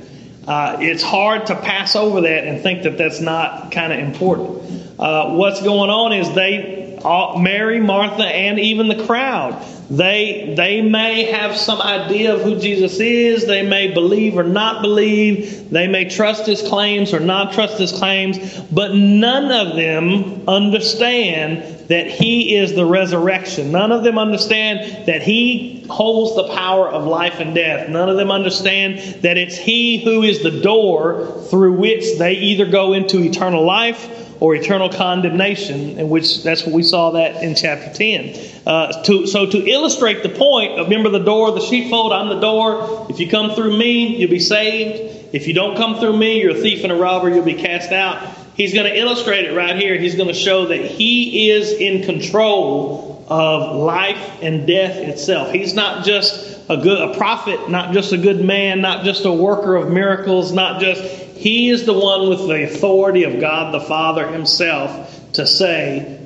uh, 0.48 0.78
it's 0.80 1.04
hard 1.04 1.48
to 1.48 1.56
pass 1.56 1.96
over 1.96 2.22
that 2.22 2.46
and 2.46 2.64
think 2.64 2.84
that 2.84 2.98
that's 2.98 3.20
not 3.20 3.72
kind 3.72 3.92
of 3.92 4.00
important. 4.00 5.00
Uh, 5.00 5.34
what's 5.34 5.62
going 5.62 5.90
on 5.90 6.14
is 6.14 6.34
they, 6.34 6.98
all, 7.04 7.38
Mary, 7.38 7.80
Martha, 7.80 8.24
and 8.26 8.58
even 8.60 8.88
the 8.88 9.06
crowd, 9.06 9.62
they 9.90 10.54
they 10.58 10.82
may 10.82 11.24
have 11.26 11.56
some 11.56 11.82
idea 11.82 12.34
of 12.34 12.42
who 12.42 12.60
Jesus 12.60 13.00
is. 13.00 13.46
They 13.46 13.66
may 13.66 13.94
believe 13.94 14.38
or 14.38 14.44
not 14.44 14.82
believe. 14.82 15.70
They 15.70 15.88
may 15.88 16.10
trust 16.10 16.46
his 16.46 16.62
claims 16.62 17.14
or 17.14 17.22
not 17.22 17.54
trust 17.54 17.78
his 17.78 17.94
claims. 17.94 18.38
But 18.72 18.94
none 18.94 19.52
of 19.52 19.76
them 19.78 20.48
understand 20.48 21.88
that 21.88 22.08
he 22.08 22.56
is 22.56 22.74
the 22.74 22.86
resurrection. 22.86 23.72
None 23.72 23.94
of 23.94 24.04
them 24.04 24.18
understand 24.18 25.08
that 25.08 25.22
he 25.22 25.86
holds 25.90 26.36
the 26.36 26.54
power 26.54 26.90
of 26.90 27.06
life 27.06 27.40
and 27.40 27.56
death. 27.56 27.88
None 27.88 28.10
of 28.10 28.18
them 28.18 28.30
understand 28.30 29.22
that 29.22 29.38
it's 29.38 29.56
he 29.56 30.04
who 30.04 30.22
is 30.22 30.44
the 30.44 30.60
door 30.60 31.46
through 31.50 31.74
which 31.74 32.18
they 32.18 32.34
either 32.34 32.66
go 32.66 32.92
into 32.92 33.24
eternal 33.24 33.64
life 33.64 34.27
or 34.40 34.56
eternal 34.56 34.90
condemnation, 34.90 36.00
in 36.00 36.10
which 36.10 36.44
that's 36.44 36.66
what 36.66 36.74
we 36.74 36.84
saw 36.84 37.12
that 37.12 37.44
in 37.44 37.56
chapter 37.56 37.92
10. 37.94 38.62
Uh, 38.66 39.04
to, 39.04 39.28
so 39.28 39.46
to 39.46 39.68
illustrate 39.68 40.24
the 40.24 40.30
point, 40.30 40.78
remember 40.78 41.10
the 41.10 41.24
door, 41.24 41.52
the 41.52 41.62
sheepfold, 41.62 42.14
I'm 42.14 42.30
the 42.30 42.40
door. 42.40 43.08
If 43.10 43.20
you 43.20 43.30
come 43.30 43.52
through 43.52 43.78
me, 43.78 44.18
you'll 44.18 44.30
be 44.30 44.40
saved. 44.40 45.34
If 45.34 45.48
you 45.48 45.54
don't 45.54 45.76
come 45.76 46.00
through 46.00 46.18
me, 46.18 46.42
you're 46.42 46.52
a 46.52 46.62
thief 46.62 46.84
and 46.84 46.92
a 46.92 46.96
robber, 46.96 47.30
you'll 47.30 47.44
be 47.44 47.56
cast 47.56 47.92
out. 47.92 48.36
He's 48.56 48.74
going 48.74 48.92
to 48.92 48.98
illustrate 48.98 49.46
it 49.46 49.56
right 49.56 49.76
here. 49.76 49.98
He's 49.98 50.16
going 50.16 50.30
to 50.30 50.34
show 50.34 50.68
that 50.68 50.84
he 50.84 51.52
is 51.52 51.72
in 51.74 52.04
control 52.04 53.26
of 53.30 53.76
life 53.76 54.42
and 54.42 54.66
death 54.66 54.96
itself. 54.96 55.52
He's 55.52 55.74
not 55.74 56.06
just 56.06 56.57
a 56.70 56.78
good 56.78 57.10
a 57.10 57.18
prophet, 57.18 57.70
not 57.70 57.94
just 57.94 58.12
a 58.14 58.18
good 58.18 58.44
man, 58.44 58.82
not 58.82 59.06
just 59.06 59.26
a 59.26 59.32
worker 59.32 59.76
of 59.76 59.90
miracles, 59.90 60.52
not 60.52 60.82
just 60.82 61.02
he 61.38 61.70
is 61.70 61.86
the 61.86 61.94
one 61.94 62.30
with 62.30 62.48
the 62.48 62.64
authority 62.64 63.24
of 63.24 63.40
God 63.40 63.74
the 63.74 63.80
Father 63.80 64.28
himself 64.28 65.32
to 65.34 65.46
say 65.46 66.20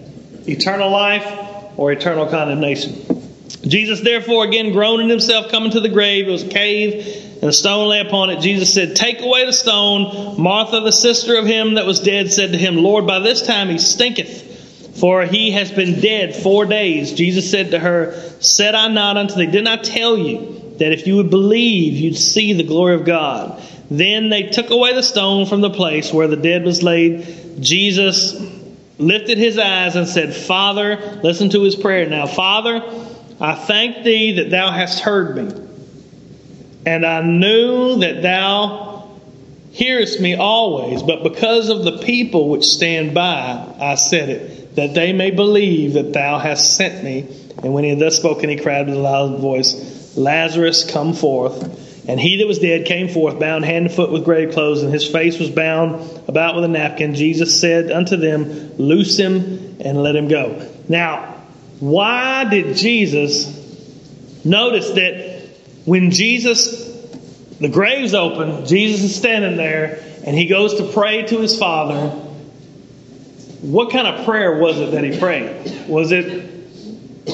eternal 0.48 0.90
life 0.90 1.26
or 1.78 1.92
eternal 1.92 2.28
condemnation. 2.28 3.22
Jesus, 3.68 4.02
therefore, 4.02 4.46
again 4.46 4.72
groaning 4.72 5.10
himself, 5.10 5.52
coming 5.52 5.72
to 5.72 5.80
the 5.80 5.90
grave. 5.90 6.28
It 6.28 6.32
was 6.32 6.44
a 6.44 6.50
cave, 6.50 7.38
and 7.42 7.44
a 7.44 7.54
stone 7.54 7.90
lay 7.90 8.00
upon 8.00 8.32
it. 8.32 8.40
Jesus 8.40 8.74
said, 8.74 8.96
Take 8.96 9.22
away 9.22 9.46
the 9.46 9.54
stone. 9.54 10.42
Martha, 10.42 10.80
the 10.80 10.92
sister 10.92 11.38
of 11.38 11.46
him 11.46 11.76
that 11.76 11.86
was 11.86 12.00
dead, 12.00 12.32
said 12.32 12.54
to 12.54 12.58
him, 12.58 12.78
Lord, 12.78 13.06
by 13.06 13.20
this 13.20 13.46
time 13.46 13.70
he 13.70 13.78
stinketh, 13.78 14.51
for 15.02 15.26
he 15.26 15.50
has 15.50 15.72
been 15.72 16.00
dead 16.00 16.36
four 16.36 16.68
days. 16.68 17.14
Jesus 17.14 17.50
said 17.50 17.72
to 17.72 17.80
her, 17.80 18.14
Said 18.40 18.76
I 18.76 18.88
not 18.88 19.18
unto 19.18 19.34
thee, 19.34 19.48
did 19.48 19.64
not 19.64 19.84
tell 19.84 20.16
you 20.16 20.76
that 20.78 20.92
if 20.92 21.08
you 21.08 21.16
would 21.16 21.32
believe, 21.32 21.94
you'd 21.94 22.16
see 22.16 22.54
the 22.54 22.62
glory 22.62 22.94
of 22.94 23.04
God? 23.04 23.60
Then 23.90 24.30
they 24.30 24.44
took 24.44 24.70
away 24.70 24.94
the 24.94 25.02
stone 25.02 25.48
from 25.48 25.62
the 25.62 25.72
place 25.72 26.14
where 26.14 26.28
the 26.28 26.36
dead 26.36 26.64
was 26.64 26.84
laid. 26.84 27.26
Jesus 27.60 28.40
lifted 29.00 29.40
his 29.40 29.58
eyes 29.58 29.96
and 29.96 30.08
said, 30.08 30.36
Father, 30.36 31.20
listen 31.24 31.50
to 31.50 31.64
his 31.64 31.76
prayer 31.76 32.08
now. 32.08 32.28
Father, 32.28 32.84
I 33.40 33.56
thank 33.56 34.04
thee 34.04 34.34
that 34.34 34.52
thou 34.52 34.70
hast 34.70 35.00
heard 35.00 35.36
me. 35.36 35.68
And 36.86 37.08
I 37.08 37.24
knew 37.24 37.98
that 38.02 38.22
thou 38.22 39.10
hearest 39.72 40.22
me 40.22 40.36
always, 40.36 41.02
but 41.02 41.24
because 41.24 41.70
of 41.70 41.84
the 41.84 41.98
people 41.98 42.50
which 42.50 42.66
stand 42.66 43.16
by, 43.16 43.76
I 43.80 43.96
said 43.96 44.30
it, 44.30 44.61
that 44.76 44.94
they 44.94 45.14
may 45.14 45.32
believe 45.32 45.94
that 45.94 46.14
thou 46.14 46.40
hast 46.40 46.76
sent 46.76 47.04
me. 47.04 47.28
And 47.64 47.74
when 47.74 47.84
he 47.84 47.90
had 47.90 48.00
thus 48.00 48.18
spoken, 48.18 48.50
he 48.50 48.56
cried 48.56 48.88
with 48.88 48.96
a 48.96 49.00
loud 49.00 49.40
voice, 49.40 50.16
Lazarus, 50.16 50.90
come 50.90 51.14
forth. 51.14 52.08
And 52.08 52.20
he 52.20 52.38
that 52.38 52.48
was 52.48 52.60
dead 52.60 52.86
came 52.86 53.10
forth, 53.10 53.40
bound 53.40 53.64
hand 53.64 53.86
and 53.86 53.96
foot 53.96 54.12
with 54.12 54.26
grave 54.26 54.54
clothes, 54.54 54.82
and 54.82 54.92
his 54.92 55.08
face 55.08 55.38
was 55.38 55.50
bound 55.50 56.28
about 56.28 56.56
with 56.56 56.64
a 56.64 56.68
napkin. 56.68 57.14
Jesus 57.14 57.60
said 57.60 57.92
unto 57.92 58.18
them, 58.18 58.76
Loose 58.78 59.18
him 59.18 59.78
and 59.80 60.02
let 60.02 60.16
him 60.16 60.28
go. 60.28 60.68
Now, 60.90 61.36
why 61.80 62.46
did 62.46 62.76
Jesus 62.76 63.46
notice 64.44 64.90
that 64.92 65.42
when 65.86 66.12
Jesus, 66.12 66.88
the 67.60 67.70
grave's 67.70 68.14
open, 68.14 68.66
Jesus 68.66 69.04
is 69.04 69.16
standing 69.16 69.58
there, 69.58 70.04
and 70.26 70.36
he 70.36 70.46
goes 70.46 70.76
to 70.76 70.92
pray 70.92 71.24
to 71.24 71.40
his 71.40 71.58
Father? 71.58 72.31
What 73.62 73.92
kind 73.92 74.08
of 74.08 74.26
prayer 74.26 74.58
was 74.58 74.80
it 74.80 74.92
that 74.92 75.04
he 75.04 75.20
prayed? 75.20 75.88
Was 75.88 76.12
it, 76.12 76.52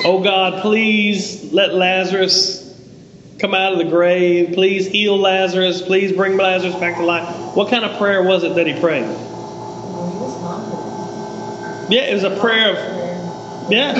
Oh 0.04 0.22
God, 0.22 0.62
please 0.62 1.52
let 1.54 1.74
Lazarus 1.74 2.64
come 3.40 3.54
out 3.54 3.74
of 3.74 3.80
the 3.80 3.86
grave. 3.86 4.54
Please 4.54 4.88
heal 4.88 5.18
Lazarus. 5.18 5.82
Please 5.82 6.12
bring 6.12 6.38
Lazarus 6.38 6.76
back 6.76 6.98
to 6.98 7.06
life. 7.06 7.56
What 7.56 7.70
kind 7.70 7.86
of 7.86 7.98
prayer 7.98 8.24
was 8.24 8.44
it 8.44 8.56
that 8.56 8.68
he 8.68 8.80
prayed? 8.80 9.06
Yeah, 11.90 12.02
it 12.02 12.14
was 12.14 12.24
a 12.24 12.38
prayer 12.38 12.72
of, 12.72 13.72
yeah, 13.72 13.94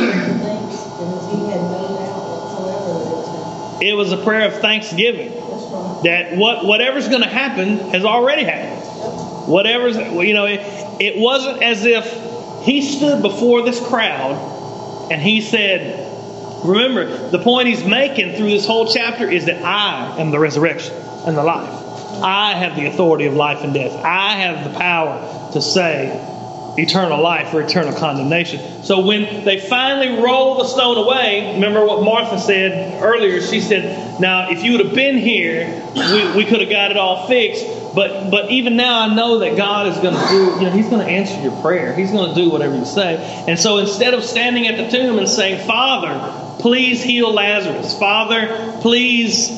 it 3.82 3.94
was 3.96 4.12
a 4.12 4.18
prayer 4.18 4.48
of 4.48 4.56
thanksgiving. 4.56 5.32
That 6.04 6.36
what 6.36 6.66
whatever's 6.66 7.08
going 7.08 7.22
to 7.22 7.30
happen 7.30 7.78
has 7.92 8.04
already 8.04 8.44
happened. 8.44 9.48
Whatever's, 9.48 9.96
you 9.96 10.34
know, 10.34 10.46
it, 11.00 11.18
wasn't 11.18 11.62
as 11.62 11.86
if 11.86 12.66
he 12.66 12.82
stood 12.82 13.22
before 13.22 13.64
this 13.64 13.80
crowd 13.88 15.10
and 15.12 15.22
he 15.22 15.42
said, 15.42 16.06
Remember, 16.64 17.30
the 17.30 17.40
point 17.40 17.68
he's 17.68 17.86
making 17.86 18.36
through 18.36 18.50
this 18.50 18.66
whole 18.66 18.92
chapter 18.92 19.30
is 19.30 19.46
that 19.46 19.64
I 19.64 20.20
am 20.20 20.32
the 20.32 20.40
resurrection 20.40 20.96
and 21.26 21.38
the 21.38 21.44
life. 21.44 21.88
I 22.24 22.56
have 22.56 22.76
the 22.76 22.88
authority 22.88 23.26
of 23.26 23.36
life 23.36 23.64
and 23.64 23.74
death. 23.74 23.94
I 24.04 24.32
have 24.32 24.72
the 24.72 24.78
power 24.78 25.52
to 25.54 25.62
say 25.62 26.20
eternal 26.78 27.22
life 27.22 27.54
or 27.54 27.62
eternal 27.62 27.94
condemnation. 27.94 28.84
So 28.84 29.06
when 29.06 29.44
they 29.44 29.60
finally 29.60 30.22
roll 30.22 30.58
the 30.60 30.66
stone 30.66 30.98
away, 30.98 31.54
remember 31.56 31.86
what 31.86 32.04
Martha 32.04 32.40
said 32.40 33.02
earlier? 33.02 33.42
She 33.42 33.60
said, 33.62 34.22
Now, 34.22 34.52
if 34.52 34.64
you 34.64 34.74
would 34.74 34.86
have 34.86 34.96
been 34.96 35.18
here, 35.18 35.68
we, 35.96 36.38
we 36.38 36.46
could 36.46 36.62
have 36.62 36.70
got 36.70 36.92
it 36.92 36.98
all 36.98 37.28
fixed. 37.28 37.66
But 37.98 38.30
but 38.30 38.52
even 38.52 38.76
now 38.76 39.10
I 39.10 39.16
know 39.16 39.40
that 39.40 39.58
God 39.58 39.88
is 39.88 39.98
going 39.98 40.14
to 40.14 40.28
do, 40.30 40.36
you 40.60 40.62
know, 40.62 40.70
He's 40.70 40.88
going 40.88 41.04
to 41.04 41.12
answer 41.12 41.42
your 41.42 41.60
prayer. 41.64 41.96
He's 41.96 42.12
going 42.12 42.30
to 42.30 42.40
do 42.40 42.48
whatever 42.52 42.76
you 42.76 42.86
say. 42.86 43.16
And 43.48 43.58
so 43.58 43.80
instead 43.80 44.14
of 44.14 44.24
standing 44.24 44.68
at 44.68 44.78
the 44.78 44.96
tomb 44.96 45.18
and 45.18 45.28
saying, 45.28 45.66
Father, 45.66 46.62
please 46.62 47.02
heal 47.02 47.34
Lazarus. 47.34 47.98
Father, 47.98 48.78
please 48.82 49.50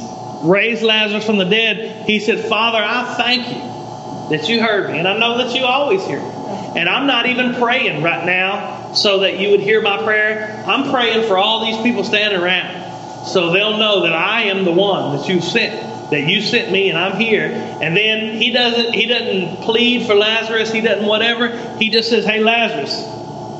raise 0.41 0.81
Lazarus 0.81 1.25
from 1.25 1.37
the 1.37 1.43
dead. 1.43 2.07
He 2.07 2.21
said, 2.21 2.39
Father, 2.45 2.77
I 2.81 3.13
thank 3.17 3.45
you 3.49 4.37
that 4.37 4.47
you 4.47 4.63
heard 4.63 4.89
me. 4.89 4.99
And 4.99 5.07
I 5.09 5.17
know 5.17 5.39
that 5.39 5.53
you 5.53 5.65
always 5.65 6.05
hear 6.05 6.21
me. 6.21 6.29
And 6.77 6.87
I'm 6.87 7.07
not 7.07 7.25
even 7.25 7.55
praying 7.55 8.01
right 8.01 8.25
now 8.25 8.93
so 8.93 9.19
that 9.19 9.37
you 9.37 9.51
would 9.51 9.59
hear 9.59 9.81
my 9.81 10.01
prayer. 10.01 10.63
I'm 10.65 10.89
praying 10.89 11.27
for 11.27 11.37
all 11.37 11.65
these 11.65 11.81
people 11.83 12.05
standing 12.05 12.39
around 12.39 13.27
so 13.27 13.51
they'll 13.51 13.77
know 13.77 14.03
that 14.03 14.13
I 14.13 14.43
am 14.43 14.63
the 14.63 14.71
one 14.71 15.17
that 15.17 15.27
you 15.27 15.41
sent, 15.41 15.73
that 16.11 16.27
you 16.27 16.41
sent 16.41 16.71
me 16.71 16.89
and 16.89 16.97
I'm 16.97 17.19
here. 17.19 17.45
And 17.81 17.95
then 17.95 18.35
he 18.35 18.51
doesn't 18.51 18.93
he 18.93 19.05
doesn't 19.05 19.61
plead 19.61 20.07
for 20.07 20.15
Lazarus, 20.15 20.71
he 20.71 20.81
doesn't 20.81 21.05
whatever. 21.05 21.49
He 21.77 21.89
just 21.89 22.09
says, 22.09 22.25
"Hey 22.25 22.39
Lazarus, 22.39 22.95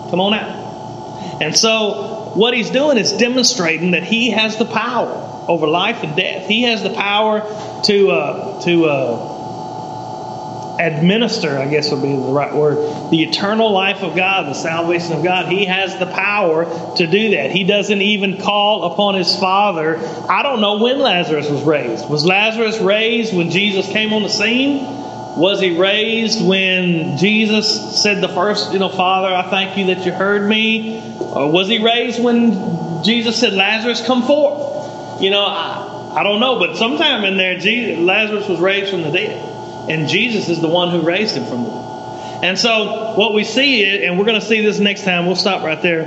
come 0.09 0.19
on 0.19 0.33
out." 0.33 1.41
And 1.41 1.55
so 1.55 2.31
what 2.35 2.53
he's 2.53 2.69
doing 2.69 2.97
is 2.97 3.13
demonstrating 3.13 3.91
that 3.91 4.03
he 4.03 4.31
has 4.31 4.57
the 4.57 4.65
power 4.65 5.45
over 5.47 5.67
life 5.67 6.03
and 6.03 6.15
death. 6.15 6.47
He 6.47 6.63
has 6.63 6.83
the 6.83 6.91
power 6.91 7.41
to 7.85 8.11
uh, 8.11 8.61
to 8.65 8.85
uh, 8.85 9.38
administer, 10.80 11.57
I 11.57 11.67
guess 11.67 11.91
would 11.91 12.01
be 12.01 12.13
the 12.13 12.17
right 12.17 12.53
word, 12.53 13.11
the 13.11 13.23
eternal 13.23 13.71
life 13.71 14.01
of 14.01 14.15
God, 14.15 14.47
the 14.47 14.53
salvation 14.53 15.13
of 15.13 15.23
God. 15.23 15.51
He 15.51 15.65
has 15.65 15.97
the 15.99 16.05
power 16.05 16.95
to 16.95 17.07
do 17.07 17.32
that. 17.32 17.51
He 17.51 17.65
doesn't 17.65 18.01
even 18.01 18.38
call 18.38 18.93
upon 18.93 19.15
his 19.15 19.36
Father. 19.36 19.97
I 20.30 20.41
don't 20.41 20.61
know 20.61 20.82
when 20.82 20.99
Lazarus 20.99 21.49
was 21.49 21.61
raised. 21.63 22.09
Was 22.09 22.25
Lazarus 22.25 22.80
raised 22.80 23.36
when 23.36 23.51
Jesus 23.51 23.88
came 23.88 24.13
on 24.13 24.23
the 24.23 24.30
scene? 24.30 24.86
Was 25.38 25.59
he 25.59 25.77
raised 25.77 26.45
when 26.45 27.17
Jesus 27.17 28.01
said 28.01 28.21
the 28.21 28.30
first, 28.30 28.73
you 28.73 28.80
know, 28.80 28.89
Father, 28.89 29.27
I 29.27 29.49
thank 29.49 29.77
you 29.77 29.93
that 29.93 30.05
you 30.05 30.11
heard 30.11 30.47
me? 30.47 30.99
Or 31.19 31.51
was 31.51 31.67
he 31.67 31.84
raised 31.84 32.21
when 32.21 33.03
Jesus 33.03 33.38
said, 33.39 33.53
Lazarus, 33.53 34.05
come 34.05 34.23
forth? 34.23 35.21
You 35.21 35.30
know, 35.30 35.43
I, 35.45 36.13
I 36.15 36.23
don't 36.23 36.39
know, 36.39 36.57
but 36.59 36.77
sometime 36.77 37.25
in 37.25 37.38
there, 37.38 37.57
Jesus, 37.57 37.99
Lazarus 37.99 38.47
was 38.47 38.59
raised 38.59 38.91
from 38.91 39.03
the 39.03 39.11
dead. 39.11 39.48
And 39.89 40.07
Jesus 40.07 40.49
is 40.49 40.61
the 40.61 40.69
one 40.69 40.91
who 40.91 41.01
raised 41.01 41.35
him 41.35 41.45
from 41.45 41.63
the 41.63 41.69
dead. 41.69 42.43
And 42.43 42.57
so 42.57 43.13
what 43.15 43.33
we 43.33 43.43
see, 43.43 43.83
is, 43.83 44.07
and 44.07 44.17
we're 44.17 44.25
going 44.25 44.39
to 44.39 44.45
see 44.45 44.61
this 44.61 44.79
next 44.79 45.03
time, 45.03 45.25
we'll 45.25 45.35
stop 45.35 45.63
right 45.63 45.81
there. 45.81 46.03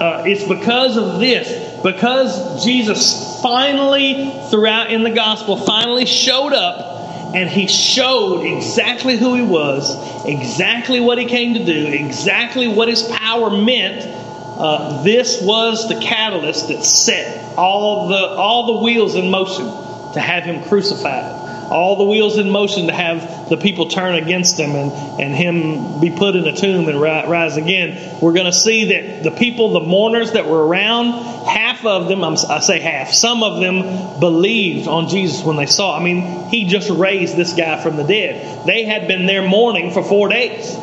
Uh, 0.00 0.24
it's 0.26 0.48
because 0.48 0.96
of 0.96 1.20
this 1.20 1.72
because 1.82 2.64
Jesus 2.64 3.40
finally, 3.42 4.30
throughout 4.50 4.90
in 4.90 5.02
the 5.02 5.10
gospel, 5.10 5.56
finally 5.56 6.06
showed 6.06 6.52
up 6.52 7.34
and 7.34 7.48
he 7.48 7.66
showed 7.66 8.42
exactly 8.42 9.16
who 9.16 9.34
he 9.34 9.42
was, 9.42 10.24
exactly 10.24 11.00
what 11.00 11.18
he 11.18 11.24
came 11.26 11.54
to 11.54 11.64
do, 11.64 11.86
exactly 11.86 12.68
what 12.68 12.88
his 12.88 13.02
power 13.02 13.50
meant. 13.50 14.04
Uh, 14.06 15.02
this 15.02 15.42
was 15.42 15.88
the 15.88 16.00
catalyst 16.00 16.68
that 16.68 16.84
set 16.84 17.56
all 17.56 18.08
the 18.08 18.16
all 18.16 18.78
the 18.78 18.84
wheels 18.84 19.14
in 19.14 19.30
motion 19.30 19.64
to 20.12 20.20
have 20.20 20.44
him 20.44 20.62
crucified 20.64 21.41
all 21.72 21.96
the 21.96 22.04
wheels 22.04 22.38
in 22.38 22.50
motion 22.50 22.86
to 22.86 22.92
have 22.92 23.48
the 23.48 23.56
people 23.56 23.88
turn 23.88 24.14
against 24.14 24.58
him 24.58 24.70
and, 24.72 24.92
and 25.20 25.34
him 25.34 26.00
be 26.00 26.10
put 26.10 26.36
in 26.36 26.46
a 26.46 26.54
tomb 26.54 26.88
and 26.88 27.00
ri- 27.00 27.26
rise 27.26 27.56
again. 27.56 28.18
We're 28.20 28.32
going 28.32 28.46
to 28.46 28.52
see 28.52 28.84
that 28.86 29.24
the 29.24 29.30
people, 29.30 29.72
the 29.72 29.80
mourners 29.80 30.32
that 30.32 30.46
were 30.46 30.66
around, 30.66 31.46
half 31.46 31.84
of 31.84 32.08
them, 32.08 32.22
I'm, 32.22 32.34
I 32.34 32.60
say 32.60 32.78
half, 32.80 33.12
some 33.12 33.42
of 33.42 33.60
them 33.60 34.20
believed 34.20 34.88
on 34.88 35.08
Jesus 35.08 35.44
when 35.44 35.56
they 35.56 35.66
saw. 35.66 35.98
I 35.98 36.02
mean, 36.02 36.48
he 36.48 36.66
just 36.66 36.90
raised 36.90 37.36
this 37.36 37.54
guy 37.54 37.82
from 37.82 37.96
the 37.96 38.04
dead. 38.04 38.66
They 38.66 38.84
had 38.84 39.08
been 39.08 39.26
there 39.26 39.46
mourning 39.46 39.90
for 39.92 40.02
four 40.02 40.28
days. 40.28 40.76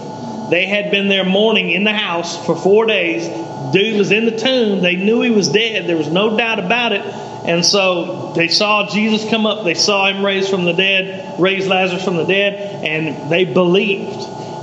They 0.50 0.66
had 0.66 0.90
been 0.90 1.08
there 1.08 1.26
mourning 1.26 1.70
in 1.70 1.84
the 1.84 1.94
house 1.94 2.44
for 2.46 2.56
four 2.56 2.86
days. 2.86 3.28
Dude 3.72 3.98
was 3.98 4.12
in 4.12 4.26
the 4.26 4.38
tomb. 4.38 4.82
They 4.82 4.96
knew 4.96 5.22
he 5.22 5.30
was 5.30 5.50
dead. 5.50 5.86
There 5.88 5.98
was 5.98 6.10
no 6.10 6.36
doubt 6.36 6.58
about 6.60 6.94
it. 6.94 7.29
And 7.50 7.66
so 7.66 8.32
they 8.36 8.48
saw 8.48 8.88
Jesus 8.88 9.28
come 9.28 9.48
up, 9.48 9.64
they 9.64 9.74
saw 9.74 10.08
him 10.08 10.24
raised 10.24 10.52
from 10.52 10.66
the 10.66 10.74
dead, 10.74 11.40
raise 11.40 11.68
Lazarus 11.68 12.06
from 12.06 12.18
the 12.18 12.26
dead, 12.26 12.86
and 12.86 13.32
they 13.32 13.44
believed. 13.44 14.20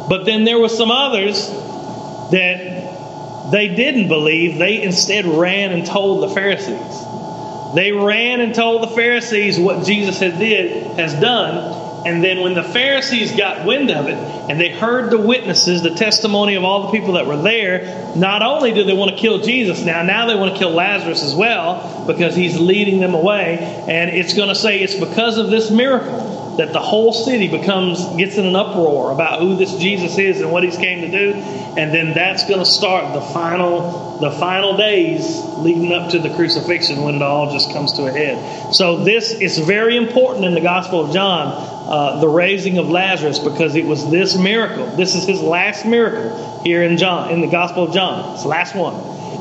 But 0.09 0.25
then 0.25 0.45
there 0.45 0.57
were 0.57 0.69
some 0.69 0.93
others 0.93 1.49
that 2.31 3.51
they 3.51 3.75
didn't 3.75 4.07
believe. 4.07 4.59
They 4.59 4.83
instead 4.83 5.27
ran 5.27 5.73
and 5.73 5.85
told 5.85 6.31
the 6.31 6.33
Pharisees. 6.33 7.75
They 7.75 7.91
ran 7.91 8.41
and 8.41 8.55
told 8.55 8.85
the 8.85 8.95
Pharisees 8.95 9.59
what 9.59 9.85
Jesus 9.85 10.21
had 10.21 10.39
did 10.39 10.97
has 10.97 11.13
done. 11.15 11.86
And 12.07 12.23
then 12.23 12.41
when 12.41 12.55
the 12.55 12.63
Pharisees 12.63 13.37
got 13.37 13.67
wind 13.67 13.91
of 13.91 14.07
it 14.07 14.15
and 14.15 14.61
they 14.61 14.69
heard 14.69 15.11
the 15.11 15.19
witnesses, 15.19 15.83
the 15.83 15.91
testimony 15.91 16.55
of 16.55 16.63
all 16.63 16.87
the 16.87 16.97
people 16.97 17.15
that 17.15 17.27
were 17.27 17.37
there, 17.37 18.13
not 18.15 18.43
only 18.43 18.73
did 18.73 18.87
they 18.87 18.93
want 18.93 19.11
to 19.11 19.17
kill 19.17 19.41
Jesus 19.41 19.83
now, 19.83 20.03
now 20.03 20.27
they 20.27 20.37
want 20.37 20.53
to 20.53 20.59
kill 20.59 20.71
Lazarus 20.71 21.25
as 21.25 21.35
well 21.35 22.05
because 22.07 22.37
he's 22.37 22.61
leading 22.61 23.01
them 23.01 23.15
away. 23.15 23.59
And 23.89 24.11
it's 24.11 24.35
going 24.35 24.51
to 24.51 24.55
say 24.55 24.79
it's 24.79 24.95
because 24.95 25.37
of 25.37 25.51
this 25.51 25.73
miracle 25.73 26.36
that 26.57 26.73
the 26.73 26.81
whole 26.81 27.13
city 27.13 27.49
becomes 27.49 28.05
gets 28.17 28.37
in 28.37 28.47
an 28.47 28.57
uproar 28.57 29.13
about 29.13 29.41
who 29.41 29.57
this 29.57 29.77
Jesus 29.77 30.19
is 30.19 30.41
and 30.41 30.51
what 30.51 30.65
he's 30.65 30.77
came 30.77 31.01
to 31.03 31.11
do, 31.11 31.33
and 31.35 31.93
then 31.93 32.15
that's 32.15 32.47
going 32.49 32.61
to 32.61 32.67
start 32.67 33.15
the 33.15 33.21
final 33.21 34.19
the 34.19 34.31
final 34.31 34.77
days 34.77 35.43
leading 35.59 35.93
up 35.93 36.11
to 36.11 36.19
the 36.19 36.31
crucifixion 36.35 37.03
when 37.03 37.17
it 37.17 37.23
all 37.23 37.53
just 37.53 37.73
comes 37.73 37.93
to 37.95 38.07
a 38.07 38.13
head. 38.13 38.75
So 38.75 39.05
this 39.05 39.33
is 39.33 39.59
very 39.59 39.97
important 39.97 40.45
in 40.45 40.55
the 40.55 40.61
Gospel 40.61 41.05
of 41.05 41.13
John, 41.13 41.49
uh, 41.89 42.21
the 42.21 42.29
raising 42.29 42.79
of 42.79 42.89
Lazarus, 42.89 43.39
because 43.39 43.75
it 43.75 43.85
was 43.85 44.11
this 44.11 44.37
miracle. 44.37 44.87
This 44.97 45.15
is 45.15 45.27
his 45.27 45.41
last 45.43 45.85
miracle 45.85 46.63
here 46.63 46.83
in 46.83 46.97
John 46.97 47.31
in 47.31 47.41
the 47.41 47.47
Gospel 47.47 47.85
of 47.85 47.95
John. 47.95 48.35
It's 48.35 48.43
the 48.43 48.49
last 48.49 48.75
one. 48.75 48.95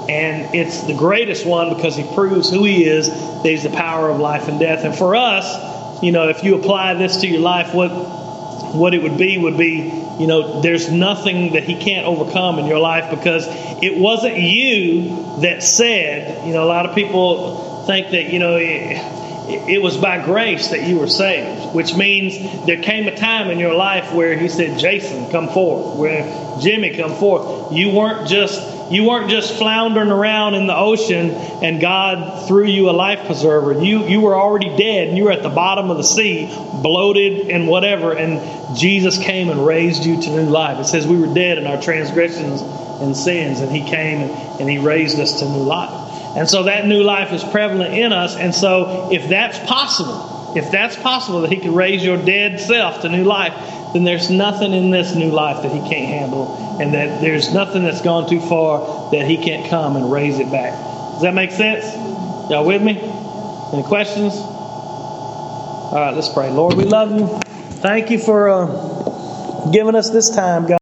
And 0.10 0.54
it's 0.54 0.84
the 0.84 0.94
greatest 0.94 1.48
one 1.48 1.74
because 1.74 1.96
he 1.96 2.04
proves 2.14 2.50
who 2.50 2.64
he 2.64 2.86
is, 2.86 3.08
he's 3.42 3.64
the 3.64 3.72
power 3.72 4.10
of 4.10 4.20
life 4.20 4.48
and 4.48 4.60
death. 4.60 4.86
And 4.86 4.96
for 4.96 5.16
us, 5.16 5.75
you 6.02 6.12
know, 6.12 6.30
if 6.30 6.44
you 6.44 6.56
apply 6.56 6.94
this 6.96 7.18
to 7.18 7.28
your 7.28 7.42
life, 7.42 7.74
what 7.74 7.90
what 8.76 8.94
it 8.94 9.02
would 9.02 9.18
be 9.18 9.38
would 9.38 9.58
be, 9.58 9.92
you 10.20 10.28
know, 10.28 10.62
there's 10.62 10.92
nothing 10.92 11.54
that 11.54 11.64
he 11.64 11.76
can't 11.76 12.06
overcome 12.06 12.60
in 12.60 12.66
your 12.66 12.80
life 12.80 13.10
because 13.10 13.46
it 13.82 13.98
wasn't 13.98 14.38
you 14.38 15.40
that 15.42 15.64
said, 15.64 16.46
you 16.46 16.54
know, 16.54 16.64
a 16.64 16.68
lot 16.68 16.86
of 16.86 16.96
people 16.96 17.86
think 17.86 18.12
that, 18.12 18.32
you 18.32 18.40
know, 18.40 18.58
it, 18.58 18.98
it 19.48 19.82
was 19.82 19.98
by 19.98 20.24
grace 20.24 20.70
that 20.70 20.88
you 20.88 21.00
were 21.00 21.08
saved, 21.08 21.74
which 21.74 21.96
means 21.96 22.66
there 22.66 22.82
came 22.82 23.08
a 23.08 23.16
time 23.16 23.50
in 23.50 23.60
your 23.60 23.74
life 23.74 24.12
where 24.14 24.38
he 24.38 24.50
said, 24.50 24.80
Jason, 24.80 25.30
come 25.30 25.50
forth, 25.50 25.98
where 25.98 26.24
Jimmy, 26.62 26.96
come 26.96 27.16
forth. 27.16 27.72
You 27.72 27.92
weren't 27.92 28.28
just 28.28 28.60
you 28.92 29.04
weren't 29.04 29.30
just 29.30 29.58
floundering 29.58 30.12
around 30.12 30.54
in 30.54 30.68
the 30.68 30.76
ocean 30.76 31.32
and 31.32 31.82
God 31.82 32.48
threw 32.48 32.66
you 32.66 32.90
a 32.90 32.92
life 32.92 33.26
preserver. 33.26 33.74
You 33.84 34.08
you 34.08 34.22
were 34.22 34.36
already 34.36 34.70
dead 34.78 35.08
and 35.08 35.18
you 35.18 35.26
were 35.26 35.32
at 35.32 35.44
the 35.44 35.50
bottom 35.50 35.90
of 35.90 35.98
the 35.98 36.04
sea, 36.04 36.48
bloated 36.82 37.50
and 37.50 37.68
whatever, 37.68 38.14
and 38.14 38.78
Jesus 38.78 39.18
came 39.18 39.50
and 39.50 39.66
raised 39.66 40.06
you 40.06 40.22
to 40.22 40.30
new 40.30 40.50
life. 40.50 40.80
It 40.80 40.86
says 40.86 41.08
we 41.08 41.18
were 41.18 41.34
dead 41.34 41.58
in 41.58 41.66
our 41.66 41.82
transgressions 41.82 42.62
and 42.62 43.16
sins, 43.18 43.60
and 43.60 43.72
He 43.72 43.84
came 43.84 44.22
and, 44.22 44.62
and 44.62 44.70
He 44.70 44.78
raised 44.78 45.20
us 45.20 45.40
to 45.40 45.46
new 45.46 45.64
life. 45.64 46.38
And 46.38 46.50
so 46.50 46.64
that 46.64 46.86
new 46.86 47.02
life 47.02 47.32
is 47.32 47.44
prevalent 47.44 47.94
in 47.94 48.12
us. 48.12 48.36
And 48.36 48.54
so 48.54 49.10
if 49.12 49.30
that's 49.30 49.58
possible, 49.60 50.35
if 50.56 50.72
that's 50.72 50.96
possible 50.96 51.42
that 51.42 51.52
He 51.52 51.58
could 51.58 51.74
raise 51.74 52.04
your 52.04 52.18
dead 52.18 52.60
self 52.60 53.02
to 53.02 53.10
new 53.10 53.24
life, 53.24 53.54
then 53.94 54.04
there's 54.04 54.30
nothing 54.30 54.74
in 54.74 54.90
this 54.90 55.16
new 55.16 55.32
life 55.32 55.64
that 55.64 55.72
He 55.72 55.80
can't 55.80 56.08
handle, 56.08 56.78
and 56.82 56.94
that 56.94 57.22
there's 57.22 57.54
nothing 57.54 57.84
that's 57.84 58.02
gone 58.02 58.30
too 58.30 58.40
far 58.42 59.12
that 59.12 59.28
He 59.28 59.38
can't 59.38 59.70
come 59.70 59.96
and 59.96 60.12
raise 60.12 60.40
it 60.40 60.52
back. 60.52 60.74
Does 61.14 61.22
that 61.22 61.34
make 61.34 61.52
sense? 61.52 61.86
Y'all 62.50 62.66
with 62.66 62.82
me? 62.82 63.00
Any 63.74 63.84
questions? 63.84 64.34
All 64.36 65.92
right, 65.94 66.14
let's 66.14 66.30
pray. 66.30 66.52
Lord, 66.52 66.76
we 66.76 66.84
love 66.84 67.12
you. 67.12 67.28
Thank 67.82 68.10
you 68.10 68.20
for 68.20 68.50
uh, 68.50 69.72
giving 69.72 69.96
us 69.96 70.10
this 70.10 70.30
time, 70.30 70.64
God. 70.64 70.74